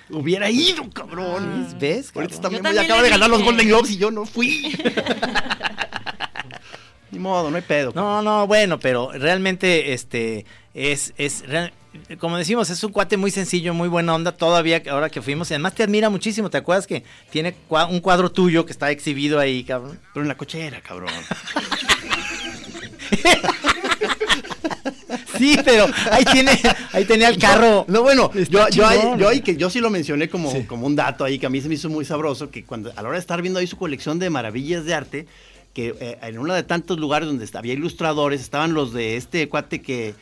Hubiera 0.09 0.49
ido, 0.49 0.89
cabrón. 0.89 1.65
¿Ves? 1.79 2.11
Ahorita 2.13 2.41
cabrón? 2.41 2.41
también, 2.41 2.63
Yo 2.63 2.69
voy- 2.69 2.75
también 2.75 2.85
acaba 2.85 3.01
de 3.03 3.09
ganar 3.09 3.29
los. 3.29 3.41
Golden 3.41 3.67
Globes 3.69 3.91
y 3.91 3.97
yo 3.97 4.11
no 4.11 4.25
fui. 4.25 4.75
Ni 7.11 7.19
modo, 7.19 7.49
no 7.51 7.55
hay 7.57 7.61
pedo. 7.63 7.91
No, 7.95 8.21
no, 8.21 8.47
bueno, 8.47 8.79
pero 8.79 9.11
realmente 9.13 9.93
este 9.93 10.45
es 10.73 11.13
es 11.17 11.47
real- 11.47 11.71
como 12.19 12.37
decimos, 12.37 12.69
es 12.69 12.83
un 12.83 12.91
cuate 12.91 13.17
muy 13.17 13.31
sencillo, 13.31 13.73
muy 13.73 13.87
buena 13.87 14.13
onda 14.15 14.31
todavía 14.31 14.81
ahora 14.89 15.09
que 15.09 15.21
fuimos 15.21 15.49
y 15.51 15.53
además 15.53 15.75
te 15.75 15.83
admira 15.83 16.09
muchísimo, 16.09 16.49
¿te 16.49 16.57
acuerdas 16.57 16.87
que 16.87 17.03
tiene 17.31 17.53
cua- 17.69 17.89
un 17.89 17.99
cuadro 17.99 18.31
tuyo 18.31 18.65
que 18.65 18.71
está 18.71 18.91
exhibido 18.91 19.39
ahí, 19.39 19.63
cabrón? 19.63 19.99
Pero 20.13 20.23
en 20.23 20.27
la 20.27 20.35
cochera, 20.37 20.81
cabrón. 20.81 21.09
Sí, 25.37 25.57
pero 25.65 25.85
ahí 26.11 26.23
tiene 26.25 26.51
ahí 26.91 27.05
tenía 27.05 27.27
el 27.29 27.37
carro. 27.37 27.85
No, 27.87 28.01
bueno, 28.03 28.31
yo, 28.49 28.69
yo, 28.69 28.87
ahí, 28.87 28.99
yo 29.17 29.29
ahí 29.29 29.41
que 29.41 29.55
yo 29.55 29.69
sí 29.69 29.79
lo 29.79 29.89
mencioné 29.89 30.29
como, 30.29 30.51
Sí. 30.51 30.63
como 30.63 30.85
un 30.87 30.95
dato 30.95 31.23
ahí 31.23 31.39
que 31.39 31.45
a 31.45 31.49
mí 31.49 31.59
se 31.61 31.67
me 31.69 31.75
hizo 31.75 31.89
muy 31.89 32.05
sabroso, 32.05 32.49
que 32.49 32.63
cuando 32.63 32.91
a 32.91 33.01
la 33.01 33.09
hora 33.09 33.13
de 33.13 33.19
estar 33.19 33.41
viendo 33.41 33.59
ahí 33.59 33.67
su 33.67 33.77
colección 33.77 34.19
de 34.19 34.29
maravillas 34.29 34.85
de 34.85 34.93
arte, 34.93 35.27
que 35.73 35.95
eh, 35.99 36.17
en 36.21 36.37
uno 36.39 36.53
de 36.53 36.63
tantos 36.63 36.99
lugares 36.99 37.27
donde 37.27 37.47
había 37.53 37.73
ilustradores, 37.73 38.41
estaban 38.41 38.73
los 38.73 38.93
de 38.93 39.17
este 39.17 39.49
cuate 39.49 39.81
que... 39.81 40.13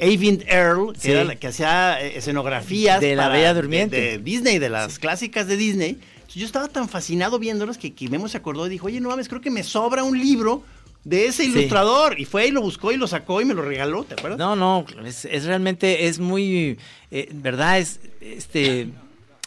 Avind 0.00 0.44
Earl, 0.48 0.92
que, 0.94 1.00
Sí. 1.00 1.10
era 1.10 1.24
la 1.24 1.36
que 1.36 1.46
hacía 1.48 2.00
eh, 2.00 2.18
escenografías 2.18 3.00
De 3.00 3.16
La 3.16 3.28
Bella 3.28 3.54
Durmiente. 3.54 4.00
De, 4.00 4.02
de 4.12 4.18
Disney, 4.18 4.58
de 4.58 4.68
las 4.68 4.98
clásicas 4.98 5.46
de 5.46 5.56
Disney. 5.56 5.98
Yo 6.34 6.44
estaba 6.46 6.68
tan 6.68 6.88
fascinado 6.88 7.38
viéndolos 7.38 7.78
que, 7.78 7.94
que 7.94 8.08
Memo 8.08 8.28
se 8.28 8.36
acordó 8.36 8.66
y 8.66 8.70
dijo, 8.70 8.86
oye, 8.86 9.00
no 9.00 9.08
mames, 9.08 9.28
creo 9.28 9.40
que 9.40 9.50
me 9.50 9.62
sobra 9.62 10.02
un 10.04 10.18
libro 10.18 10.62
de 11.04 11.26
ese 11.26 11.44
Sí. 11.44 11.50
ilustrador. 11.50 12.20
Y 12.20 12.26
fue 12.26 12.46
y 12.48 12.50
lo 12.50 12.60
buscó 12.60 12.92
y 12.92 12.96
lo 12.96 13.06
sacó 13.08 13.40
y 13.40 13.44
me 13.44 13.54
lo 13.54 13.62
regaló, 13.62 14.04
¿te 14.04 14.14
acuerdas? 14.14 14.38
No, 14.38 14.54
no, 14.54 14.84
es, 15.04 15.24
es 15.24 15.44
realmente 15.46 16.06
es 16.06 16.18
muy 16.18 16.78
eh, 17.10 17.28
verdad 17.32 17.78
es 17.78 18.00
este 18.20 18.88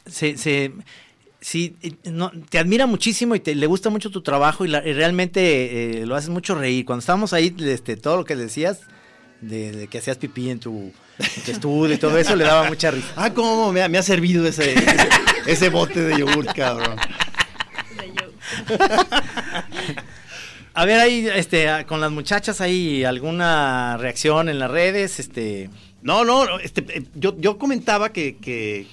se, 0.07 0.37
se 0.37 0.71
sí, 1.39 1.75
eh, 1.83 1.91
no, 2.05 2.31
te 2.49 2.57
admira 2.57 2.87
muchísimo 2.87 3.35
y 3.35 3.39
te, 3.39 3.53
le 3.53 3.67
gusta 3.67 3.89
mucho 3.91 4.09
tu 4.09 4.21
trabajo 4.21 4.65
y, 4.65 4.69
la- 4.69 4.85
y 4.87 4.93
realmente 4.93 6.01
eh, 6.01 6.05
lo 6.07 6.15
haces 6.15 6.29
mucho 6.29 6.55
reír. 6.55 6.83
Cuando 6.85 7.01
estábamos 7.01 7.31
ahí, 7.33 7.55
este, 7.59 7.95
todo 7.95 8.17
lo 8.17 8.25
que 8.25 8.35
decías, 8.35 8.79
de, 9.41 9.71
de 9.71 9.87
que 9.87 9.97
hacías 9.97 10.17
pipí 10.17 10.49
en 10.49 10.59
tu, 10.59 10.91
en 11.19 11.43
tu 11.43 11.51
estudio 11.51 11.95
y 11.95 11.97
todo 11.97 12.17
eso, 12.17 12.35
le 12.35 12.43
daba 12.45 12.67
mucha 12.69 12.91
risa. 12.91 13.07
Ah, 13.15 13.33
cómo 13.33 13.71
me 13.71 13.81
ha, 13.83 13.89
me 13.89 13.97
ha 13.97 14.03
servido 14.03 14.47
ese, 14.47 14.73
ese, 14.73 15.09
ese 15.47 15.69
bote 15.69 15.99
de 16.01 16.17
yogurt, 16.19 16.53
cabrón. 16.55 16.97
A 20.73 20.85
ver, 20.85 20.99
ahí, 20.99 21.27
este, 21.35 21.67
ah, 21.67 21.85
con 21.85 21.99
las 21.99 22.11
muchachas, 22.11 22.61
¿hay 22.61 23.03
alguna 23.03 23.97
reacción 23.97 24.47
en 24.47 24.57
las 24.57 24.71
redes? 24.71 25.19
Este, 25.19 25.69
No, 26.01 26.23
no, 26.23 26.59
este, 26.59 26.85
eh, 26.97 27.03
yo, 27.13 27.35
yo 27.37 27.57
comentaba 27.57 28.13
que, 28.13 28.87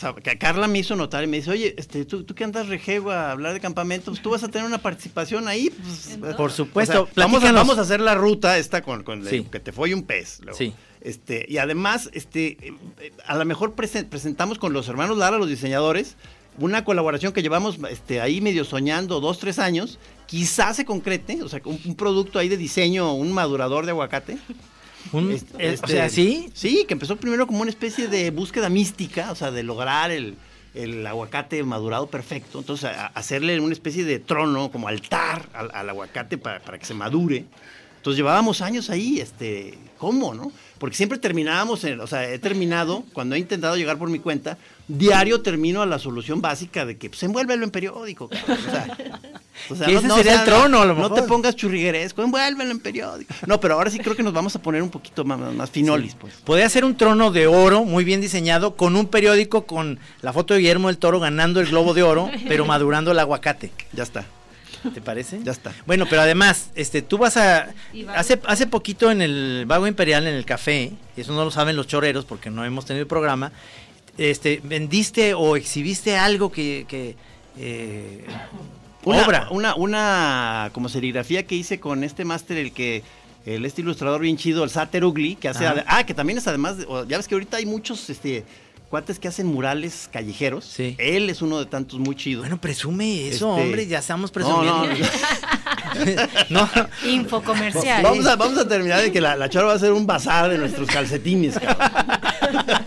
sea, 0.00 0.14
que 0.14 0.38
Carla 0.38 0.66
me 0.68 0.78
hizo 0.78 0.96
notar 0.96 1.22
y 1.24 1.26
me 1.26 1.36
dice, 1.38 1.50
oye, 1.50 1.74
este, 1.78 2.04
tú, 2.04 2.24
tú 2.24 2.34
que 2.34 2.44
andas 2.44 2.68
rejego 2.68 3.10
a 3.10 3.30
hablar 3.32 3.52
de 3.52 3.60
campamentos, 3.60 4.06
pues 4.12 4.22
tú 4.22 4.30
vas 4.30 4.42
a 4.42 4.48
tener 4.48 4.66
una 4.66 4.78
participación 4.78 5.46
ahí. 5.48 5.70
Pues, 5.70 6.34
Por 6.36 6.50
o 6.50 6.52
supuesto, 6.52 6.92
sea, 6.92 7.12
vamos, 7.16 7.38
a, 7.38 7.40
platícanos. 7.40 7.54
vamos 7.54 7.78
a 7.78 7.82
hacer 7.82 8.00
la 8.00 8.14
ruta 8.14 8.56
esta 8.58 8.82
con, 8.82 9.02
con 9.04 9.24
Sí. 9.26 9.46
que 9.50 9.60
te 9.60 9.72
fue 9.72 9.92
un 9.94 10.02
pez. 10.04 10.40
luego. 10.42 10.56
Sí. 10.56 10.72
Este, 11.02 11.46
y 11.48 11.58
además, 11.58 12.10
este, 12.12 12.56
eh, 12.68 13.12
a 13.26 13.36
lo 13.36 13.44
mejor 13.44 13.74
presen- 13.76 14.08
presentamos 14.08 14.58
con 14.58 14.72
los 14.72 14.88
hermanos 14.88 15.16
Lara, 15.18 15.38
los 15.38 15.48
diseñadores, 15.48 16.16
una 16.58 16.84
colaboración 16.84 17.32
que 17.32 17.42
llevamos 17.42 17.78
este, 17.90 18.20
ahí 18.20 18.40
medio 18.40 18.64
soñando 18.64 19.20
dos, 19.20 19.38
tres 19.38 19.58
años, 19.58 19.98
quizás 20.26 20.76
se 20.76 20.84
concrete, 20.84 21.42
o 21.42 21.48
sea, 21.48 21.60
un, 21.64 21.80
un 21.84 21.94
producto 21.94 22.38
ahí 22.38 22.48
de 22.48 22.56
diseño, 22.56 23.14
un 23.14 23.32
madurador 23.32 23.84
de 23.86 23.92
aguacate. 23.92 24.36
Un- 25.12 25.32
Este, 25.32 25.56
o 25.56 25.60
este, 25.60 25.86
sea, 25.88 26.08
¿sí? 26.08 26.50
Sí, 26.54 26.84
que 26.86 26.94
empezó 26.94 27.16
primero 27.16 27.46
como 27.46 27.60
una 27.62 27.70
especie 27.70 28.08
de 28.08 28.30
búsqueda 28.30 28.68
mística, 28.68 29.30
o 29.32 29.34
sea, 29.34 29.50
de 29.50 29.62
lograr 29.62 30.10
el, 30.10 30.36
el 30.74 31.06
aguacate 31.06 31.62
madurado 31.62 32.06
perfecto. 32.08 32.58
Entonces, 32.60 32.86
a- 32.90 33.06
hacerle 33.08 33.58
una 33.60 33.72
especie 33.72 34.04
de 34.04 34.18
trono, 34.18 34.70
como 34.70 34.88
altar 34.88 35.48
al, 35.52 35.70
al 35.74 35.88
aguacate 35.90 36.38
para, 36.38 36.60
para 36.60 36.78
que 36.78 36.86
se 36.86 36.94
madure. 36.94 37.44
Entonces 37.96 38.16
llevábamos 38.16 38.62
años 38.62 38.88
ahí, 38.88 39.20
este, 39.20 39.76
¿cómo, 39.98 40.32
no? 40.32 40.52
Porque 40.80 40.96
siempre 40.96 41.18
terminábamos, 41.18 41.84
en, 41.84 42.00
o 42.00 42.06
sea, 42.06 42.26
he 42.26 42.38
terminado, 42.38 43.04
cuando 43.12 43.34
he 43.34 43.38
intentado 43.38 43.76
llegar 43.76 43.98
por 43.98 44.08
mi 44.08 44.18
cuenta, 44.18 44.56
diario 44.88 45.42
termino 45.42 45.82
a 45.82 45.86
la 45.86 45.98
solución 45.98 46.40
básica 46.40 46.86
de 46.86 46.96
que, 46.96 47.10
pues, 47.10 47.22
envuélvelo 47.22 47.64
en 47.64 47.70
periódico, 47.70 48.30
cabrón, 48.30 48.58
o 48.66 48.70
sea, 48.70 48.98
o 49.68 49.76
sea, 49.76 49.88
ese 49.90 50.08
sería 50.08 50.40
el 50.40 50.44
trono, 50.46 50.80
a 50.80 50.86
lo 50.86 50.94
No 50.94 51.02
mejor. 51.02 51.20
te 51.20 51.22
pongas 51.24 51.54
churrigueresco, 51.54 52.22
envuélvelo 52.22 52.70
en 52.70 52.80
periódico. 52.80 53.34
No, 53.46 53.60
pero 53.60 53.74
ahora 53.74 53.90
sí 53.90 53.98
creo 53.98 54.16
que 54.16 54.22
nos 54.22 54.32
vamos 54.32 54.56
a 54.56 54.62
poner 54.62 54.82
un 54.82 54.88
poquito 54.88 55.22
más, 55.22 55.38
más 55.52 55.68
finolis, 55.70 56.14
pues. 56.14 56.32
Podría 56.46 56.66
ser 56.70 56.86
un 56.86 56.96
trono 56.96 57.30
de 57.30 57.46
oro 57.46 57.84
muy 57.84 58.02
bien 58.02 58.22
diseñado 58.22 58.74
con 58.74 58.96
un 58.96 59.06
periódico 59.06 59.66
con 59.66 59.98
la 60.22 60.32
foto 60.32 60.54
de 60.54 60.60
Guillermo 60.60 60.88
del 60.88 60.96
Toro 60.96 61.20
ganando 61.20 61.60
el 61.60 61.66
globo 61.66 61.92
de 61.92 62.04
oro, 62.04 62.30
pero 62.48 62.64
madurando 62.64 63.12
el 63.12 63.18
aguacate. 63.18 63.70
Ya 63.92 64.02
está, 64.04 64.24
¿Te 64.94 65.00
parece? 65.00 65.40
ya 65.42 65.52
está. 65.52 65.72
Bueno, 65.86 66.06
pero 66.08 66.22
además, 66.22 66.70
este, 66.74 67.02
tú 67.02 67.18
vas 67.18 67.36
a 67.36 67.68
hace 68.14 68.40
hace 68.46 68.66
poquito 68.66 69.10
en 69.10 69.22
el 69.22 69.64
Vago 69.66 69.86
Imperial 69.86 70.26
en 70.26 70.34
el 70.34 70.44
café, 70.44 70.92
y 71.16 71.20
eso 71.20 71.32
no 71.32 71.44
lo 71.44 71.50
saben 71.50 71.76
los 71.76 71.86
choreros 71.86 72.24
porque 72.24 72.50
no 72.50 72.64
hemos 72.64 72.86
tenido 72.86 73.02
el 73.02 73.08
programa, 73.08 73.52
este, 74.18 74.60
vendiste 74.64 75.34
o 75.34 75.56
exhibiste 75.56 76.16
algo 76.16 76.50
que, 76.52 76.84
que 76.88 77.16
eh, 77.58 78.24
Una, 79.04 79.24
obra. 79.26 79.48
Una, 79.50 79.74
una 79.74 80.70
como 80.72 80.88
serigrafía 80.88 81.46
que 81.46 81.54
hice 81.54 81.80
con 81.80 82.04
este 82.04 82.24
máster, 82.24 82.58
el 82.58 82.72
que, 82.72 83.02
el 83.46 83.64
este 83.64 83.80
ilustrador 83.80 84.20
bien 84.20 84.36
chido, 84.36 84.64
el 84.64 84.70
Sater 84.70 85.04
Ugly, 85.04 85.36
que 85.36 85.48
hace, 85.48 85.66
Ajá. 85.66 85.84
ah, 85.86 86.04
que 86.04 86.14
también 86.14 86.38
es 86.38 86.46
además, 86.46 86.76
ya 87.08 87.16
ves 87.16 87.28
que 87.28 87.34
ahorita 87.34 87.56
hay 87.56 87.66
muchos, 87.66 88.10
este, 88.10 88.44
cuates 88.90 89.18
que 89.20 89.28
hacen 89.28 89.46
murales 89.46 90.08
callejeros. 90.12 90.64
Sí. 90.64 90.96
Él 90.98 91.30
es 91.30 91.40
uno 91.42 91.60
de 91.60 91.66
tantos 91.66 91.98
muy 92.00 92.16
chido. 92.16 92.40
Bueno, 92.40 92.60
presume 92.60 93.28
eso, 93.28 93.52
Este, 93.56 93.62
hombre, 93.64 93.86
ya 93.86 94.00
estamos 94.00 94.30
no, 94.34 94.62
no, 94.64 94.82
presumiendo. 94.82 95.08
No, 96.50 96.68
Info 97.06 97.42
comercial. 97.42 98.02
Vamos 98.02 98.26
a, 98.26 98.36
vamos 98.36 98.58
a 98.58 98.66
terminar 98.68 99.00
de 99.00 99.10
que 99.12 99.20
la, 99.20 99.36
la 99.36 99.48
chora 99.48 99.66
va 99.66 99.72
a 99.74 99.78
ser 99.78 99.92
un 99.92 100.06
bazar 100.06 100.50
de 100.50 100.58
nuestros 100.58 100.88
calcetines, 100.88 101.58
cabrón. 101.58 102.06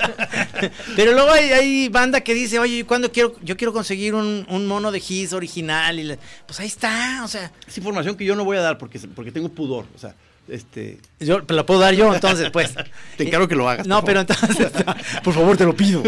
Pero 0.95 1.13
luego 1.13 1.31
hay, 1.31 1.51
hay 1.51 1.89
banda 1.89 2.21
que 2.21 2.33
dice, 2.33 2.59
oye, 2.59 2.85
¿cuándo 2.85 3.11
quiero, 3.11 3.35
yo 3.41 3.57
quiero 3.57 3.73
conseguir 3.73 4.13
un, 4.15 4.45
un 4.49 4.67
mono 4.67 4.91
de 4.91 4.99
Giz 4.99 5.33
original? 5.33 5.99
Y 5.99 6.03
le- 6.03 6.19
pues 6.45 6.59
ahí 6.59 6.67
está, 6.67 7.21
o 7.23 7.27
sea, 7.27 7.51
Es 7.67 7.77
información 7.77 8.15
que 8.15 8.25
yo 8.25 8.35
no 8.35 8.45
voy 8.45 8.57
a 8.57 8.61
dar 8.61 8.77
porque, 8.77 8.99
porque 8.99 9.31
tengo 9.31 9.49
pudor. 9.49 9.85
O 9.95 9.99
sea, 9.99 10.15
este. 10.47 10.99
yo 11.19 11.39
lo 11.47 11.65
puedo 11.65 11.79
dar 11.79 11.93
yo, 11.93 12.13
entonces, 12.13 12.49
pues. 12.51 12.73
Te 13.17 13.23
encargo 13.27 13.47
que 13.47 13.55
lo 13.55 13.69
hagas. 13.69 13.87
No, 13.87 14.03
pero 14.03 14.21
entonces, 14.21 14.71
por 15.23 15.33
favor, 15.33 15.55
te 15.57 15.65
lo 15.65 15.75
pido. 15.75 16.03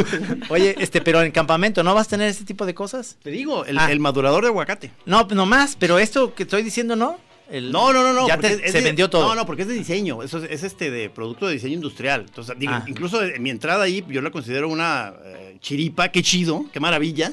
Oye, 0.50 0.76
este, 0.80 1.02
pero 1.02 1.22
en 1.22 1.32
campamento, 1.32 1.84
¿no 1.84 1.94
vas 1.94 2.08
a 2.08 2.10
tener 2.12 2.30
este 2.30 2.44
tipo 2.46 2.66
de 2.66 2.74
cosas? 2.74 3.18
Te 3.24 3.30
digo, 3.30 3.66
el, 3.66 3.78
Ah. 3.78 3.92
el 3.92 4.00
madurador 4.00 4.44
de 4.44 4.50
aguacate. 4.50 4.92
No, 5.06 5.24
no 5.32 5.46
más, 5.46 5.76
pero 5.80 6.00
esto 6.00 6.34
que 6.34 6.44
estoy 6.44 6.64
diciendo, 6.64 6.96
¿no? 6.96 7.18
El- 7.50 7.72
No, 7.72 7.94
no, 7.94 8.02
no, 8.02 8.12
no. 8.14 8.28
Ya 8.28 8.36
porque 8.38 8.56
te- 8.58 8.66
es 8.66 8.72
se 8.72 8.80
de- 8.80 8.84
vendió 8.86 9.10
todo. 9.10 9.28
No, 9.28 9.36
no, 9.36 9.46
porque 9.46 9.62
es 9.62 9.68
de 9.68 9.76
diseño. 9.76 10.24
Eso 10.24 10.40
es, 10.44 10.50
es 10.52 10.64
este 10.64 10.90
de 10.90 11.10
producto 11.12 11.46
de 11.48 11.54
diseño 11.54 11.76
industrial. 11.76 12.26
Entonces, 12.28 12.56
digo, 12.58 12.74
Ah. 12.74 12.84
incluso 12.88 13.22
en 13.24 13.42
mi 13.44 13.52
entrada 13.52 13.84
ahí, 13.84 14.04
yo 14.10 14.22
la 14.22 14.32
considero 14.32 14.68
una 14.68 15.14
eh, 15.24 15.58
chiripa, 15.62 16.10
qué 16.10 16.24
chido, 16.24 16.66
qué 16.74 16.80
maravilla. 16.80 17.32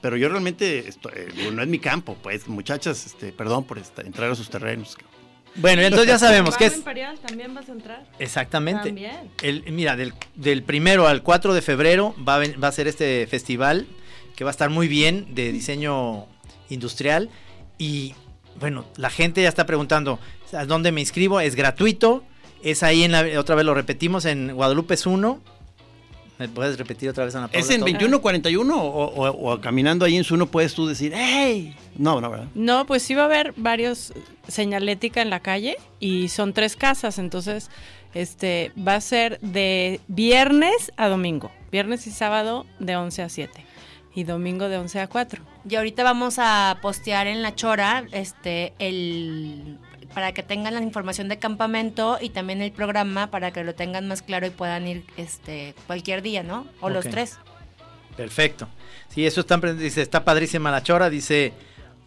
Pero 0.00 0.16
yo 0.16 0.28
realmente 0.28 0.86
esto- 0.88 1.10
eh, 1.12 1.26
no 1.52 1.60
es 1.60 1.66
mi 1.68 1.80
campo, 1.80 2.16
pues, 2.22 2.46
muchachas, 2.46 3.04
este, 3.04 3.32
perdón 3.32 3.64
por 3.64 3.78
esta- 3.78 4.02
entrar 4.02 4.30
a 4.30 4.36
sus 4.36 4.48
terrenos. 4.48 4.96
Bueno, 5.58 5.82
entonces 5.82 6.08
ya 6.08 6.18
sabemos 6.18 6.56
que 6.56 6.66
es. 6.66 6.76
Imperial 6.76 7.18
también 7.18 7.54
vas 7.54 7.68
a 7.68 7.72
entrar. 7.72 8.04
Exactamente. 8.18 8.88
También. 8.88 9.30
El, 9.42 9.64
mira, 9.72 9.96
del, 9.96 10.14
del 10.34 10.62
primero 10.62 11.06
al 11.06 11.22
4 11.22 11.52
de 11.54 11.62
febrero 11.62 12.14
va 12.26 12.36
a, 12.36 12.42
va 12.62 12.68
a 12.68 12.72
ser 12.72 12.88
este 12.88 13.26
festival 13.26 13.86
que 14.36 14.44
va 14.44 14.50
a 14.50 14.52
estar 14.52 14.70
muy 14.70 14.86
bien 14.88 15.34
de 15.34 15.52
diseño 15.52 16.26
industrial. 16.68 17.28
Y 17.76 18.14
bueno, 18.60 18.84
la 18.96 19.10
gente 19.10 19.42
ya 19.42 19.48
está 19.48 19.66
preguntando, 19.66 20.18
¿a 20.52 20.64
dónde 20.64 20.92
me 20.92 21.00
inscribo? 21.00 21.40
Es 21.40 21.54
gratuito. 21.54 22.24
Es 22.62 22.82
ahí 22.82 23.04
en 23.04 23.12
la, 23.12 23.24
otra 23.38 23.54
vez 23.54 23.64
lo 23.64 23.74
repetimos 23.74 24.24
en 24.24 24.54
Guadalupe 24.54 24.94
es 24.94 25.06
1. 25.06 25.40
¿Me 26.38 26.48
puedes 26.48 26.78
repetir 26.78 27.08
otra 27.10 27.24
vez 27.24 27.34
Ana 27.34 27.48
Paula? 27.48 27.58
¿Es 27.60 27.70
en 27.70 27.80
todo? 27.80 27.90
2141 27.90 28.76
o, 28.82 29.04
o- 29.06 29.52
o 29.52 29.60
caminando 29.60 30.04
ahí 30.04 30.16
en 30.16 30.24
su 30.24 30.34
uno 30.34 30.46
puedes 30.46 30.74
tú 30.74 30.86
decir, 30.86 31.12
¡hey! 31.14 31.74
No, 31.96 32.20
no, 32.20 32.30
¿verdad? 32.30 32.46
No, 32.54 32.86
pues 32.86 33.02
sí 33.02 33.14
va 33.14 33.22
a 33.22 33.24
haber 33.26 33.54
varios 33.56 34.12
señalética 34.46 35.20
en 35.20 35.30
la 35.30 35.40
calle 35.40 35.76
y 35.98 36.28
son 36.28 36.52
tres 36.52 36.76
casas, 36.76 37.18
entonces 37.18 37.70
este 38.14 38.72
va 38.78 38.94
a 38.94 39.00
ser 39.00 39.40
de 39.40 40.00
viernes 40.06 40.92
a 40.96 41.08
domingo, 41.08 41.50
viernes 41.72 42.06
y 42.06 42.10
sábado 42.12 42.66
de 42.78 42.96
11 42.96 43.22
a 43.22 43.28
7 43.28 43.64
y 44.14 44.24
domingo 44.24 44.68
de 44.68 44.78
11 44.78 45.00
a 45.00 45.06
4. 45.08 45.42
Y 45.68 45.74
ahorita 45.74 46.02
vamos 46.04 46.36
a 46.38 46.78
postear 46.80 47.26
en 47.26 47.42
la 47.42 47.54
chora 47.54 48.04
este 48.12 48.72
el 48.78 49.76
para 50.14 50.32
que 50.32 50.42
tengan 50.42 50.74
la 50.74 50.82
información 50.82 51.28
de 51.28 51.38
campamento 51.38 52.18
y 52.20 52.30
también 52.30 52.62
el 52.62 52.72
programa 52.72 53.30
para 53.30 53.50
que 53.52 53.62
lo 53.64 53.74
tengan 53.74 54.08
más 54.08 54.22
claro 54.22 54.46
y 54.46 54.50
puedan 54.50 54.86
ir 54.86 55.04
este 55.16 55.74
cualquier 55.86 56.22
día, 56.22 56.42
¿no? 56.42 56.66
O 56.80 56.90
los 56.90 57.04
tres. 57.04 57.38
Perfecto. 58.16 58.68
Sí, 59.08 59.26
eso 59.26 59.42
está, 59.42 59.58
dice, 59.58 60.02
está 60.02 60.24
padrísima 60.24 60.70
la 60.70 60.82
chora, 60.82 61.08
dice 61.08 61.52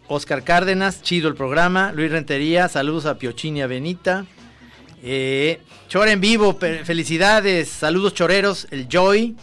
Oscar 0.08 0.44
Cárdenas, 0.44 1.02
chido 1.02 1.28
el 1.28 1.34
programa. 1.34 1.92
Luis 1.92 2.10
Rentería, 2.10 2.68
saludos 2.68 3.06
a 3.06 3.16
Piochini 3.16 3.60
y 3.60 3.62
a 3.62 3.66
Benita. 3.66 4.26
Eh, 5.02 5.60
chora 5.88 6.12
en 6.12 6.20
vivo, 6.20 6.54
felicidades, 6.84 7.68
saludos 7.68 8.14
choreros, 8.14 8.68
el 8.70 8.88
Joy. 8.88 9.36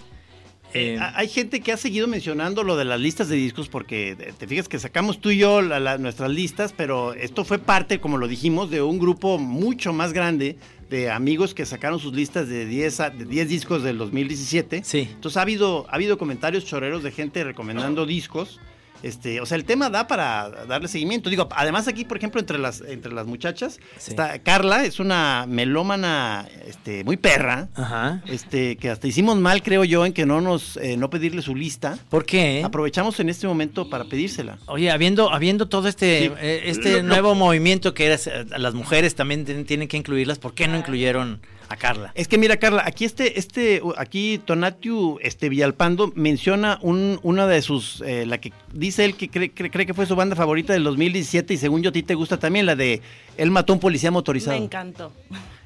Eh, 0.73 0.97
Ha- 0.99 1.17
Hay 1.17 1.27
gente 1.27 1.61
que 1.61 1.71
ha 1.71 1.77
seguido 1.77 2.07
mencionando 2.07 2.63
lo 2.63 2.77
de 2.77 2.85
las 2.85 2.99
listas 2.99 3.27
de 3.29 3.35
discos 3.35 3.69
porque 3.69 4.11
eh, 4.19 4.33
te 4.37 4.47
fijas 4.47 4.67
que 4.69 4.77
sacamos 4.79 5.19
tú 5.19 5.31
y 5.31 5.37
yo 5.37 5.61
la- 5.61 5.79
la- 5.79 5.97
nuestras 5.97 6.29
listas, 6.31 6.73
pero 6.75 7.13
esto 7.13 7.43
fue 7.45 7.57
parte, 7.59 7.99
como 7.99 8.17
lo 8.17 8.27
dijimos, 8.27 8.69
de 8.69 8.81
un 8.81 8.99
grupo 8.99 9.37
mucho 9.39 9.93
más 9.93 10.13
grande 10.13 10.57
de 10.89 11.09
amigos 11.11 11.53
que 11.53 11.65
sacaron 11.65 11.99
sus 11.99 12.13
listas 12.13 12.47
de 12.47 12.65
10, 12.65 12.99
a- 12.99 13.09
de 13.09 13.25
10 13.25 13.47
discos 13.49 13.83
del 13.83 13.97
2017. 13.97 14.81
Sí. 14.83 15.07
Entonces 15.11 15.37
ha 15.37 15.41
habido, 15.41 15.85
ha 15.89 15.95
habido 15.95 16.17
comentarios 16.17 16.65
choreros 16.65 17.03
de 17.03 17.11
gente 17.11 17.43
recomendando 17.43 18.05
discos. 18.05 18.59
Este, 19.01 19.39
o 19.39 19.45
sea, 19.45 19.55
el 19.55 19.63
tema 19.63 19.89
da 19.89 20.07
para 20.07 20.49
darle 20.67 20.87
seguimiento. 20.89 21.29
Digo, 21.29 21.47
además 21.55 21.87
aquí, 21.87 22.03
por 22.05 22.17
ejemplo, 22.17 22.39
entre 22.41 22.57
las, 22.59 22.81
entre 22.81 23.13
las 23.13 23.25
muchachas, 23.27 23.79
Sí. 23.97 24.11
está 24.11 24.39
Carla, 24.39 24.83
es 24.83 24.99
una 24.99 25.45
melómana 25.47 26.47
este, 26.67 27.03
muy 27.03 27.15
perra. 27.17 27.69
Ajá. 27.75 28.21
Este, 28.27 28.75
que 28.75 28.89
hasta 28.89 29.07
hicimos 29.07 29.37
mal, 29.37 29.63
creo 29.63 29.83
yo, 29.85 30.05
en 30.05 30.13
que 30.13 30.25
no 30.25 30.41
nos, 30.41 30.75
eh, 30.77 30.97
no 30.97 31.09
pedirle 31.09 31.41
su 31.41 31.55
lista. 31.55 31.97
¿Por 32.09 32.25
qué? 32.25 32.61
Aprovechamos 32.65 33.19
en 33.19 33.29
este 33.29 33.47
momento 33.47 33.89
para 33.89 34.03
pedírsela. 34.05 34.57
Oye, 34.65 34.91
habiendo, 34.91 35.31
habiendo 35.33 35.69
todo 35.69 35.87
este, 35.87 36.27
Sí. 36.27 36.31
eh, 36.41 36.61
este 36.65 36.91
Lo- 36.91 36.97
lo- 36.97 37.03
nuevo 37.03 37.35
movimiento 37.35 37.93
que 37.93 38.11
es, 38.13 38.27
eh, 38.27 38.45
las 38.57 38.73
mujeres 38.73 39.15
también 39.15 39.45
tienen, 39.45 39.65
tienen 39.65 39.87
que 39.87 39.97
incluirlas, 39.97 40.39
¿por 40.39 40.53
qué 40.53 40.67
no 40.67 40.77
incluyeron 40.77 41.39
a 41.69 41.75
Carla? 41.77 42.11
Es 42.15 42.27
que 42.27 42.37
mira, 42.37 42.57
Carla, 42.57 42.83
aquí 42.85 43.05
este, 43.05 43.39
este, 43.39 43.81
aquí 43.97 44.39
Tonatiu 44.43 45.19
este, 45.21 45.49
Villalpando 45.49 46.11
menciona 46.15 46.79
un, 46.81 47.19
una 47.23 47.45
de 47.47 47.61
sus, 47.61 48.01
eh, 48.05 48.25
la 48.25 48.39
que 48.39 48.51
dice 48.73 49.05
él 49.05 49.15
que 49.15 49.29
cree, 49.29 49.53
cree- 49.53 49.69
cree 49.71 49.85
que 49.85 49.93
fue 49.93 50.05
su 50.05 50.15
banda 50.15 50.35
favorita 50.35 50.73
del 50.73 50.83
2017 50.83 51.53
y 51.53 51.57
según 51.57 51.81
yo 51.83 51.89
a 51.89 51.93
ti 51.93 52.03
te 52.03 52.15
gusta 52.15 52.37
también, 52.37 52.65
la 52.65 52.75
de 52.75 53.01
Él 53.37 53.51
mató 53.51 53.71
a 53.73 53.75
un 53.75 53.79
policía 53.79 54.09
Me 54.11 54.15
motorizado. 54.15 54.57
encantó. 54.57 55.11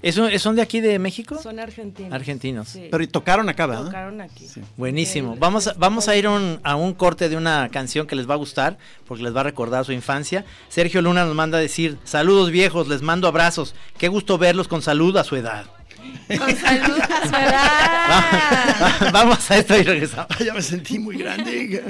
¿Eso, 0.01 0.28
¿Son 0.38 0.54
de 0.58 0.62
aquí 0.62 0.82
de 0.82 0.99
México? 0.99 1.39
Son 1.41 1.58
argentinos. 1.60 2.12
Argentinos. 2.12 2.68
Sí. 2.68 2.89
Pero 2.91 3.08
tocaron 3.08 3.47
acá, 3.47 3.66
¿verdad? 3.68 3.86
Tocaron 3.86 4.20
aquí. 4.20 4.45
Sí. 4.49 4.60
Buenísimo. 4.76 5.38
Vamos 5.39 5.68
a, 5.68 5.74
vamos 5.78 6.10
a 6.10 6.16
ir 6.18 6.28
un- 6.28 6.60
a 6.64 6.76
un 6.76 6.93
corte 6.93 7.30
de 7.30 7.38
una 7.38 7.70
canción 7.70 8.06
que 8.06 8.16
les 8.18 8.30
va 8.30 8.34
a 8.34 8.38
gustar, 8.38 8.78
porque 9.08 9.24
les 9.24 9.34
va 9.34 9.39
a 9.39 9.43
recordar 9.43 9.86
su 9.86 9.93
infancia. 9.93 10.43
Sergio 10.68 11.01
Luna 11.01 11.24
nos 11.26 11.34
manda 11.36 11.58
a 11.58 11.62
decir, 11.62 11.97
saludos 12.04 12.51
viejos, 12.51 12.89
les 12.89 13.01
mando 13.01 13.30
abrazos. 13.30 13.76
Qué 13.97 14.10
gusto 14.10 14.38
verlos 14.38 14.68
con 14.68 14.82
salud 14.82 15.16
a 15.16 15.24
su 15.24 15.38
edad. 15.38 15.68
Con 16.28 16.55
salud 16.55 16.99
a 16.99 17.28
su 17.28 17.36
edad. 17.36 19.11
vamos 19.11 19.51
a 19.51 19.57
esto 19.57 19.78
y 19.78 19.84
regresamos. 19.84 20.28
Ya 20.45 20.53
me 20.53 20.61
sentí 20.61 20.99
muy 20.99 21.17
grande. 21.17 21.84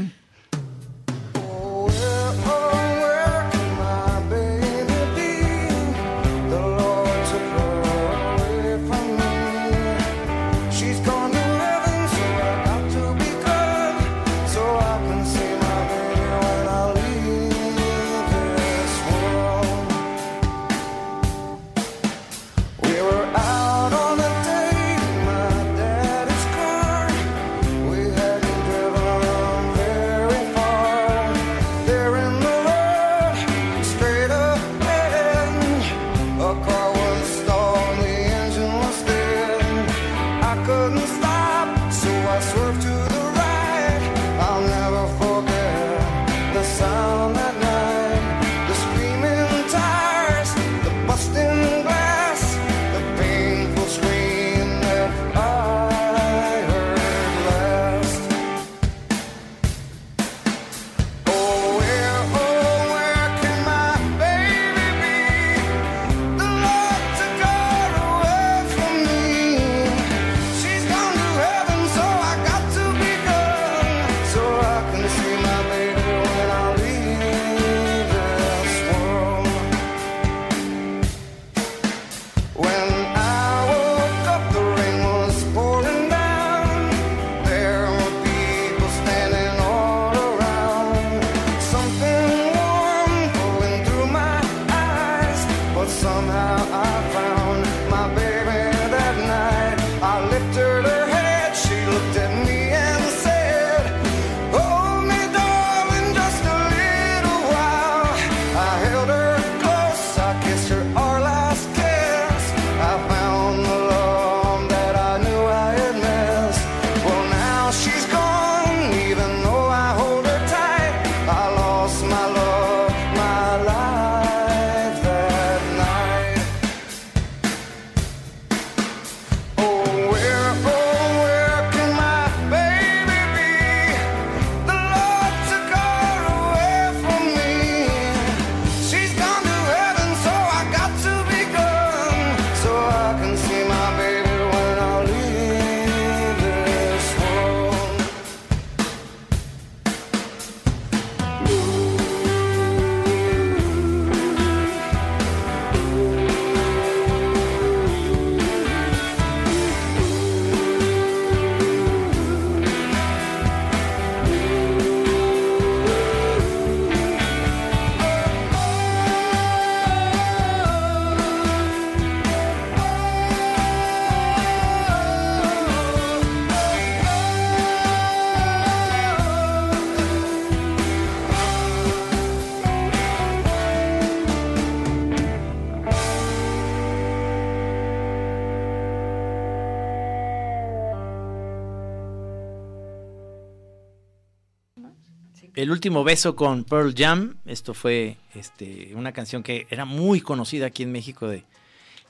Último 195.83 196.05
beso 196.05 196.33
con 196.37 196.63
Pearl 196.63 196.95
Jam. 196.97 197.35
Esto 197.45 197.73
fue 197.73 198.15
este, 198.35 198.93
una 198.95 199.11
canción 199.11 199.43
que 199.43 199.67
era 199.69 199.83
muy 199.83 200.21
conocida 200.21 200.67
aquí 200.67 200.83
en 200.83 200.93
México 200.93 201.27
de, 201.27 201.43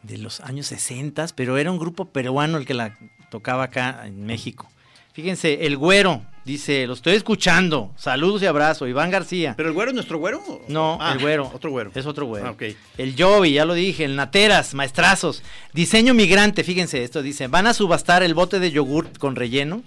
de 0.04 0.20
los 0.20 0.42
años 0.42 0.68
60, 0.68 1.26
pero 1.36 1.58
era 1.58 1.72
un 1.72 1.80
grupo 1.80 2.06
peruano 2.06 2.60
el 2.60 2.68
que 2.68 2.76
la 2.76 2.96
tocaba 3.32 3.64
acá 3.64 4.04
en 4.06 4.28
México. 4.28 4.70
Fíjense, 5.14 5.66
el 5.66 5.76
güero 5.76 6.24
dice, 6.46 6.86
lo 6.86 6.94
estoy 6.94 7.16
escuchando. 7.16 7.92
Saludos 7.98 8.44
y 8.44 8.46
abrazo. 8.46 8.88
Iván 8.88 9.10
García. 9.10 9.56
¿Pero 9.58 9.70
el 9.70 9.74
güero 9.74 9.90
es 9.90 9.96
nuestro 9.96 10.20
güero? 10.20 10.44
No, 10.68 11.00
Ah, 11.02 11.14
el 11.14 11.20
güero. 11.20 11.50
Otro 11.52 11.72
güero. 11.72 11.90
Es 11.96 12.06
otro 12.06 12.28
güero. 12.28 12.46
Ah, 12.46 12.52
ok. 12.52 12.62
El 13.00 13.16
Jovi, 13.18 13.54
ya 13.54 13.66
lo 13.66 13.74
dije, 13.74 14.06
el 14.06 14.16
Nateras, 14.16 14.76
maestrazos. 14.76 15.42
Diseño 15.74 16.14
migrante, 16.14 16.64
fíjense, 16.64 17.04
esto 17.04 17.24
dice, 17.24 17.48
van 17.48 17.66
a 17.66 17.74
subastar 17.74 18.22
el 18.22 18.36
bote 18.36 18.60
de 18.60 18.70
yogurt 18.70 19.18
con 19.18 19.36
relleno. 19.36 19.82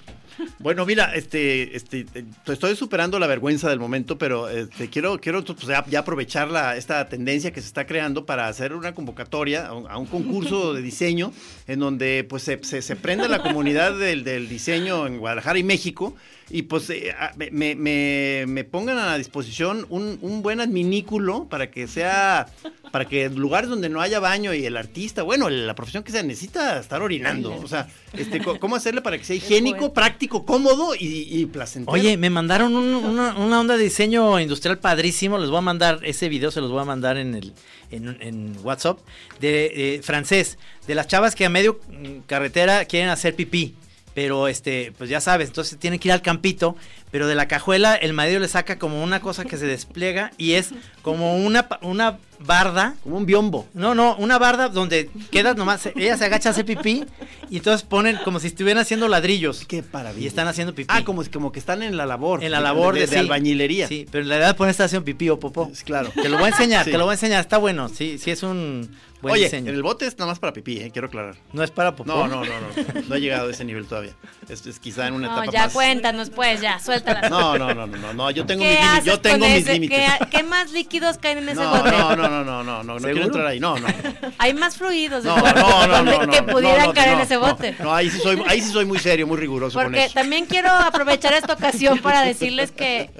Bueno, 0.59 0.85
mira, 0.87 1.15
este, 1.15 1.77
este, 1.77 2.07
estoy 2.47 2.77
superando 2.77 3.19
la 3.19 3.27
vergüenza 3.27 3.69
del 3.69 3.79
momento, 3.79 4.19
pero 4.19 4.49
este, 4.49 4.89
quiero, 4.89 5.19
quiero 5.19 5.45
pues, 5.45 5.67
ya, 5.67 5.99
aprovechar 5.99 6.51
la, 6.51 6.77
esta 6.77 7.09
tendencia 7.09 7.53
que 7.53 7.61
se 7.61 7.67
está 7.67 7.87
creando 7.87 8.27
para 8.27 8.49
hacer 8.49 8.73
una 8.73 8.95
convocatoria 8.95 9.67
a 9.67 9.99
un, 9.99 10.07
concurso 10.07 10.75
de 10.75 10.83
diseño 10.83 11.33
en 11.67 11.81
donde 11.81 12.25
pues 12.29 12.43
se, 12.43 12.63
se, 12.63 12.97
prenda 12.97 13.29
la 13.29 13.43
comunidad 13.43 13.99
del, 13.99 14.25
del 14.25 14.49
diseño 14.49 15.07
en 15.07 15.19
Guadalajara 15.19 15.59
y 15.59 15.65
México 15.65 16.15
y 16.49 16.63
pues 16.63 16.89
eh, 16.91 17.13
me, 17.51 17.75
me- 17.75 18.45
me 18.47 18.65
pongan 18.65 18.99
a 18.99 19.07
la 19.07 19.19
disposición 19.19 19.87
un, 19.91 20.19
un 20.23 20.43
buen 20.43 20.61
adminículo 20.61 21.49
para 21.49 21.71
que 21.71 21.89
sea, 21.89 22.47
para 22.93 23.05
que 23.07 23.25
en 23.25 23.35
lugares 23.37 23.69
donde 23.69 23.89
no 23.89 24.01
haya 24.01 24.21
baño 24.21 24.55
y 24.55 24.65
el 24.65 24.77
artista, 24.77 25.23
bueno, 25.25 25.51
la 25.51 25.75
profesión 25.75 26.05
que 26.05 26.13
sea 26.13 26.23
necesita 26.23 26.79
estar 26.79 27.03
orinando, 27.03 27.53
o 27.55 27.67
sea, 27.67 27.89
este, 28.13 28.41
¿cómo 28.41 28.77
hacerle 28.77 29.01
para 29.03 29.19
que 29.19 29.25
sea 29.25 29.35
higiénico, 29.41 29.93
práctico, 29.93 30.47
cómodo 30.47 30.95
y, 30.95 31.27
y 31.29 31.47
placentero? 31.47 31.93
Oye, 31.93 32.17
me 32.17 32.31
mandaron 32.31 32.77
un- 32.77 32.95
una, 32.95 33.35
una 33.37 33.61
onda 33.61 33.77
de 33.77 33.83
diseño 33.85 34.39
industrial 34.39 34.79
padrísimo. 34.79 35.39
Les 35.39 35.51
voy 35.51 35.59
a 35.59 35.63
mandar 35.63 36.01
ese 36.05 36.29
video, 36.29 36.51
se 36.53 36.61
los 36.61 36.71
voy 36.71 36.81
a 36.81 36.85
mandar 36.85 37.17
en 37.19 37.35
el 37.35 37.53
en, 37.91 38.17
en 38.21 38.57
WhatsApp 38.65 38.99
de 39.41 39.95
eh, 39.97 40.03
francés, 40.03 40.59
de 40.87 40.95
las 40.97 41.07
chavas 41.07 41.35
que 41.37 41.45
a 41.45 41.49
medio 41.51 41.79
mm, 41.89 42.21
carretera 42.27 42.85
quieren 42.85 43.09
hacer 43.11 43.35
pipí. 43.37 43.75
Pero 44.17 44.49
este, 44.49 44.95
pues 44.97 45.11
ya 45.11 45.21
sabes, 45.21 45.49
entonces 45.49 45.79
tienen 45.79 46.01
que 46.01 46.09
ir 46.09 46.13
al 46.13 46.23
campito, 46.23 46.75
pero 47.11 47.27
de 47.27 47.35
la 47.35 47.49
cajuela 47.49 47.95
el 47.95 48.15
marido 48.15 48.41
le 48.41 48.49
saca 48.49 48.79
como 48.79 49.05
una 49.05 49.21
cosa 49.21 49.45
que 49.45 49.59
se 49.59 49.67
despliega 49.67 50.31
y 50.39 50.53
es 50.53 50.71
como 51.03 51.37
una, 51.37 51.69
una 51.83 52.17
barda. 52.41 52.95
Como 53.03 53.17
un 53.17 53.27
biombo. 53.27 53.67
No, 53.75 53.95
no, 53.95 54.17
una 54.17 54.39
barda 54.39 54.69
donde 54.69 55.11
queda 55.31 55.55
nomás, 55.55 55.87
ella 55.95 56.17
se 56.17 56.25
agacha 56.25 56.51
a 56.51 56.53
hacer 56.53 56.65
pipí 56.65 57.05
y 57.51 57.57
entonces 57.59 57.83
ponen 57.87 58.19
como 58.25 58.41
si 58.41 58.49
estuvieran 58.49 58.83
haciendo 58.83 59.09
ladrillos. 59.09 59.65
Qué 59.67 59.83
maravilla. 59.93 60.25
Y 60.25 60.27
están 60.27 60.49
haciendo 60.49 60.75
pipí. 60.75 60.89
Ah, 60.93 61.05
como, 61.05 61.23
como 61.33 61.53
que 61.53 61.59
están 61.59 61.83
en 61.83 61.97
la 61.97 62.07
labor. 62.07 62.43
En 62.43 62.51
la 62.51 62.61
labor 62.61 62.95
de, 62.95 63.01
de, 63.01 63.07
de 63.07 63.13
sí. 63.13 63.19
albañilería. 63.19 63.89
Sí, 63.89 64.07
pero 64.11 64.23
en 64.23 64.29
la 64.29 64.37
edad 64.37 64.57
pones 64.57 64.73
estación 64.73 65.05
pipí 65.05 65.29
o 65.31 65.39
popó. 65.39 65.71
Claro. 65.85 66.11
Te 66.15 66.29
lo 66.29 66.37
voy 66.37 66.47
a 66.47 66.49
enseñar, 66.49 66.85
Sí. 66.87 66.91
te 66.91 66.99
lo 66.99 67.05
voy 67.05 67.13
a 67.13 67.15
enseñar, 67.15 67.41
está 67.41 67.59
bueno. 67.59 67.89
Sí, 67.89 68.19
sí 68.19 68.31
es 68.31 68.43
un 68.43 68.91
buen 69.23 69.33
Oye, 69.35 69.45
diseño. 69.45 69.73
el 69.73 69.83
bote 69.83 70.07
es 70.07 70.19
nada 70.19 70.31
más 70.31 70.39
para 70.39 70.53
pipí, 70.53 70.79
eh, 70.79 70.91
quiero 70.93 71.09
aclarar. 71.09 71.37
No 71.53 71.63
es 71.63 71.71
para 71.71 71.97
popó. 71.97 72.13
No, 72.13 72.29
no, 72.29 72.45
no, 72.45 72.51
no. 72.61 73.03
No 73.09 73.15
he 73.15 73.21
llegado 73.21 73.49
a 73.49 73.51
ese 73.51 73.65
nivel 73.65 73.87
todavía. 73.87 74.13
Es, 74.49 74.67
es 74.67 74.79
quizá 74.79 75.07
en 75.09 75.15
una 75.15 75.29
No, 75.29 75.43
etapa 75.43 75.53
ya 75.53 75.65
más. 75.65 75.73
cuéntanos, 75.73 76.31
pues, 76.31 76.61
ya, 76.61 76.79
suéltala. 76.79 77.29
No, 77.31 77.57
no, 77.59 77.73
no, 77.75 77.87
no, 77.87 77.97
no, 77.97 78.13
no, 78.13 78.31
yo 78.31 78.45
tengo 78.45 78.63
¿Qué 78.63 78.71
mis 78.71 78.81
límites. 78.81 79.05
Yo 79.05 79.21
tengo 79.21 79.47
mis 79.49 79.67
límites. 79.67 79.99
¿qué, 80.21 80.27
qué 80.31 80.43
más 80.43 80.71
líquidos 80.73 81.19
caen 81.19 81.39
en 81.39 81.49
ese 81.51 81.61
No, 81.61 81.71
bote? 81.71 81.91
no, 81.91 82.17
no, 82.17 82.26
no, 82.29 82.45
no, 82.45 82.63
no, 82.65 82.83
no, 82.83 82.95
no 82.95 82.97
quiero 82.97 83.09
¿Seguro? 83.09 83.25
entrar 83.27 83.47
ahí. 83.47 83.61
No, 83.61 83.79
no. 83.79 83.87
Hay 84.39 84.55
más 84.55 84.77
fluidos 84.77 85.25
No, 85.25 85.35
después, 85.35 85.55
no, 85.55 85.87
no, 85.87 86.03
no, 86.03 86.27
no, 86.27 86.33
que 86.33 86.43
no, 86.43 86.47
pudieran 86.53 86.87
no, 86.87 86.95
caer 86.95 87.09
en 87.11 87.19
no, 87.19 87.23
ese 87.25 87.35
no, 87.35 87.41
bote. 87.41 87.77
No, 87.79 87.95
ahí 87.95 88.11
sí 88.11 88.19
soy, 88.19 88.43
ahí 88.49 88.61
sí 88.61 88.71
soy 88.71 88.85
muy 88.85 88.99
serio, 88.99 89.27
muy 89.27 89.37
riguroso 89.37 89.79
con 89.79 89.85
Porque 89.87 90.05
eso. 90.05 90.15
también 90.15 90.47
quiero 90.47 90.71
aprovechar 90.71 91.33
esta 91.35 91.53
ocasión 91.55 91.99
para 92.01 92.23
decirles 92.23 92.71
que, 92.73 93.11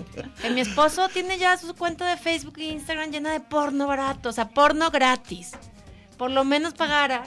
que 0.43 0.51
mi 0.51 0.61
esposo 0.61 1.09
tiene 1.09 1.39
ya 1.39 1.57
su 1.57 1.75
cuenta 1.75 2.07
de 2.09 2.17
Facebook 2.17 2.55
e 2.59 2.65
Instagram 2.65 3.11
llena 3.11 3.33
de 3.33 3.41
porno 3.41 3.87
barato, 3.87 4.29
o 4.29 4.33
sea, 4.33 4.49
porno 4.49 4.91
gratis. 4.91 5.53
Por 6.17 6.31
lo 6.31 6.45
menos 6.45 6.73
pagara. 6.73 7.25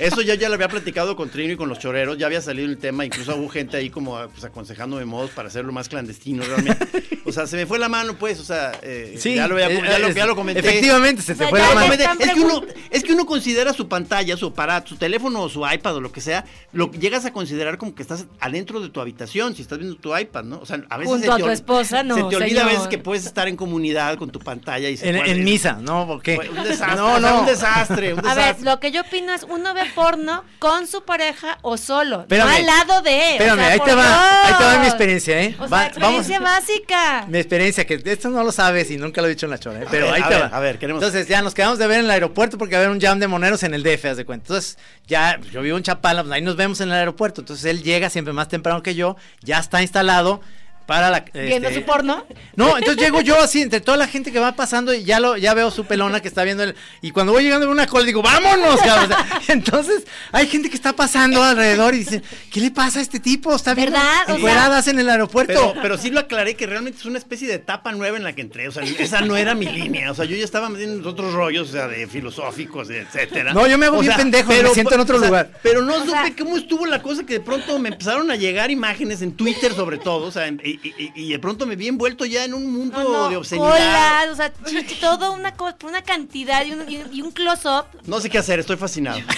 Eso 0.00 0.22
yo 0.22 0.34
ya 0.34 0.48
lo 0.48 0.54
había 0.54 0.68
platicado 0.68 1.16
con 1.16 1.30
Trino 1.30 1.52
y 1.52 1.56
con 1.56 1.68
los 1.68 1.78
choreros, 1.78 2.18
ya 2.18 2.26
había 2.26 2.40
salido 2.40 2.68
el 2.68 2.78
tema, 2.78 3.04
incluso 3.04 3.34
hubo 3.36 3.48
gente 3.48 3.76
ahí 3.76 3.90
como 3.90 4.18
pues, 4.28 4.44
aconsejándome 4.44 5.04
modos 5.04 5.30
para 5.30 5.48
hacerlo 5.48 5.72
más 5.72 5.88
clandestino 5.88 6.42
realmente. 6.44 6.86
O 7.26 7.32
sea, 7.32 7.46
se 7.46 7.56
me 7.56 7.64
fue 7.66 7.78
la 7.78 7.88
mano 7.88 8.18
pues, 8.18 8.38
o 8.40 8.44
sea, 8.44 8.72
eh, 8.82 9.16
Sí, 9.18 9.34
ya, 9.34 9.48
lo, 9.48 9.54
había- 9.54 9.70
eh, 9.70 9.82
ya 9.82 9.98
lo- 9.98 10.08
es- 10.08 10.14
ya 10.14 10.26
lo 10.26 10.36
comenté. 10.36 10.60
efectivamente, 10.60 11.22
se 11.22 11.34
te 11.34 11.46
fue 11.48 11.58
la 11.58 11.74
mano. 11.74 11.92
es, 11.94 12.32
que 12.32 12.40
uno, 12.40 12.62
es 12.90 13.02
que 13.04 13.12
uno 13.12 13.24
considera 13.24 13.72
su 13.72 13.88
pantalla, 13.88 14.36
su 14.36 14.46
aparato, 14.48 14.88
su 14.90 14.96
teléfono 14.96 15.42
o 15.42 15.48
su 15.48 15.64
iPad 15.66 15.96
o 15.96 16.00
lo 16.00 16.12
que 16.12 16.20
sea, 16.20 16.44
lo 16.72 16.90
llegas 16.90 17.24
a 17.24 17.32
considerar 17.32 17.78
como 17.78 17.94
que 17.94 18.02
estás 18.02 18.26
adentro 18.40 18.80
de 18.80 18.90
tu 18.90 19.00
habitación, 19.00 19.54
si 19.54 19.62
estás 19.62 19.78
viendo 19.78 19.96
tu 19.96 20.16
iPad, 20.16 20.44
¿no? 20.44 20.58
O 20.58 20.66
sea, 20.66 20.82
a 20.90 20.96
veces 20.98 21.12
Junto 21.12 21.26
se 21.26 21.32
a 21.32 21.36
te 21.36 21.42
tu 21.42 21.48
ol- 21.48 21.52
esposa, 21.52 22.02
no, 22.02 22.14
Se 22.16 22.24
te 22.24 22.36
olvida 22.36 22.64
a 22.64 22.68
veces 22.68 22.88
que 22.88 22.98
puedes 22.98 23.24
estar 23.24 23.48
en 23.48 23.56
comunidad 23.56 24.16
con 24.18 24.30
tu 24.30 24.38
pantalla 24.40 24.88
y 24.90 24.96
se 24.96 25.08
En, 25.08 25.44
misa, 25.44 25.78
¿no? 25.80 26.06
¿Por 26.06 26.22
qué? 26.22 26.38
Un 26.54 26.62
desastre, 26.64 26.96
No, 26.96 27.18
no. 27.20 27.40
un 27.40 27.46
desastre, 27.46 28.12
un 28.14 28.26
A 28.26 28.34
ver, 28.34 28.56
lo 28.62 28.78
que 28.80 28.90
yo 28.92 29.00
opino 29.00 29.32
es 29.32 29.44
uno 29.64 29.74
ve 29.74 29.90
porno 29.94 30.44
con 30.58 30.86
su 30.86 31.04
pareja 31.04 31.58
o 31.62 31.76
solo, 31.78 32.20
Espérame. 32.22 32.48
no 32.50 32.54
al 32.56 32.66
lado 32.66 33.00
de. 33.02 33.32
Espérame, 33.32 33.58
o 33.58 33.62
sea, 33.62 33.72
ahí 33.72 33.80
te 33.80 33.94
va, 33.94 34.46
ahí 34.46 34.54
te 34.58 34.64
va 34.64 34.78
mi 34.78 34.86
experiencia, 34.86 35.40
¿eh? 35.42 35.56
O 35.58 35.68
Va- 35.68 35.86
experiencia 35.86 36.38
básica. 36.40 37.24
Mi 37.28 37.38
experiencia, 37.38 37.86
que 37.86 38.00
esto 38.04 38.28
no 38.28 38.44
lo 38.44 38.52
sabes 38.52 38.90
y 38.90 38.96
nunca 38.98 39.22
lo 39.22 39.26
he 39.28 39.30
dicho 39.30 39.46
en 39.46 39.50
la 39.50 39.58
chora, 39.58 39.80
¿eh? 39.82 39.86
pero 39.90 40.06
ver, 40.06 40.14
ahí 40.16 40.22
a 40.22 40.28
te 40.28 40.34
ver, 40.34 40.42
va. 40.42 40.46
a 40.56 40.60
ver, 40.60 40.78
queremos- 40.78 41.02
Entonces 41.02 41.26
ya 41.28 41.40
nos 41.40 41.54
quedamos 41.54 41.78
de 41.78 41.86
ver 41.86 42.00
en 42.00 42.04
el 42.04 42.10
aeropuerto 42.10 42.58
porque 42.58 42.76
había 42.76 42.90
un 42.90 43.00
jam 43.00 43.18
de 43.18 43.26
moneros 43.26 43.62
en 43.62 43.72
el 43.74 43.82
DF, 43.82 44.04
haz 44.10 44.16
de 44.18 44.26
cuenta. 44.26 44.44
Entonces 44.48 44.76
ya, 45.06 45.40
yo 45.50 45.62
vivo 45.62 45.78
en 45.78 45.82
Chapala, 45.82 46.22
pues 46.22 46.32
ahí 46.34 46.42
nos 46.42 46.56
vemos 46.56 46.80
en 46.82 46.88
el 46.88 46.94
aeropuerto. 46.94 47.40
Entonces 47.40 47.64
él 47.64 47.82
llega 47.82 48.10
siempre 48.10 48.34
más 48.34 48.48
temprano 48.48 48.82
que 48.82 48.94
yo, 48.94 49.16
ya 49.42 49.58
está 49.58 49.80
instalado 49.80 50.42
para 50.86 51.10
la... 51.10 51.20
Viendo 51.32 51.68
este, 51.68 51.80
su 51.80 51.86
porno. 51.86 52.24
No, 52.56 52.76
entonces 52.78 53.02
llego 53.02 53.20
yo 53.20 53.40
así, 53.40 53.62
entre 53.62 53.80
toda 53.80 53.96
la 53.96 54.06
gente 54.06 54.32
que 54.32 54.38
va 54.38 54.52
pasando 54.52 54.92
y 54.94 55.04
ya 55.04 55.20
lo, 55.20 55.36
ya 55.36 55.54
veo 55.54 55.70
su 55.70 55.84
pelona 55.86 56.20
que 56.20 56.28
está 56.28 56.44
viendo 56.44 56.62
el, 56.62 56.74
y 57.02 57.10
cuando 57.10 57.32
voy 57.32 57.44
llegando 57.44 57.66
a 57.66 57.70
una 57.70 57.86
cola 57.86 58.04
digo, 58.04 58.22
vámonos, 58.22 58.80
cabrón. 58.80 59.04
O 59.04 59.08
sea, 59.08 59.40
entonces 59.48 60.04
hay 60.32 60.46
gente 60.46 60.68
que 60.70 60.76
está 60.76 60.92
pasando 60.94 61.42
alrededor 61.42 61.94
y 61.94 61.98
dice, 61.98 62.22
¿qué 62.50 62.60
le 62.60 62.70
pasa 62.70 62.98
a 62.98 63.02
este 63.02 63.20
tipo? 63.20 63.54
Está 63.54 63.74
viendo 63.74 63.92
¿Verdad? 63.92 64.22
O 64.22 64.26
sea- 64.26 64.36
encueradas 64.36 64.88
en 64.88 64.98
el 64.98 65.08
aeropuerto. 65.08 65.52
Pero, 65.70 65.82
pero 65.82 65.98
sí 65.98 66.10
lo 66.10 66.20
aclaré 66.20 66.54
que 66.54 66.66
realmente 66.66 66.98
es 66.98 67.06
una 67.06 67.18
especie 67.18 67.48
de 67.48 67.54
etapa 67.54 67.92
nueva 67.92 68.16
en 68.16 68.24
la 68.24 68.34
que 68.34 68.42
entré. 68.42 68.68
O 68.68 68.72
sea, 68.72 68.82
esa 68.82 69.20
no 69.22 69.36
era 69.36 69.54
mi 69.54 69.66
línea. 69.66 70.10
O 70.10 70.14
sea, 70.14 70.24
yo 70.24 70.36
ya 70.36 70.44
estaba 70.44 70.68
metiendo 70.68 70.96
en 71.00 71.06
otros 71.06 71.32
rollos, 71.32 71.70
o 71.70 71.72
sea, 71.72 71.88
de 71.88 72.06
filosóficos, 72.06 72.90
etcétera. 72.90 73.52
No, 73.52 73.66
yo 73.66 73.78
me 73.78 73.86
hago 73.86 73.98
O 73.98 74.00
bien 74.00 74.12
sea, 74.12 74.18
pendejo, 74.18 74.50
me 74.50 74.68
siento 74.70 74.94
en 74.94 75.00
otro 75.00 75.16
o 75.16 75.20
sea, 75.20 75.28
lugar. 75.28 75.50
Pero 75.62 75.82
no 75.82 75.94
O 75.94 76.00
supe 76.00 76.10
sea- 76.10 76.32
cómo 76.38 76.56
estuvo 76.56 76.86
la 76.86 77.02
cosa 77.02 77.24
que 77.24 77.34
de 77.34 77.40
pronto 77.40 77.78
me 77.78 77.88
empezaron 77.90 78.30
a 78.30 78.36
llegar 78.36 78.70
imágenes 78.70 79.22
en 79.22 79.32
Twitter, 79.32 79.72
sobre 79.74 79.98
todo. 79.98 80.26
O 80.26 80.30
sea, 80.30 80.46
y, 80.82 80.88
y- 80.98 81.12
y 81.14 81.32
de 81.32 81.38
pronto 81.38 81.66
me 81.66 81.76
vi 81.76 81.88
envuelto 81.88 82.24
ya 82.24 82.44
en 82.44 82.54
un 82.54 82.72
mundo 82.72 82.98
No, 83.02 83.12
no, 83.12 83.28
de 83.30 83.36
obscenidad. 83.36 83.70
colas, 83.70 84.28
o 84.30 84.36
sea, 84.36 84.52
todo 85.00 85.32
una 85.32 85.52
cosa, 85.54 85.76
una 85.84 86.02
cantidad 86.02 86.64
y 86.64 86.72
un, 86.72 86.90
y 86.90 86.96
un- 86.98 87.14
y 87.14 87.22
un 87.22 87.30
close-up. 87.32 87.86
No 88.04 88.20
sé 88.20 88.30
qué 88.30 88.38
hacer, 88.38 88.58
estoy 88.60 88.76
fascinado. 88.76 89.20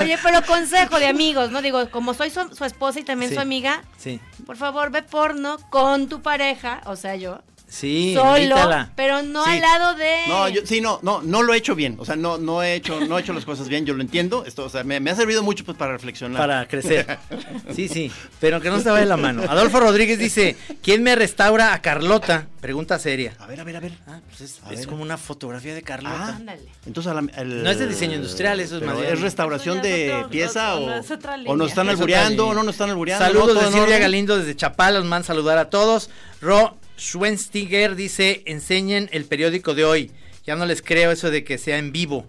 Oye, 0.00 0.18
pero 0.22 0.42
consejo 0.44 0.98
de 0.98 1.06
amigos, 1.06 1.50
¿no? 1.50 1.62
Digo, 1.62 1.88
como 1.90 2.14
soy 2.14 2.30
su, 2.30 2.48
su 2.54 2.64
esposa 2.64 3.00
y 3.00 3.04
también 3.04 3.30
Sí. 3.30 3.34
su 3.36 3.40
amiga, 3.40 3.82
Sí, 3.98 4.20
por 4.46 4.56
favor, 4.56 4.90
ve 4.90 5.02
porno 5.02 5.58
con 5.70 6.08
tu 6.08 6.20
pareja, 6.22 6.80
o 6.86 6.96
sea, 6.96 7.14
yo, 7.16 7.40
sí, 7.72 8.12
solo, 8.14 8.36
invítala. 8.38 8.90
pero 8.94 9.22
no 9.22 9.44
Sí. 9.44 9.50
al 9.50 9.60
lado 9.60 9.94
de... 9.94 10.16
No, 10.28 10.48
yo, 10.48 10.60
sí, 10.64 10.80
no, 10.80 11.00
no, 11.02 11.22
no 11.22 11.42
lo 11.42 11.54
he 11.54 11.56
hecho 11.56 11.74
bien. 11.74 11.96
O 11.98 12.04
sea, 12.04 12.16
no, 12.16 12.36
no 12.38 12.62
he 12.62 12.74
hecho, 12.74 13.00
no 13.00 13.16
he 13.18 13.22
hecho 13.22 13.32
las 13.32 13.44
cosas 13.44 13.68
bien. 13.68 13.86
Yo 13.86 13.94
lo 13.94 14.02
entiendo. 14.02 14.44
Esto, 14.44 14.64
o 14.64 14.68
sea, 14.68 14.84
me, 14.84 15.00
me 15.00 15.10
ha 15.10 15.14
servido 15.16 15.42
mucho 15.42 15.64
pues 15.64 15.76
para 15.78 15.92
reflexionar. 15.92 16.38
Para 16.40 16.68
crecer. 16.68 17.18
Sí, 17.74 17.88
sí, 17.88 18.10
pero 18.40 18.60
que 18.60 18.68
no 18.68 18.80
se 18.80 18.90
vaya 18.90 19.06
la 19.06 19.16
mano. 19.16 19.42
Adolfo 19.48 19.80
Rodríguez 19.80 20.18
dice, 20.18 20.56
¿quién 20.82 21.02
me 21.02 21.14
restaura 21.14 21.72
a 21.72 21.80
Carlota? 21.80 22.46
Pregunta 22.60 22.98
seria. 22.98 23.34
A 23.38 23.46
ver, 23.46 23.60
a 23.60 23.64
ver, 23.64 23.76
a 23.76 23.80
ver. 23.80 23.92
Ah, 24.06 24.20
pues 24.28 24.40
es, 24.42 24.60
A 24.64 24.72
es 24.72 24.80
ver. 24.80 24.88
como 24.88 25.02
una 25.02 25.16
fotografía 25.16 25.74
de 25.74 25.82
Carlota. 25.82 26.16
Ah. 26.32 26.36
Ándale. 26.36 26.62
Entonces, 26.86 27.10
a 27.10 27.14
la- 27.14 27.30
el- 27.40 27.62
No 27.62 27.70
es 27.70 27.78
de 27.78 27.86
diseño 27.88 28.14
industrial, 28.16 28.60
eso 28.60 28.76
es 28.76 28.82
más 28.84 28.98
¿Es 28.98 29.20
restauración 29.20 29.80
de 29.80 30.12
otro- 30.14 30.28
pieza 30.30 30.74
otro- 30.74 30.84
o, 30.84 30.90
no, 30.90 30.96
es 30.96 31.10
otra 31.10 31.34
o 31.34 31.36
línea. 31.38 31.56
nos 31.56 31.68
están 31.70 31.88
albureando 31.88 32.48
o 32.48 32.54
no 32.54 32.62
nos 32.62 32.74
están 32.74 32.90
albureando? 32.90 33.24
Saludos 33.24 33.54
¿no? 33.54 33.60
¿Todo 33.60 33.70
de 33.70 33.78
Silvia? 33.78 33.98
Galindo 33.98 34.38
desde 34.38 34.54
Chapala, 34.56 34.98
los 34.98 35.08
man 35.08 35.24
saludar 35.24 35.56
a 35.58 35.70
todos. 35.70 36.10
Ro 36.40 36.76
Schwenstiger 37.02 37.96
dice, 37.96 38.42
enseñen 38.46 39.08
el 39.12 39.24
periódico 39.24 39.74
de 39.74 39.84
hoy. 39.84 40.10
Ya 40.46 40.54
no 40.56 40.66
les 40.66 40.82
creo 40.82 41.10
eso 41.10 41.30
de 41.30 41.44
que 41.44 41.58
sea 41.58 41.78
en 41.78 41.92
vivo. 41.92 42.26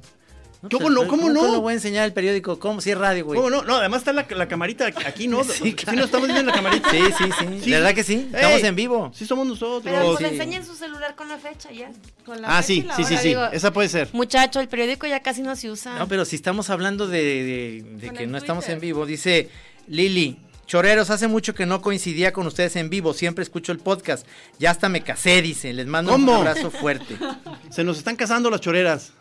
¿Cómo 0.71 0.89
no? 0.89 1.07
¿Cómo 1.09 1.29
no? 1.29 1.41
¿Cómo 1.41 1.59
voy 1.61 1.71
a 1.71 1.75
enseñar 1.75 2.05
el 2.05 2.13
periódico? 2.13 2.57
¿Cómo? 2.57 2.79
Si 2.79 2.89
es 2.89 2.97
radio, 2.97 3.25
güey. 3.25 3.35
¿Cómo 3.37 3.49
no? 3.49 3.63
No, 3.63 3.75
además 3.77 3.99
está 3.99 4.13
la, 4.13 4.25
la 4.29 4.47
camarita 4.47 4.85
aquí, 4.87 5.27
¿no? 5.27 5.43
Sí, 5.43 5.51
Sí, 5.61 5.73
claro. 5.73 5.97
nos 5.97 6.05
estamos 6.05 6.27
viendo 6.27 6.39
en 6.39 6.45
la 6.47 6.53
camarita? 6.53 6.89
Sí, 6.89 6.99
sí, 7.17 7.23
sí. 7.61 7.69
¿De 7.69 7.77
verdad 7.77 7.93
que 7.93 8.03
sí? 8.03 8.29
Estamos 8.33 8.61
Ey, 8.61 8.65
en 8.67 8.75
vivo. 8.75 9.11
Sí, 9.13 9.25
somos 9.25 9.45
nosotros. 9.45 9.81
Pero 9.83 10.15
pues 10.15 10.19
sí. 10.19 10.35
enseñen 10.35 10.65
su 10.65 10.73
celular 10.75 11.15
con 11.15 11.27
la 11.27 11.37
fecha 11.37 11.69
ya. 11.71 11.91
Con 12.25 12.41
la 12.41 12.47
Ah, 12.57 12.63
fecha 12.63 12.73
y 12.73 12.81
sí, 12.81 12.87
la 12.87 12.95
sí, 12.95 13.03
sí, 13.03 13.13
hora. 13.13 13.21
sí. 13.21 13.27
digo- 13.27 13.45
Esa 13.51 13.73
puede 13.73 13.89
ser. 13.89 14.07
Muchacho, 14.13 14.61
el 14.61 14.69
periódico 14.69 15.05
ya 15.05 15.21
casi 15.21 15.41
no 15.41 15.53
se 15.57 15.69
usa. 15.69 15.97
No, 15.99 16.07
pero 16.07 16.23
si 16.23 16.37
estamos 16.37 16.69
hablando 16.69 17.07
de, 17.07 17.21
de- 17.21 17.83
de 17.99 18.07
Con 18.07 18.15
que 18.17 18.27
no 18.27 18.37
estamos 18.37 18.67
en 18.69 18.79
vivo, 18.79 19.05
dice 19.05 19.49
Lili. 19.87 20.39
Choreros, 20.65 21.09
hace 21.09 21.27
mucho 21.27 21.53
que 21.53 21.65
no 21.65 21.81
coincidía 21.81 22.31
con 22.33 22.47
ustedes 22.47 22.75
en 22.77 22.89
vivo, 22.89 23.13
siempre 23.13 23.43
escucho 23.43 23.71
el 23.71 23.79
podcast. 23.79 24.25
Ya 24.59 24.71
hasta 24.71 24.89
me 24.89 25.01
casé, 25.01 25.41
dice. 25.41 25.73
Les 25.73 25.87
mando 25.87 26.11
¿Cómo? 26.13 26.31
un 26.31 26.37
abrazo 26.47 26.71
fuerte. 26.71 27.17
Se 27.69 27.83
nos 27.83 27.97
están 27.97 28.15
casando 28.15 28.49
las 28.49 28.61
choreras. 28.61 29.11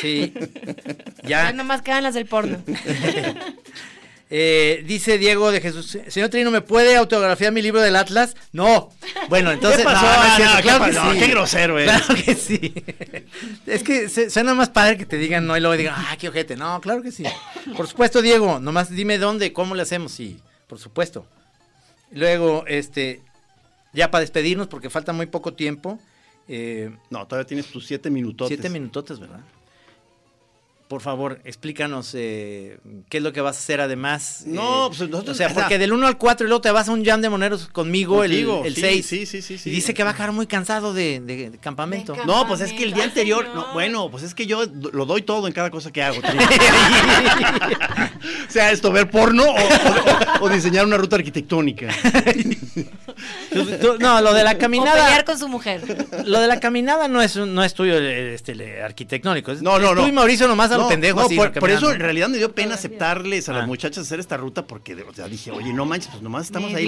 Sí. 0.00 0.32
Ya 1.22 1.28
Ya. 1.48 1.52
nomás 1.52 1.82
quedan 1.82 2.02
las 2.04 2.14
del 2.14 2.26
porno. 2.26 2.62
Eh, 4.32 4.84
dice 4.86 5.18
Diego 5.18 5.50
de 5.50 5.60
Jesús, 5.60 5.98
señor 6.06 6.28
Trino, 6.28 6.52
¿me 6.52 6.60
puede 6.60 6.94
autografiar 6.94 7.50
mi 7.52 7.62
libro 7.62 7.80
del 7.80 7.96
Atlas? 7.96 8.36
No. 8.52 8.90
Bueno, 9.28 9.50
entonces... 9.50 9.78
¿Qué 9.80 9.84
pasó? 9.84 10.06
No, 10.06 10.12
no 10.12 10.22
es 10.22 10.38
no, 10.50 10.56
¿qué 10.56 10.62
claro 10.62 10.84
que 10.84 10.92
pasó? 10.92 11.12
sí. 11.12 11.18
Qué 11.18 11.26
grosero 11.26 11.78
eres. 11.80 12.00
Claro 12.02 12.22
que 12.24 12.34
sí. 12.36 12.74
Es 13.66 13.82
que 13.82 14.08
suena 14.30 14.54
más 14.54 14.68
padre 14.68 14.96
que 14.98 15.04
te 15.04 15.16
digan 15.16 15.48
no 15.48 15.56
y 15.56 15.60
luego 15.60 15.76
digan, 15.76 15.96
ah, 15.98 16.16
qué 16.16 16.28
ojete. 16.28 16.54
No, 16.54 16.80
claro 16.80 17.02
que 17.02 17.10
sí. 17.10 17.24
Por 17.76 17.88
supuesto, 17.88 18.22
Diego, 18.22 18.60
nomás 18.60 18.90
dime 18.90 19.18
dónde, 19.18 19.52
cómo 19.52 19.74
le 19.74 19.82
hacemos. 19.82 20.12
Sí, 20.12 20.38
por 20.70 20.78
supuesto. 20.78 21.26
Luego, 22.12 22.64
este, 22.68 23.20
ya 23.92 24.10
para 24.10 24.20
despedirnos, 24.22 24.68
porque 24.68 24.88
falta 24.88 25.12
muy 25.12 25.26
poco 25.26 25.52
tiempo. 25.52 25.98
eh, 26.48 26.90
No, 27.10 27.26
todavía 27.26 27.46
tienes 27.46 27.66
tus 27.66 27.86
siete 27.86 28.08
minutos. 28.08 28.48
Siete 28.48 28.70
minutotes, 28.70 29.18
¿verdad? 29.18 29.40
Por 30.88 31.00
favor, 31.02 31.40
explícanos 31.44 32.10
eh, 32.16 32.80
qué 33.08 33.18
es 33.18 33.22
lo 33.22 33.32
que 33.32 33.40
vas 33.40 33.54
a 33.56 33.60
hacer 33.60 33.80
además. 33.80 34.42
No, 34.44 34.86
eh, 34.86 34.88
pues 34.88 35.08
nosotros- 35.08 35.36
O 35.36 35.38
sea, 35.38 35.54
porque 35.54 35.78
del 35.78 35.92
1 35.92 36.04
al 36.04 36.18
4 36.18 36.46
y 36.46 36.48
luego 36.48 36.60
te 36.60 36.70
vas 36.72 36.88
a 36.88 36.92
un 36.92 37.04
jam 37.04 37.20
de 37.20 37.28
moneros 37.30 37.68
conmigo, 37.68 38.24
el- 38.24 38.30
Contigo, 38.32 38.62
el 38.64 38.74
sí, 38.74 38.80
6. 38.80 39.06
sí, 39.06 39.24
sí, 39.26 39.40
sí, 39.42 39.56
sí. 39.58 39.70
Y 39.70 39.72
dice 39.72 39.94
que 39.94 40.02
va 40.02 40.10
a 40.10 40.14
quedar 40.16 40.32
muy 40.32 40.48
cansado 40.48 40.92
de, 40.92 41.20
de- 41.20 41.50
de 41.50 41.58
campamento. 41.58 42.14
De 42.14 42.24
No, 42.26 42.44
pues 42.48 42.60
es 42.60 42.72
que 42.72 42.82
el 42.82 42.92
día 42.92 43.04
anterior, 43.04 43.46
no, 43.54 43.72
bueno, 43.72 44.10
pues 44.10 44.24
es 44.24 44.34
que 44.34 44.46
yo 44.46 44.64
lo 44.66 45.06
doy 45.06 45.22
todo 45.22 45.46
en 45.46 45.52
cada 45.52 45.70
cosa 45.70 45.92
que 45.92 46.02
hago. 46.02 46.20
Sea 48.48 48.70
esto, 48.72 48.90
ver 48.92 49.08
porno 49.10 49.44
o- 49.44 50.44
o 50.44 50.48
diseñar 50.48 50.84
una 50.86 50.96
ruta 50.96 51.16
arquitectónica. 51.16 51.88
No, 54.00 54.20
lo 54.20 54.32
de 54.34 54.44
la 54.44 54.52
O 54.52 54.58
caminada. 54.58 55.04
pelear 55.04 55.24
con 55.24 55.38
su 55.38 55.48
mujer. 55.48 55.82
Lo 56.24 56.40
de 56.40 56.46
la 56.46 56.60
caminada 56.60 57.08
no 57.08 57.20
es, 57.22 57.36
un- 57.36 57.54
no 57.54 57.62
es 57.64 57.74
tuyo 57.74 57.94
eh, 57.98 58.34
este, 58.34 58.82
arquitectónico. 58.82 59.52
Es, 59.52 59.62
No, 59.62 59.78
no, 59.78 59.90
es 59.90 59.94
no. 59.96 60.02
Tú 60.02 60.08
y 60.08 60.12
Mauricio 60.12 60.46
nomás 60.48 60.70
a 60.70 60.76
lo 60.76 60.82
No, 60.84 60.88
pendejo 60.88 61.20
no, 61.20 61.26
así. 61.26 61.36
por, 61.36 61.70
eso 61.70 61.92
en 61.92 62.00
realidad 62.00 62.28
me 62.28 62.38
dio 62.38 62.52
pena 62.54 62.74
aceptarles 62.74 63.48
a 63.48 63.52
las 63.52 63.64
Ah. 63.64 63.66
muchachas 63.66 64.06
hacer 64.06 64.20
esta 64.20 64.36
ruta 64.36 64.66
porque 64.66 64.94
o 65.02 65.12
sea, 65.14 65.28
dije, 65.28 65.50
oye, 65.50 65.72
no 65.72 65.84
manches, 65.86 66.10
pues 66.10 66.22
nomás 66.22 66.46
estamos 66.46 66.70
Me 66.72 66.78
ahí 66.78 66.86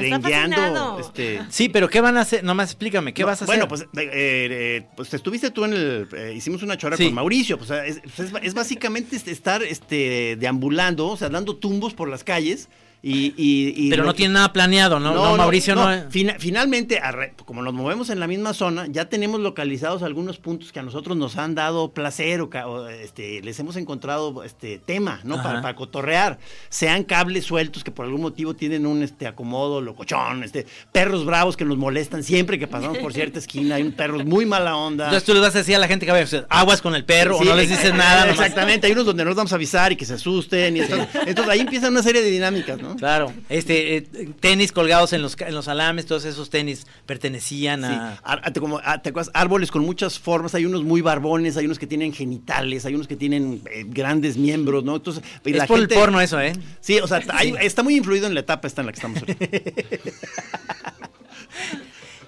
lerengueando. 0.00 0.98
Este, 1.00 1.40
Sí, 1.50 1.68
pero 1.68 1.88
¿qué 1.88 2.00
van 2.00 2.16
a 2.16 2.20
hacer? 2.22 2.42
Nomás 2.44 2.70
explícame, 2.70 3.12
¿qué 3.14 3.22
No, 3.22 3.28
vas 3.28 3.42
a 3.42 3.46
bueno, 3.46 3.64
hacer? 3.66 3.88
pues, 3.92 4.04
eh, 4.04 4.08
eh, 4.12 4.86
pues 4.96 5.12
estuviste 5.14 5.50
tú 5.50 5.64
en 5.64 5.72
el. 5.72 6.08
eh, 6.16 6.32
hicimos 6.36 6.62
una 6.62 6.76
chora 6.76 6.96
Sí. 6.96 7.04
con 7.06 7.14
Mauricio. 7.14 7.58
Pues, 7.58 7.70
es, 7.70 8.00
pues, 8.16 8.30
es- 8.32 8.42
es 8.42 8.54
básicamente 8.54 9.16
este, 9.16 9.30
estar 9.30 9.62
este, 9.62 10.36
deambulando, 10.38 11.08
o 11.08 11.16
sea, 11.16 11.28
dando 11.28 11.56
tumbos 11.56 11.94
por 11.94 12.08
las 12.08 12.24
calles. 12.24 12.68
Y, 13.02 13.32
y- 13.36 13.72
y 13.86 13.88
pero 13.90 14.04
no 14.04 14.12
que- 14.12 14.18
tiene 14.18 14.34
nada 14.34 14.52
planeado, 14.52 15.00
¿no? 15.00 15.14
No, 15.14 15.34
Mauricio 15.36 15.74
no. 15.74 15.88
Fina- 16.10 16.36
finalmente, 16.38 17.00
arre- 17.00 17.32
como 17.46 17.62
nos 17.62 17.72
movemos 17.72 18.10
en 18.10 18.20
la 18.20 18.26
misma 18.26 18.52
zona, 18.52 18.86
ya 18.88 19.06
tenemos 19.08 19.40
localizados 19.40 20.02
algunos 20.02 20.36
puntos 20.38 20.70
que 20.70 20.80
a 20.80 20.82
nosotros 20.82 21.16
nos 21.16 21.38
han 21.38 21.54
dado 21.54 21.92
placer 21.92 22.42
o, 22.42 22.50
o, 22.66 22.88
este, 22.88 23.40
les 23.40 23.58
hemos 23.58 23.76
encontrado 23.76 24.44
este 24.44 24.78
tema, 24.78 25.20
¿no? 25.24 25.42
Para, 25.42 25.62
para 25.62 25.74
cotorrear. 25.74 26.38
Sean 26.68 27.04
cables 27.04 27.46
sueltos 27.46 27.84
que 27.84 27.90
por 27.90 28.04
algún 28.04 28.20
motivo 28.20 28.52
tienen 28.54 28.84
un 28.84 29.02
este, 29.02 29.26
acomodo 29.26 29.80
locochón, 29.80 30.44
este, 30.44 30.66
perros 30.92 31.24
bravos 31.24 31.56
que 31.56 31.64
nos 31.64 31.78
molestan 31.78 32.22
siempre 32.22 32.58
que 32.58 32.66
pasamos 32.66 32.98
por 32.98 33.14
cierta 33.14 33.38
esquina. 33.38 33.76
Hay 33.76 33.82
un 33.82 33.92
perros 33.92 34.26
muy 34.26 34.44
mala 34.44 34.76
onda. 34.76 35.04
Entonces 35.06 35.24
tú 35.24 35.32
le 35.32 35.40
vas 35.40 35.54
a 35.54 35.58
decir 35.58 35.74
a 35.74 35.78
la 35.78 35.88
gente 35.88 36.04
que 36.04 36.12
va 36.12 36.18
a 36.18 36.20
decir, 36.20 36.44
aguas 36.50 36.82
con 36.82 36.94
el 36.94 37.06
perro, 37.06 37.38
Sí, 37.38 37.46
o 37.46 37.50
no 37.50 37.56
les 37.56 37.70
dices 37.70 37.94
nada. 37.94 38.26
nomás. 38.26 38.40
Exactamente, 38.40 38.86
hay 38.86 38.92
unos 38.92 39.06
donde 39.06 39.24
nos 39.24 39.34
vamos 39.34 39.52
a 39.52 39.54
avisar 39.54 39.90
y 39.92 39.96
que 39.96 40.04
se 40.04 40.12
asusten. 40.14 40.76
Y 40.76 40.80
entonces, 40.80 41.08
entonces 41.26 41.50
ahí 41.50 41.60
empiezan 41.60 41.92
una 41.92 42.02
serie 42.02 42.20
de 42.20 42.28
dinámicas, 42.30 42.78
¿no? 42.78 42.89
Claro, 42.96 43.32
este, 43.48 43.96
eh, 43.98 44.02
tenis 44.40 44.72
colgados 44.72 45.12
en 45.12 45.22
los, 45.22 45.36
en 45.40 45.54
los 45.54 45.68
alames, 45.68 46.06
todos 46.06 46.24
esos 46.24 46.50
tenis 46.50 46.86
pertenecían 47.06 47.80
Sí, 47.80 47.86
a... 47.90 48.18
ar- 48.22 48.52
te, 48.52 48.60
como, 48.60 48.80
ah, 48.84 49.00
¿te 49.02 49.10
acuerdas? 49.10 49.30
árboles 49.34 49.70
con 49.70 49.82
muchas 49.84 50.18
formas, 50.18 50.54
hay 50.54 50.64
unos 50.66 50.82
muy 50.84 51.00
barbones, 51.00 51.56
hay 51.56 51.66
unos 51.66 51.78
que 51.78 51.86
tienen 51.86 52.12
genitales, 52.12 52.84
hay 52.86 52.94
unos 52.94 53.06
que 53.08 53.16
tienen 53.16 53.62
eh, 53.72 53.84
grandes 53.86 54.36
miembros, 54.36 54.84
¿no? 54.84 54.96
Entonces, 54.96 55.22
y 55.44 55.50
Es 55.50 55.56
la 55.56 55.66
por 55.66 55.78
gente- 55.78 55.94
el 55.94 56.00
porno 56.00 56.20
eso, 56.20 56.40
¿eh? 56.40 56.52
Sí, 56.80 56.98
o 57.00 57.06
sea, 57.06 57.20
hay- 57.34 57.54
está 57.60 57.82
muy 57.82 57.96
influido 57.96 58.26
en 58.26 58.34
la 58.34 58.40
etapa 58.40 58.66
esta 58.68 58.82
en 58.82 58.86
la 58.86 58.92
que 58.92 58.96
estamos. 58.96 59.18
ahorita. 59.18 59.46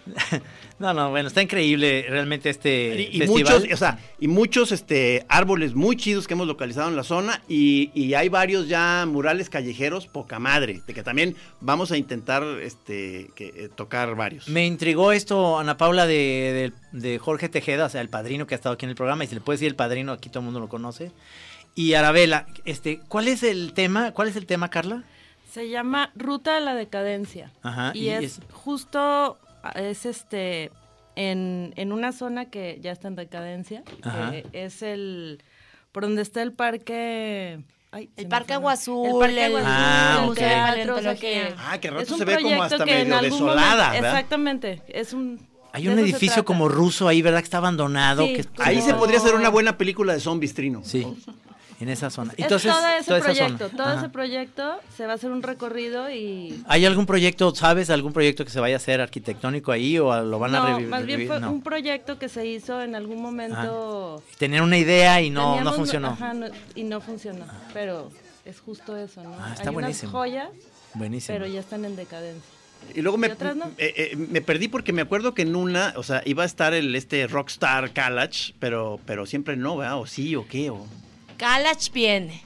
No, 0.83 0.93
no, 0.93 1.11
bueno, 1.11 1.29
está 1.29 1.41
increíble 1.41 2.05
realmente 2.09 2.51
este 2.51 3.09
y, 3.13 3.17
y 3.17 3.19
festival. 3.21 3.55
muchos, 3.61 3.73
o 3.73 3.77
sea, 3.77 3.99
y 4.19 4.29
muchos 4.29 4.73
este 4.73 5.25
árboles 5.29 5.75
muy 5.75 5.97
chidos 5.97 6.27
que 6.27 6.35
hemos 6.35 6.47
localizado 6.49 6.89
en 6.89 6.97
la 6.97 7.05
zona 7.05 7.41
y, 7.49 7.91
y 7.95 8.15
hay 8.15 8.29
varios 8.29 8.69
ya 8.69 9.07
murales 9.07 9.49
callejeros 9.49 10.09
poca 10.09 10.39
madre, 10.41 10.83
de 10.87 10.93
que 10.93 11.03
también 11.03 11.37
vamos 11.61 11.93
a 11.93 11.97
intentar 11.97 12.43
este 12.61 13.31
que, 13.37 13.47
eh, 13.57 13.71
tocar 13.75 14.15
varios. 14.17 14.49
Me 14.49 14.67
intrigó 14.67 15.13
esto, 15.13 15.59
Ana 15.59 15.77
Paula, 15.79 16.07
de, 16.07 16.73
de- 16.93 16.99
de 16.99 17.19
Jorge 17.19 17.49
Tejeda, 17.49 17.87
o 17.87 17.89
sea, 17.89 18.01
el 18.03 18.09
padrino 18.11 18.47
que 18.47 18.55
ha 18.55 18.57
estado 18.57 18.75
aquí 18.75 18.85
en 18.85 18.91
el 18.91 18.97
programa, 18.97 19.25
y 19.25 19.29
si 19.29 19.35
le 19.37 19.41
puede 19.41 19.55
decir 19.57 19.69
el 19.69 19.77
padrino, 19.77 20.13
aquí 20.13 20.29
todo 20.29 20.41
el 20.41 20.45
mundo 20.47 20.61
lo 20.61 20.69
conoce. 20.69 21.11
Y 21.75 21.95
Arabela, 21.95 22.47
este, 22.67 23.01
¿cuál 23.09 23.29
es 23.29 23.43
el 23.43 23.73
tema? 23.73 24.11
¿Cuál 24.13 24.29
es 24.29 24.37
el 24.37 24.45
tema, 24.47 24.69
Carla? 24.69 25.05
Se 25.51 25.69
llama 25.71 26.11
Ruta 26.15 26.57
a 26.57 26.61
la 26.61 26.75
Decadencia. 26.75 27.51
Ajá, 27.63 27.93
Y, 27.95 28.01
y 28.07 28.09
es, 28.11 28.25
es- 28.25 28.41
justo, 28.51 29.39
es 29.75 30.07
este, 30.07 30.71
en, 31.17 31.73
en 31.77 31.93
una 31.93 32.13
zona 32.13 32.47
que 32.51 32.79
ya 32.81 32.93
está 32.93 33.09
en 33.09 33.17
decadencia, 33.17 33.83
que 33.85 34.47
es 34.53 34.83
el, 34.83 35.43
por 35.93 36.03
donde 36.05 36.23
está 36.23 36.43
el 36.43 36.53
parque... 36.53 37.61
ay, 37.91 38.11
El 38.17 38.29
Parque 38.29 38.49
fue 38.49 38.55
Agua 38.57 38.75
nombre. 38.75 38.83
Azul, 38.83 39.07
El 39.07 39.19
Parque 39.21 39.47
el- 39.47 39.55
Agua 39.57 39.61
Ah, 39.65 40.13
Azul, 40.15 40.31
ok. 40.33 40.39
el 40.39 40.47
Museo 40.47 40.49
de 40.49 40.55
teatro, 40.55 40.95
o 40.97 41.01
sea 41.01 41.13
Paleontología. 41.15 41.49
que 41.49 41.55
Ah, 41.59 41.79
que 41.81 41.89
al 41.89 41.95
rato 41.95 42.05
es 42.05 42.11
un 42.13 42.19
se 42.19 42.25
ve 42.25 42.37
como 42.43 42.63
hasta 42.63 42.85
medio 42.87 43.21
desolada, 43.21 43.87
momento-. 43.89 44.07
Exactamente, 44.09 44.83
es 44.89 45.13
un... 45.13 45.53
Hay 45.75 45.89
un 45.89 45.99
edificio 45.99 46.45
como 46.45 46.69
ruso 46.69 47.09
ahí, 47.09 47.23
¿verdad? 47.23 47.39
Que 47.39 47.45
está 47.45 47.57
abandonado. 47.59 48.27
Sí, 48.27 48.35
que 48.35 48.41
es- 48.43 48.47
como- 48.47 48.69
Ahí 48.69 48.83
se 48.83 48.93
podría 48.95 49.19
hacer 49.19 49.35
una 49.35 49.49
buena 49.49 49.79
película 49.79 50.13
de 50.13 50.21
zombies, 50.21 50.53
Trino. 50.53 50.83
Sí, 50.85 51.07
en 51.83 51.89
esa 51.89 52.11
zona. 52.11 52.33
Es 52.37 52.45
Entonces, 52.45 52.71
todo 52.73 52.87
ese 52.87 53.05
toda 53.07 53.19
esa 53.19 53.35
zona. 53.35 53.47
proyecto, 53.49 53.77
todo 53.77 53.87
Ajá. 53.89 53.99
ese 54.01 54.09
proyecto 54.09 54.75
se 54.97 55.07
va 55.07 55.13
a 55.13 55.15
hacer 55.17 55.31
un 55.31 55.43
recorrido 55.43 56.11
y 56.11 56.63
¿Hay 56.69 56.87
algún 56.87 57.07
proyecto, 57.07 57.55
sabes, 57.55 57.91
algún 57.91 58.13
proyecto 58.13 58.45
que 58.45 58.51
se 58.51 58.61
vaya 58.61 58.77
a 58.77 58.79
hacer 58.79 59.01
arquitectónico 59.01 59.73
ahí 59.73 59.99
o 59.99 60.23
lo 60.23 60.39
van 60.39 60.55
a 60.55 60.61
no, 60.61 60.67
revivir? 60.69 60.89
más 60.89 61.05
bien 61.05 61.27
fue 61.27 61.41
no. 61.41 61.51
un 61.51 61.63
proyecto 61.63 62.19
que 62.19 62.29
se 62.29 62.47
hizo 62.47 62.81
en 62.83 62.95
algún 62.95 63.21
momento. 63.21 64.23
Tener 64.39 64.63
una 64.63 64.79
idea 64.79 65.21
y 65.21 65.31
no, 65.31 65.61
no 65.61 65.73
funcionó. 65.73 66.09
ajá, 66.11 66.35
no- 66.35 66.47
y 66.75 66.85
no 66.85 67.01
funcionó, 67.01 67.45
pero 67.75 68.11
es 68.45 68.61
justo 68.61 68.97
eso, 68.97 69.23
¿no? 69.23 69.35
Ah, 69.41 69.51
está 69.57 69.69
Hay 69.71 69.75
buenísimo. 69.75 70.11
unas 70.11 70.21
joyas, 70.21 70.49
Buenísimo. 70.95 71.37
pero 71.39 71.47
ya 71.53 71.61
están 71.61 71.85
en 71.85 71.97
decadencia. 71.97 72.43
Y 72.95 73.01
luego 73.01 73.17
me, 73.17 73.29
Y 73.29 73.31
otras 73.31 73.55
no. 73.55 73.67
eh, 73.79 74.11
eh, 74.13 74.17
me 74.17 74.41
perdí 74.41 74.67
porque 74.67 74.93
me 74.93 75.03
acuerdo 75.03 75.35
que 75.35 75.43
en 75.43 75.55
una, 75.55 75.95
o 75.97 76.03
sea, 76.03 76.21
iba 76.27 76.43
a 76.43 76.47
estar 76.47 76.75
el 76.75 76.93
este 76.97 77.27
rockstar 77.29 77.93
Kalach, 77.93 78.53
pero 78.59 78.99
pero 79.07 79.25
siempre 79.25 79.57
no, 79.57 79.77
¿verdad? 79.77 79.99
O 80.01 80.07
sí 80.07 80.35
o 80.35 80.47
qué 80.49 80.71
o 80.71 80.85
Kalach 81.43 81.91
viene. 81.91 82.41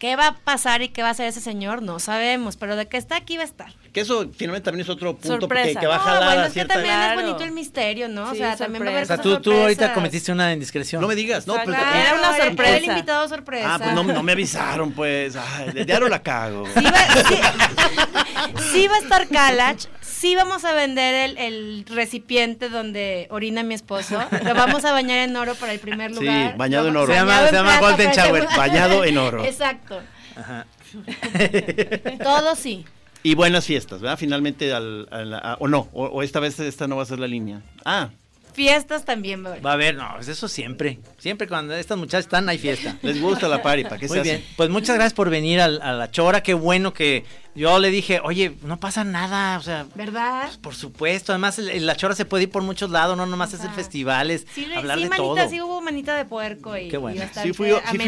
¿Qué 0.00 0.16
va 0.16 0.26
a 0.26 0.34
pasar 0.34 0.82
y 0.82 0.88
qué 0.88 1.02
va 1.02 1.08
a 1.08 1.10
hacer 1.12 1.28
ese 1.28 1.40
señor? 1.40 1.82
No 1.82 2.00
sabemos, 2.00 2.56
pero 2.56 2.74
de 2.74 2.88
que 2.88 2.96
está 2.96 3.14
aquí 3.14 3.36
va 3.36 3.44
a 3.44 3.46
estar. 3.46 3.72
Que 3.92 4.00
eso 4.02 4.30
finalmente 4.36 4.64
también 4.66 4.84
es 4.84 4.88
otro 4.88 5.16
punto 5.16 5.48
que, 5.48 5.74
que 5.78 5.86
va 5.86 5.96
a 5.96 5.98
No, 5.98 6.04
jalar 6.04 6.24
bueno, 6.24 6.40
a 6.42 6.44
es 6.44 6.48
que 6.48 6.52
cierta 6.54 6.74
también 6.74 6.94
Claro. 6.94 7.20
es 7.20 7.26
bonito 7.26 7.44
el 7.44 7.50
misterio, 7.52 8.08
¿no? 8.08 8.28
o 8.28 8.32
Sí, 8.32 8.38
sea, 8.38 8.56
también 8.56 8.84
va 8.84 8.88
a 8.88 8.90
haber 8.90 9.02
o 9.02 9.06
sea, 9.06 9.18
tú, 9.18 9.40
tú 9.40 9.52
ahorita 9.52 9.92
cometiste 9.92 10.30
una 10.32 10.52
indiscreción. 10.52 11.02
No 11.02 11.08
me 11.08 11.14
digas, 11.16 11.46
no, 11.46 11.54
pero- 11.54 11.66
Claro, 11.72 11.98
Era 11.98 12.14
una 12.14 12.36
Era 12.36 12.44
sorpresa. 12.46 12.76
el 12.76 12.84
invitado 12.84 13.28
sorpresa. 13.28 13.74
Ah, 13.74 13.78
pues 13.78 13.92
no, 13.94 14.02
no 14.04 14.22
me 14.22 14.32
avisaron, 14.32 14.92
pues. 14.92 15.34
Ay, 15.36 15.72
de 15.72 15.84
diario 15.84 16.08
la 16.08 16.22
cago. 16.22 16.66
Sí 16.74 16.84
va, 16.84 16.92
sí- 17.28 18.62
sí 18.72 18.86
va 18.88 18.94
a 18.94 18.98
estar 18.98 19.28
Kalach, 19.28 19.86
sí 20.00 20.36
vamos 20.36 20.64
a 20.64 20.72
vender 20.72 21.30
el, 21.30 21.38
el 21.38 21.84
recipiente 21.88 22.68
donde 22.68 23.26
orina 23.30 23.62
mi 23.62 23.74
esposo, 23.74 24.22
lo 24.44 24.54
vamos 24.54 24.84
a 24.84 24.92
bañar 24.92 25.18
en 25.28 25.36
oro 25.36 25.54
para 25.56 25.72
el 25.72 25.80
primer 25.80 26.12
Sí, 26.14 26.20
lugar. 26.20 26.56
bañado 26.56 26.88
en 26.88 26.96
oro. 26.96 27.06
Se 27.12 27.18
llama- 27.18 27.48
se 27.48 27.80
Golden 27.80 28.10
Shower, 28.12 28.46
bañado 28.56 29.04
en 29.04 29.18
oro. 29.18 29.44
Exacto, 29.44 30.00
Ajá. 30.36 30.66
todo 32.22 32.54
sí. 32.54 32.84
Y 33.22 33.34
buenas 33.34 33.66
fiestas, 33.66 34.00
¿verdad? 34.00 34.18
Finalmente, 34.18 34.72
al, 34.72 35.06
a 35.10 35.52
a- 35.52 35.56
o 35.60 35.68
no, 35.68 35.88
o, 35.92 36.06
o 36.06 36.22
esta 36.22 36.40
vez 36.40 36.58
esta 36.60 36.86
no 36.88 36.96
va 36.96 37.02
a 37.02 37.06
ser 37.06 37.18
la 37.18 37.26
línea. 37.26 37.62
Ah, 37.84 38.10
Fiestas 38.52 39.04
también 39.04 39.44
va 39.44 39.48
a 39.48 39.52
haber. 39.52 39.64
Va 39.66 39.70
a 39.70 39.74
haber, 39.74 39.94
no, 39.94 40.08
pues 40.16 40.26
eso 40.26 40.48
siempre. 40.48 40.98
Siempre 41.18 41.46
cuando 41.46 41.72
estas 41.76 41.96
muchachas 41.96 42.24
están, 42.24 42.48
hay 42.48 42.58
fiesta. 42.58 42.96
les 43.00 43.20
gusta 43.20 43.46
la 43.46 43.62
party, 43.62 43.84
¿para 43.84 43.96
qué 43.98 44.08
Muy 44.08 44.16
se 44.18 44.22
bien. 44.24 44.36
hace? 44.36 44.44
Pues 44.56 44.68
muchas 44.70 44.96
gracias 44.96 45.14
por 45.14 45.30
venir 45.30 45.60
al- 45.60 45.80
a, 45.80 45.92
la 45.92 46.10
chora. 46.10 46.42
Qué 46.42 46.52
bueno 46.54 46.92
que 46.92 47.24
yo 47.54 47.78
le 47.78 47.90
dije, 47.90 48.20
oye, 48.24 48.56
no 48.64 48.80
pasa 48.80 49.04
nada. 49.04 49.56
O 49.56 49.62
sea, 49.62 49.86
¿Verdad? 49.94 50.46
pues, 50.46 50.56
por 50.58 50.74
supuesto. 50.74 51.30
Además, 51.32 51.60
el- 51.60 51.70
el- 51.70 51.86
la 51.86 51.94
chora 51.94 52.16
se 52.16 52.24
puede 52.24 52.42
ir 52.42 52.50
por 52.50 52.62
muchos 52.64 52.90
lados, 52.90 53.16
no 53.16 53.24
nomás 53.24 53.54
es 53.54 53.60
el 53.60 53.68
Ajá. 53.68 53.76
festivales, 53.76 54.44
Sí, 54.52 54.66
hablar 54.74 54.98
sí, 54.98 55.04
de 55.04 55.10
manita, 55.10 55.16
todo. 55.42 55.48
sí 55.48 55.60
hubo 55.60 55.80
manita 55.80 56.16
de 56.16 56.24
puerco 56.24 56.76
y, 56.76 56.88
Qué 56.88 56.96
bueno. 56.96 57.22
y 57.22 57.40
Sí, 57.42 57.52
fui, 57.52 57.68
sí 57.70 58.02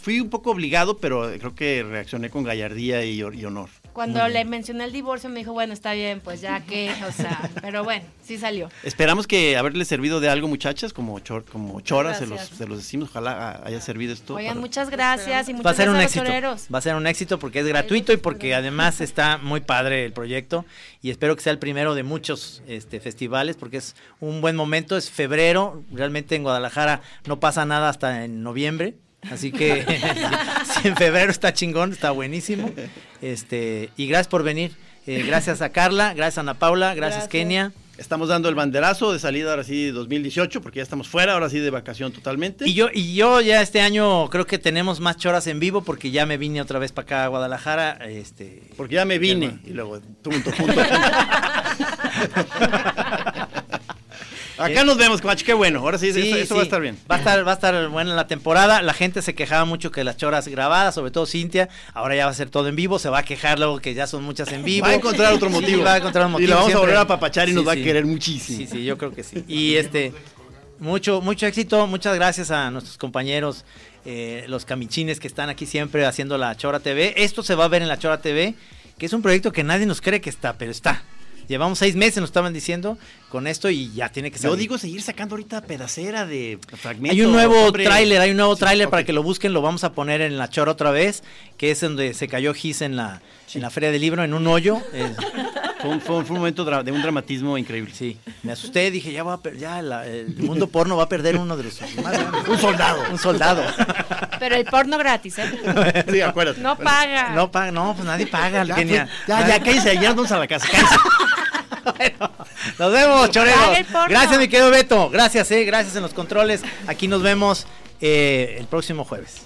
fui 0.00 0.20
un 0.20 0.30
poco 0.30 0.52
obligado, 0.52 0.96
pero 0.96 1.30
creo 1.38 1.54
que 1.54 1.82
reaccioné 1.82 2.30
con 2.30 2.44
gallardía 2.44 3.04
y, 3.04 3.18
y 3.20 3.44
honor. 3.44 3.68
Cuando 3.92 4.26
le 4.28 4.44
mencioné 4.44 4.84
el 4.84 4.92
divorcio 4.92 5.28
me 5.30 5.40
dijo, 5.40 5.52
bueno, 5.52 5.72
está 5.72 5.92
bien, 5.92 6.20
pues 6.20 6.40
ya 6.40 6.60
que, 6.60 6.90
o 7.08 7.12
sea, 7.12 7.50
pero 7.62 7.84
bueno, 7.84 8.04
sí 8.24 8.38
salió. 8.38 8.68
Esperamos 8.82 9.26
que 9.26 9.56
haberles 9.56 9.88
servido 9.88 10.20
de 10.20 10.28
algo, 10.28 10.48
muchachas, 10.48 10.92
como, 10.92 11.18
chor, 11.20 11.44
como 11.44 11.80
chora, 11.80 12.14
se 12.14 12.26
los, 12.26 12.38
Gracias. 12.38 12.58
se 12.58 12.66
los 12.66 12.78
decimos. 12.78 13.10
Ojalá 13.10 13.60
haya 13.64 13.80
servido 13.80 14.12
esto. 14.12 14.34
Oigan, 14.34 14.52
para- 14.54 14.60
muchas 14.60 14.90
gracias 14.90 15.48
y 15.48 15.52
muchas 15.52 15.66
Va 15.66 15.70
a 15.70 15.74
ser 15.74 15.88
un 15.88 15.94
gracias 15.96 16.16
a 16.16 16.20
éxito. 16.20 16.24
los 16.24 16.42
toreros. 16.42 16.66
Va 16.74 16.78
a 16.78 16.82
ser 16.82 16.94
un 16.94 17.06
éxito 17.06 17.38
porque 17.38 17.60
es 17.60 17.66
gratuito 17.66 18.12
y 18.12 18.16
porque 18.16 18.54
además 18.54 19.00
está 19.00 19.38
muy 19.38 19.60
padre 19.60 20.04
el 20.04 20.12
proyecto 20.12 20.64
y 21.02 21.10
espero 21.10 21.36
que 21.36 21.42
sea 21.42 21.52
el 21.52 21.58
primero 21.58 21.94
de 21.94 22.02
muchos 22.02 22.62
este, 22.66 23.00
festivales 23.00 23.56
porque 23.56 23.76
es 23.78 23.94
un 24.20 24.40
buen 24.40 24.56
momento, 24.56 24.96
es 24.96 25.10
febrero, 25.10 25.82
realmente 25.92 26.34
en 26.36 26.42
Guadalajara 26.44 27.02
no 27.26 27.40
pasa 27.40 27.64
nada 27.66 27.88
hasta 27.88 28.24
en 28.24 28.42
noviembre, 28.42 28.94
Así 29.30 29.52
que 29.52 29.84
si 30.82 30.88
en 30.88 30.96
febrero 30.96 31.30
está 31.30 31.52
chingón, 31.52 31.92
está 31.92 32.10
buenísimo. 32.10 32.70
Este, 33.22 33.90
y 33.96 34.06
gracias 34.06 34.28
por 34.28 34.42
venir. 34.42 34.72
Eh, 35.06 35.24
gracias 35.26 35.62
a 35.62 35.70
Carla, 35.70 36.14
gracias 36.14 36.38
a 36.38 36.42
Ana 36.42 36.54
Paula, 36.54 36.94
gracias, 36.94 37.24
Gracias. 37.24 37.30
Kenia. 37.30 37.72
Estamos 37.98 38.28
dando 38.28 38.48
el 38.48 38.54
banderazo 38.54 39.12
de 39.12 39.18
salida 39.18 39.50
ahora 39.50 39.64
sí 39.64 39.90
2018, 39.90 40.62
porque 40.62 40.78
ya 40.78 40.82
estamos 40.82 41.08
fuera, 41.08 41.34
ahora 41.34 41.50
sí 41.50 41.60
de 41.60 41.70
vacación 41.70 42.10
totalmente. 42.10 42.68
Y 42.68 42.74
yo, 42.74 42.88
y 42.92 43.14
yo 43.14 43.40
ya 43.40 43.60
este 43.60 43.80
año 43.80 44.28
creo 44.30 44.46
que 44.46 44.58
tenemos 44.58 44.98
más 44.98 45.18
choras 45.18 45.46
en 45.46 45.60
vivo 45.60 45.82
porque 45.82 46.10
ya 46.10 46.26
me 46.26 46.38
vine 46.38 46.60
otra 46.60 46.78
vez 46.78 46.90
para 46.90 47.04
acá 47.04 47.24
a 47.24 47.28
Guadalajara. 47.28 47.98
Este, 48.08 48.62
Porque 48.76 48.96
ya 48.96 49.04
me 49.04 49.18
vine. 49.18 49.58
Y 49.64 49.70
luego, 49.70 50.00
punto, 50.22 50.50
punto, 50.56 50.72
Acá 54.62 54.84
nos 54.84 54.96
vemos, 54.96 55.20
Coach, 55.20 55.42
qué 55.42 55.52
bueno. 55.54 55.80
Ahora 55.80 55.98
sí, 55.98 56.08
eso, 56.08 56.18
eso 56.18 56.54
va 56.54 56.60
a 56.60 56.64
sí. 56.64 56.68
estar 56.68 56.80
bien. 56.80 56.98
Va 57.10 57.16
a 57.16 57.18
estar, 57.18 57.46
va 57.46 57.50
a 57.52 57.54
estar 57.54 57.88
buena 57.88 58.14
la 58.14 58.26
temporada. 58.26 58.82
La 58.82 58.94
gente 58.94 59.22
se 59.22 59.34
quejaba 59.34 59.64
mucho 59.64 59.90
que 59.90 60.04
las 60.04 60.16
choras 60.16 60.48
grabadas, 60.48 60.94
sobre 60.94 61.10
todo 61.10 61.26
Cintia. 61.26 61.68
Ahora 61.94 62.14
ya 62.16 62.24
va 62.26 62.30
a 62.30 62.34
ser 62.34 62.50
todo 62.50 62.68
en 62.68 62.76
vivo. 62.76 62.98
Se 62.98 63.08
va 63.08 63.18
a 63.18 63.22
quejar 63.24 63.58
luego 63.58 63.80
que 63.80 63.94
ya 63.94 64.06
son 64.06 64.22
muchas 64.22 64.50
en 64.52 64.62
vivo. 64.64 64.86
Va 64.86 64.92
a 64.92 64.94
encontrar 64.94 65.32
otro 65.32 65.48
Sí, 65.48 65.54
motivo. 65.54 65.82
va 65.84 65.94
a 65.94 65.96
encontrar 65.98 66.26
un 66.26 66.32
motivo. 66.32 66.46
Y 66.46 66.50
la 66.50 66.56
vamos 66.56 66.68
siempre. 66.70 66.82
a 66.92 66.94
volver 66.94 67.04
a 67.04 67.06
papachar 67.06 67.48
y 67.48 67.52
nos 67.52 67.62
Sí, 67.62 67.66
va 67.68 67.74
sí. 67.74 67.80
a 67.80 67.84
querer 67.84 68.04
muchísimo. 68.06 68.58
Sí, 68.58 68.66
sí, 68.66 68.84
yo 68.84 68.96
creo 68.98 69.12
que 69.12 69.22
sí. 69.22 69.44
Y 69.48 69.74
este, 69.76 70.12
mucho, 70.78 71.20
mucho 71.20 71.46
éxito. 71.46 71.86
Muchas 71.86 72.14
gracias 72.14 72.50
a 72.50 72.70
nuestros 72.70 72.98
compañeros, 72.98 73.64
eh, 74.04 74.44
los 74.48 74.64
camichines 74.64 75.20
que 75.20 75.28
están 75.28 75.48
aquí 75.48 75.66
siempre 75.66 76.04
haciendo 76.06 76.38
la 76.38 76.56
Chora 76.56 76.80
TV. 76.80 77.14
Esto 77.22 77.42
se 77.42 77.54
va 77.54 77.64
a 77.64 77.68
ver 77.68 77.82
en 77.82 77.88
la 77.88 77.98
Chora 77.98 78.20
TV, 78.20 78.54
que 78.98 79.06
es 79.06 79.12
un 79.12 79.22
proyecto 79.22 79.52
que 79.52 79.62
nadie 79.64 79.86
nos 79.86 80.00
cree 80.00 80.20
que 80.20 80.30
está, 80.30 80.54
pero 80.54 80.70
está. 80.70 81.02
Llevamos 81.48 81.78
seis 81.78 81.96
meses, 81.96 82.18
nos 82.18 82.28
estaban 82.30 82.52
diciendo, 82.52 82.96
con 83.28 83.46
esto 83.46 83.68
y 83.70 83.92
ya 83.92 84.08
tiene 84.10 84.30
que 84.30 84.36
Yo 84.38 84.42
salir. 84.42 84.58
digo 84.58 84.78
seguir 84.78 85.02
sacando 85.02 85.34
ahorita 85.34 85.62
pedacera 85.62 86.24
de 86.26 86.58
fragmentos. 86.76 87.16
Hay 87.18 87.22
un 87.24 87.32
nuevo 87.32 87.70
tráiler, 87.72 88.20
hay 88.20 88.30
un 88.30 88.36
nuevo 88.36 88.54
Sí, 88.54 88.60
tráiler 88.60 88.88
para 88.88 89.04
que 89.04 89.12
lo 89.12 89.22
busquen, 89.22 89.52
lo 89.52 89.60
vamos 89.62 89.84
a 89.84 89.92
poner 89.92 90.20
en 90.20 90.38
la 90.38 90.48
chora 90.50 90.72
otra 90.72 90.90
vez, 90.90 91.22
que 91.58 91.70
es 91.70 91.80
donde 91.80 92.14
se 92.14 92.28
cayó 92.28 92.54
Gis 92.54 92.80
en 92.82 92.96
la, 92.96 93.22
en 93.54 93.60
la 93.62 93.70
feria 93.70 93.90
del 93.90 94.00
libro, 94.00 94.22
en 94.24 94.34
un 94.34 94.46
hoyo. 94.46 94.78
eh, 94.92 95.14
Fue 95.82 95.90
un, 95.90 96.00
fue 96.00 96.14
un- 96.18 96.24
fue 96.26 96.34
un 96.36 96.38
momento 96.42 96.64
de 96.64 96.92
un 96.92 97.02
dramatismo 97.02 97.58
increíble. 97.58 97.92
sí, 97.92 98.16
me 98.44 98.52
asusté, 98.52 98.88
dije, 98.92 99.10
ya 99.12 99.24
va 99.24 99.34
a 99.34 99.40
ya 99.58 99.82
la- 99.82 100.06
el 100.06 100.36
mundo 100.36 100.68
porno 100.68 100.96
va 100.96 101.02
a 101.02 101.08
perder 101.08 101.36
uno 101.36 101.56
de 101.56 101.64
los. 101.64 101.80
Un 102.48 102.58
soldado. 102.58 103.02
Un 103.10 103.18
soldado. 103.18 103.64
Pero 104.42 104.56
el 104.56 104.64
porno 104.64 104.98
gratis, 104.98 105.38
¿eh? 105.38 106.04
Sí, 106.10 106.20
acuérdate. 106.20 106.60
No 106.60 106.76
paga. 106.76 107.28
No 107.28 107.52
paga, 107.52 107.70
no, 107.70 107.94
pues 107.94 108.04
nadie 108.04 108.26
paga, 108.26 108.64
Ya, 108.64 108.74
pues, 108.74 108.88
ya, 108.88 109.08
ya, 109.28 109.62
cállese, 109.62 109.94
ya 110.00 110.08
vamos 110.12 110.32
a 110.32 110.38
la 110.40 110.48
casa. 110.48 110.66
cállese. 110.66 112.16
Nos 112.76 112.92
vemos, 112.92 113.30
choreros. 113.30 113.78
Gracias, 114.08 114.38
mi 114.40 114.48
querido 114.48 114.68
Beto. 114.72 115.10
Gracias, 115.10 115.48
eh, 115.52 115.64
gracias 115.64 115.94
en 115.94 116.02
los 116.02 116.12
controles. 116.12 116.62
Aquí 116.88 117.06
nos 117.06 117.22
vemos 117.22 117.68
eh, 118.00 118.56
el 118.58 118.66
próximo 118.66 119.04
jueves. 119.04 119.42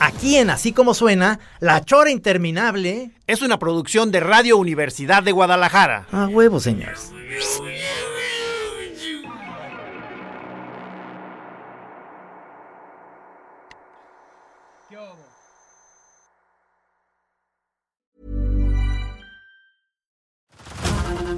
Aquí 0.00 0.36
en 0.36 0.50
Así 0.50 0.72
como 0.72 0.94
suena, 0.94 1.40
La 1.60 1.84
Chora 1.84 2.10
Interminable. 2.10 3.10
Es 3.26 3.42
una 3.42 3.58
producción 3.58 4.10
de 4.10 4.20
Radio 4.20 4.56
Universidad 4.56 5.22
de 5.22 5.32
Guadalajara. 5.32 6.06
A 6.12 6.26
huevo, 6.26 6.60
señores. 6.60 7.12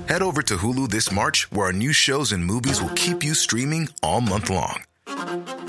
Head 0.09 0.23
over 0.23 0.43
to 0.43 0.57
Hulu 0.57 0.89
this 0.91 1.13
March, 1.13 1.47
where 1.53 1.67
our 1.67 1.73
new 1.73 1.93
shows 1.93 2.33
and 2.33 2.45
movies 2.45 2.83
will 2.83 2.91
keep 2.97 3.23
you 3.23 3.33
streaming 3.33 3.89
all 4.03 4.21
month 4.21 4.51
long. 4.51 4.83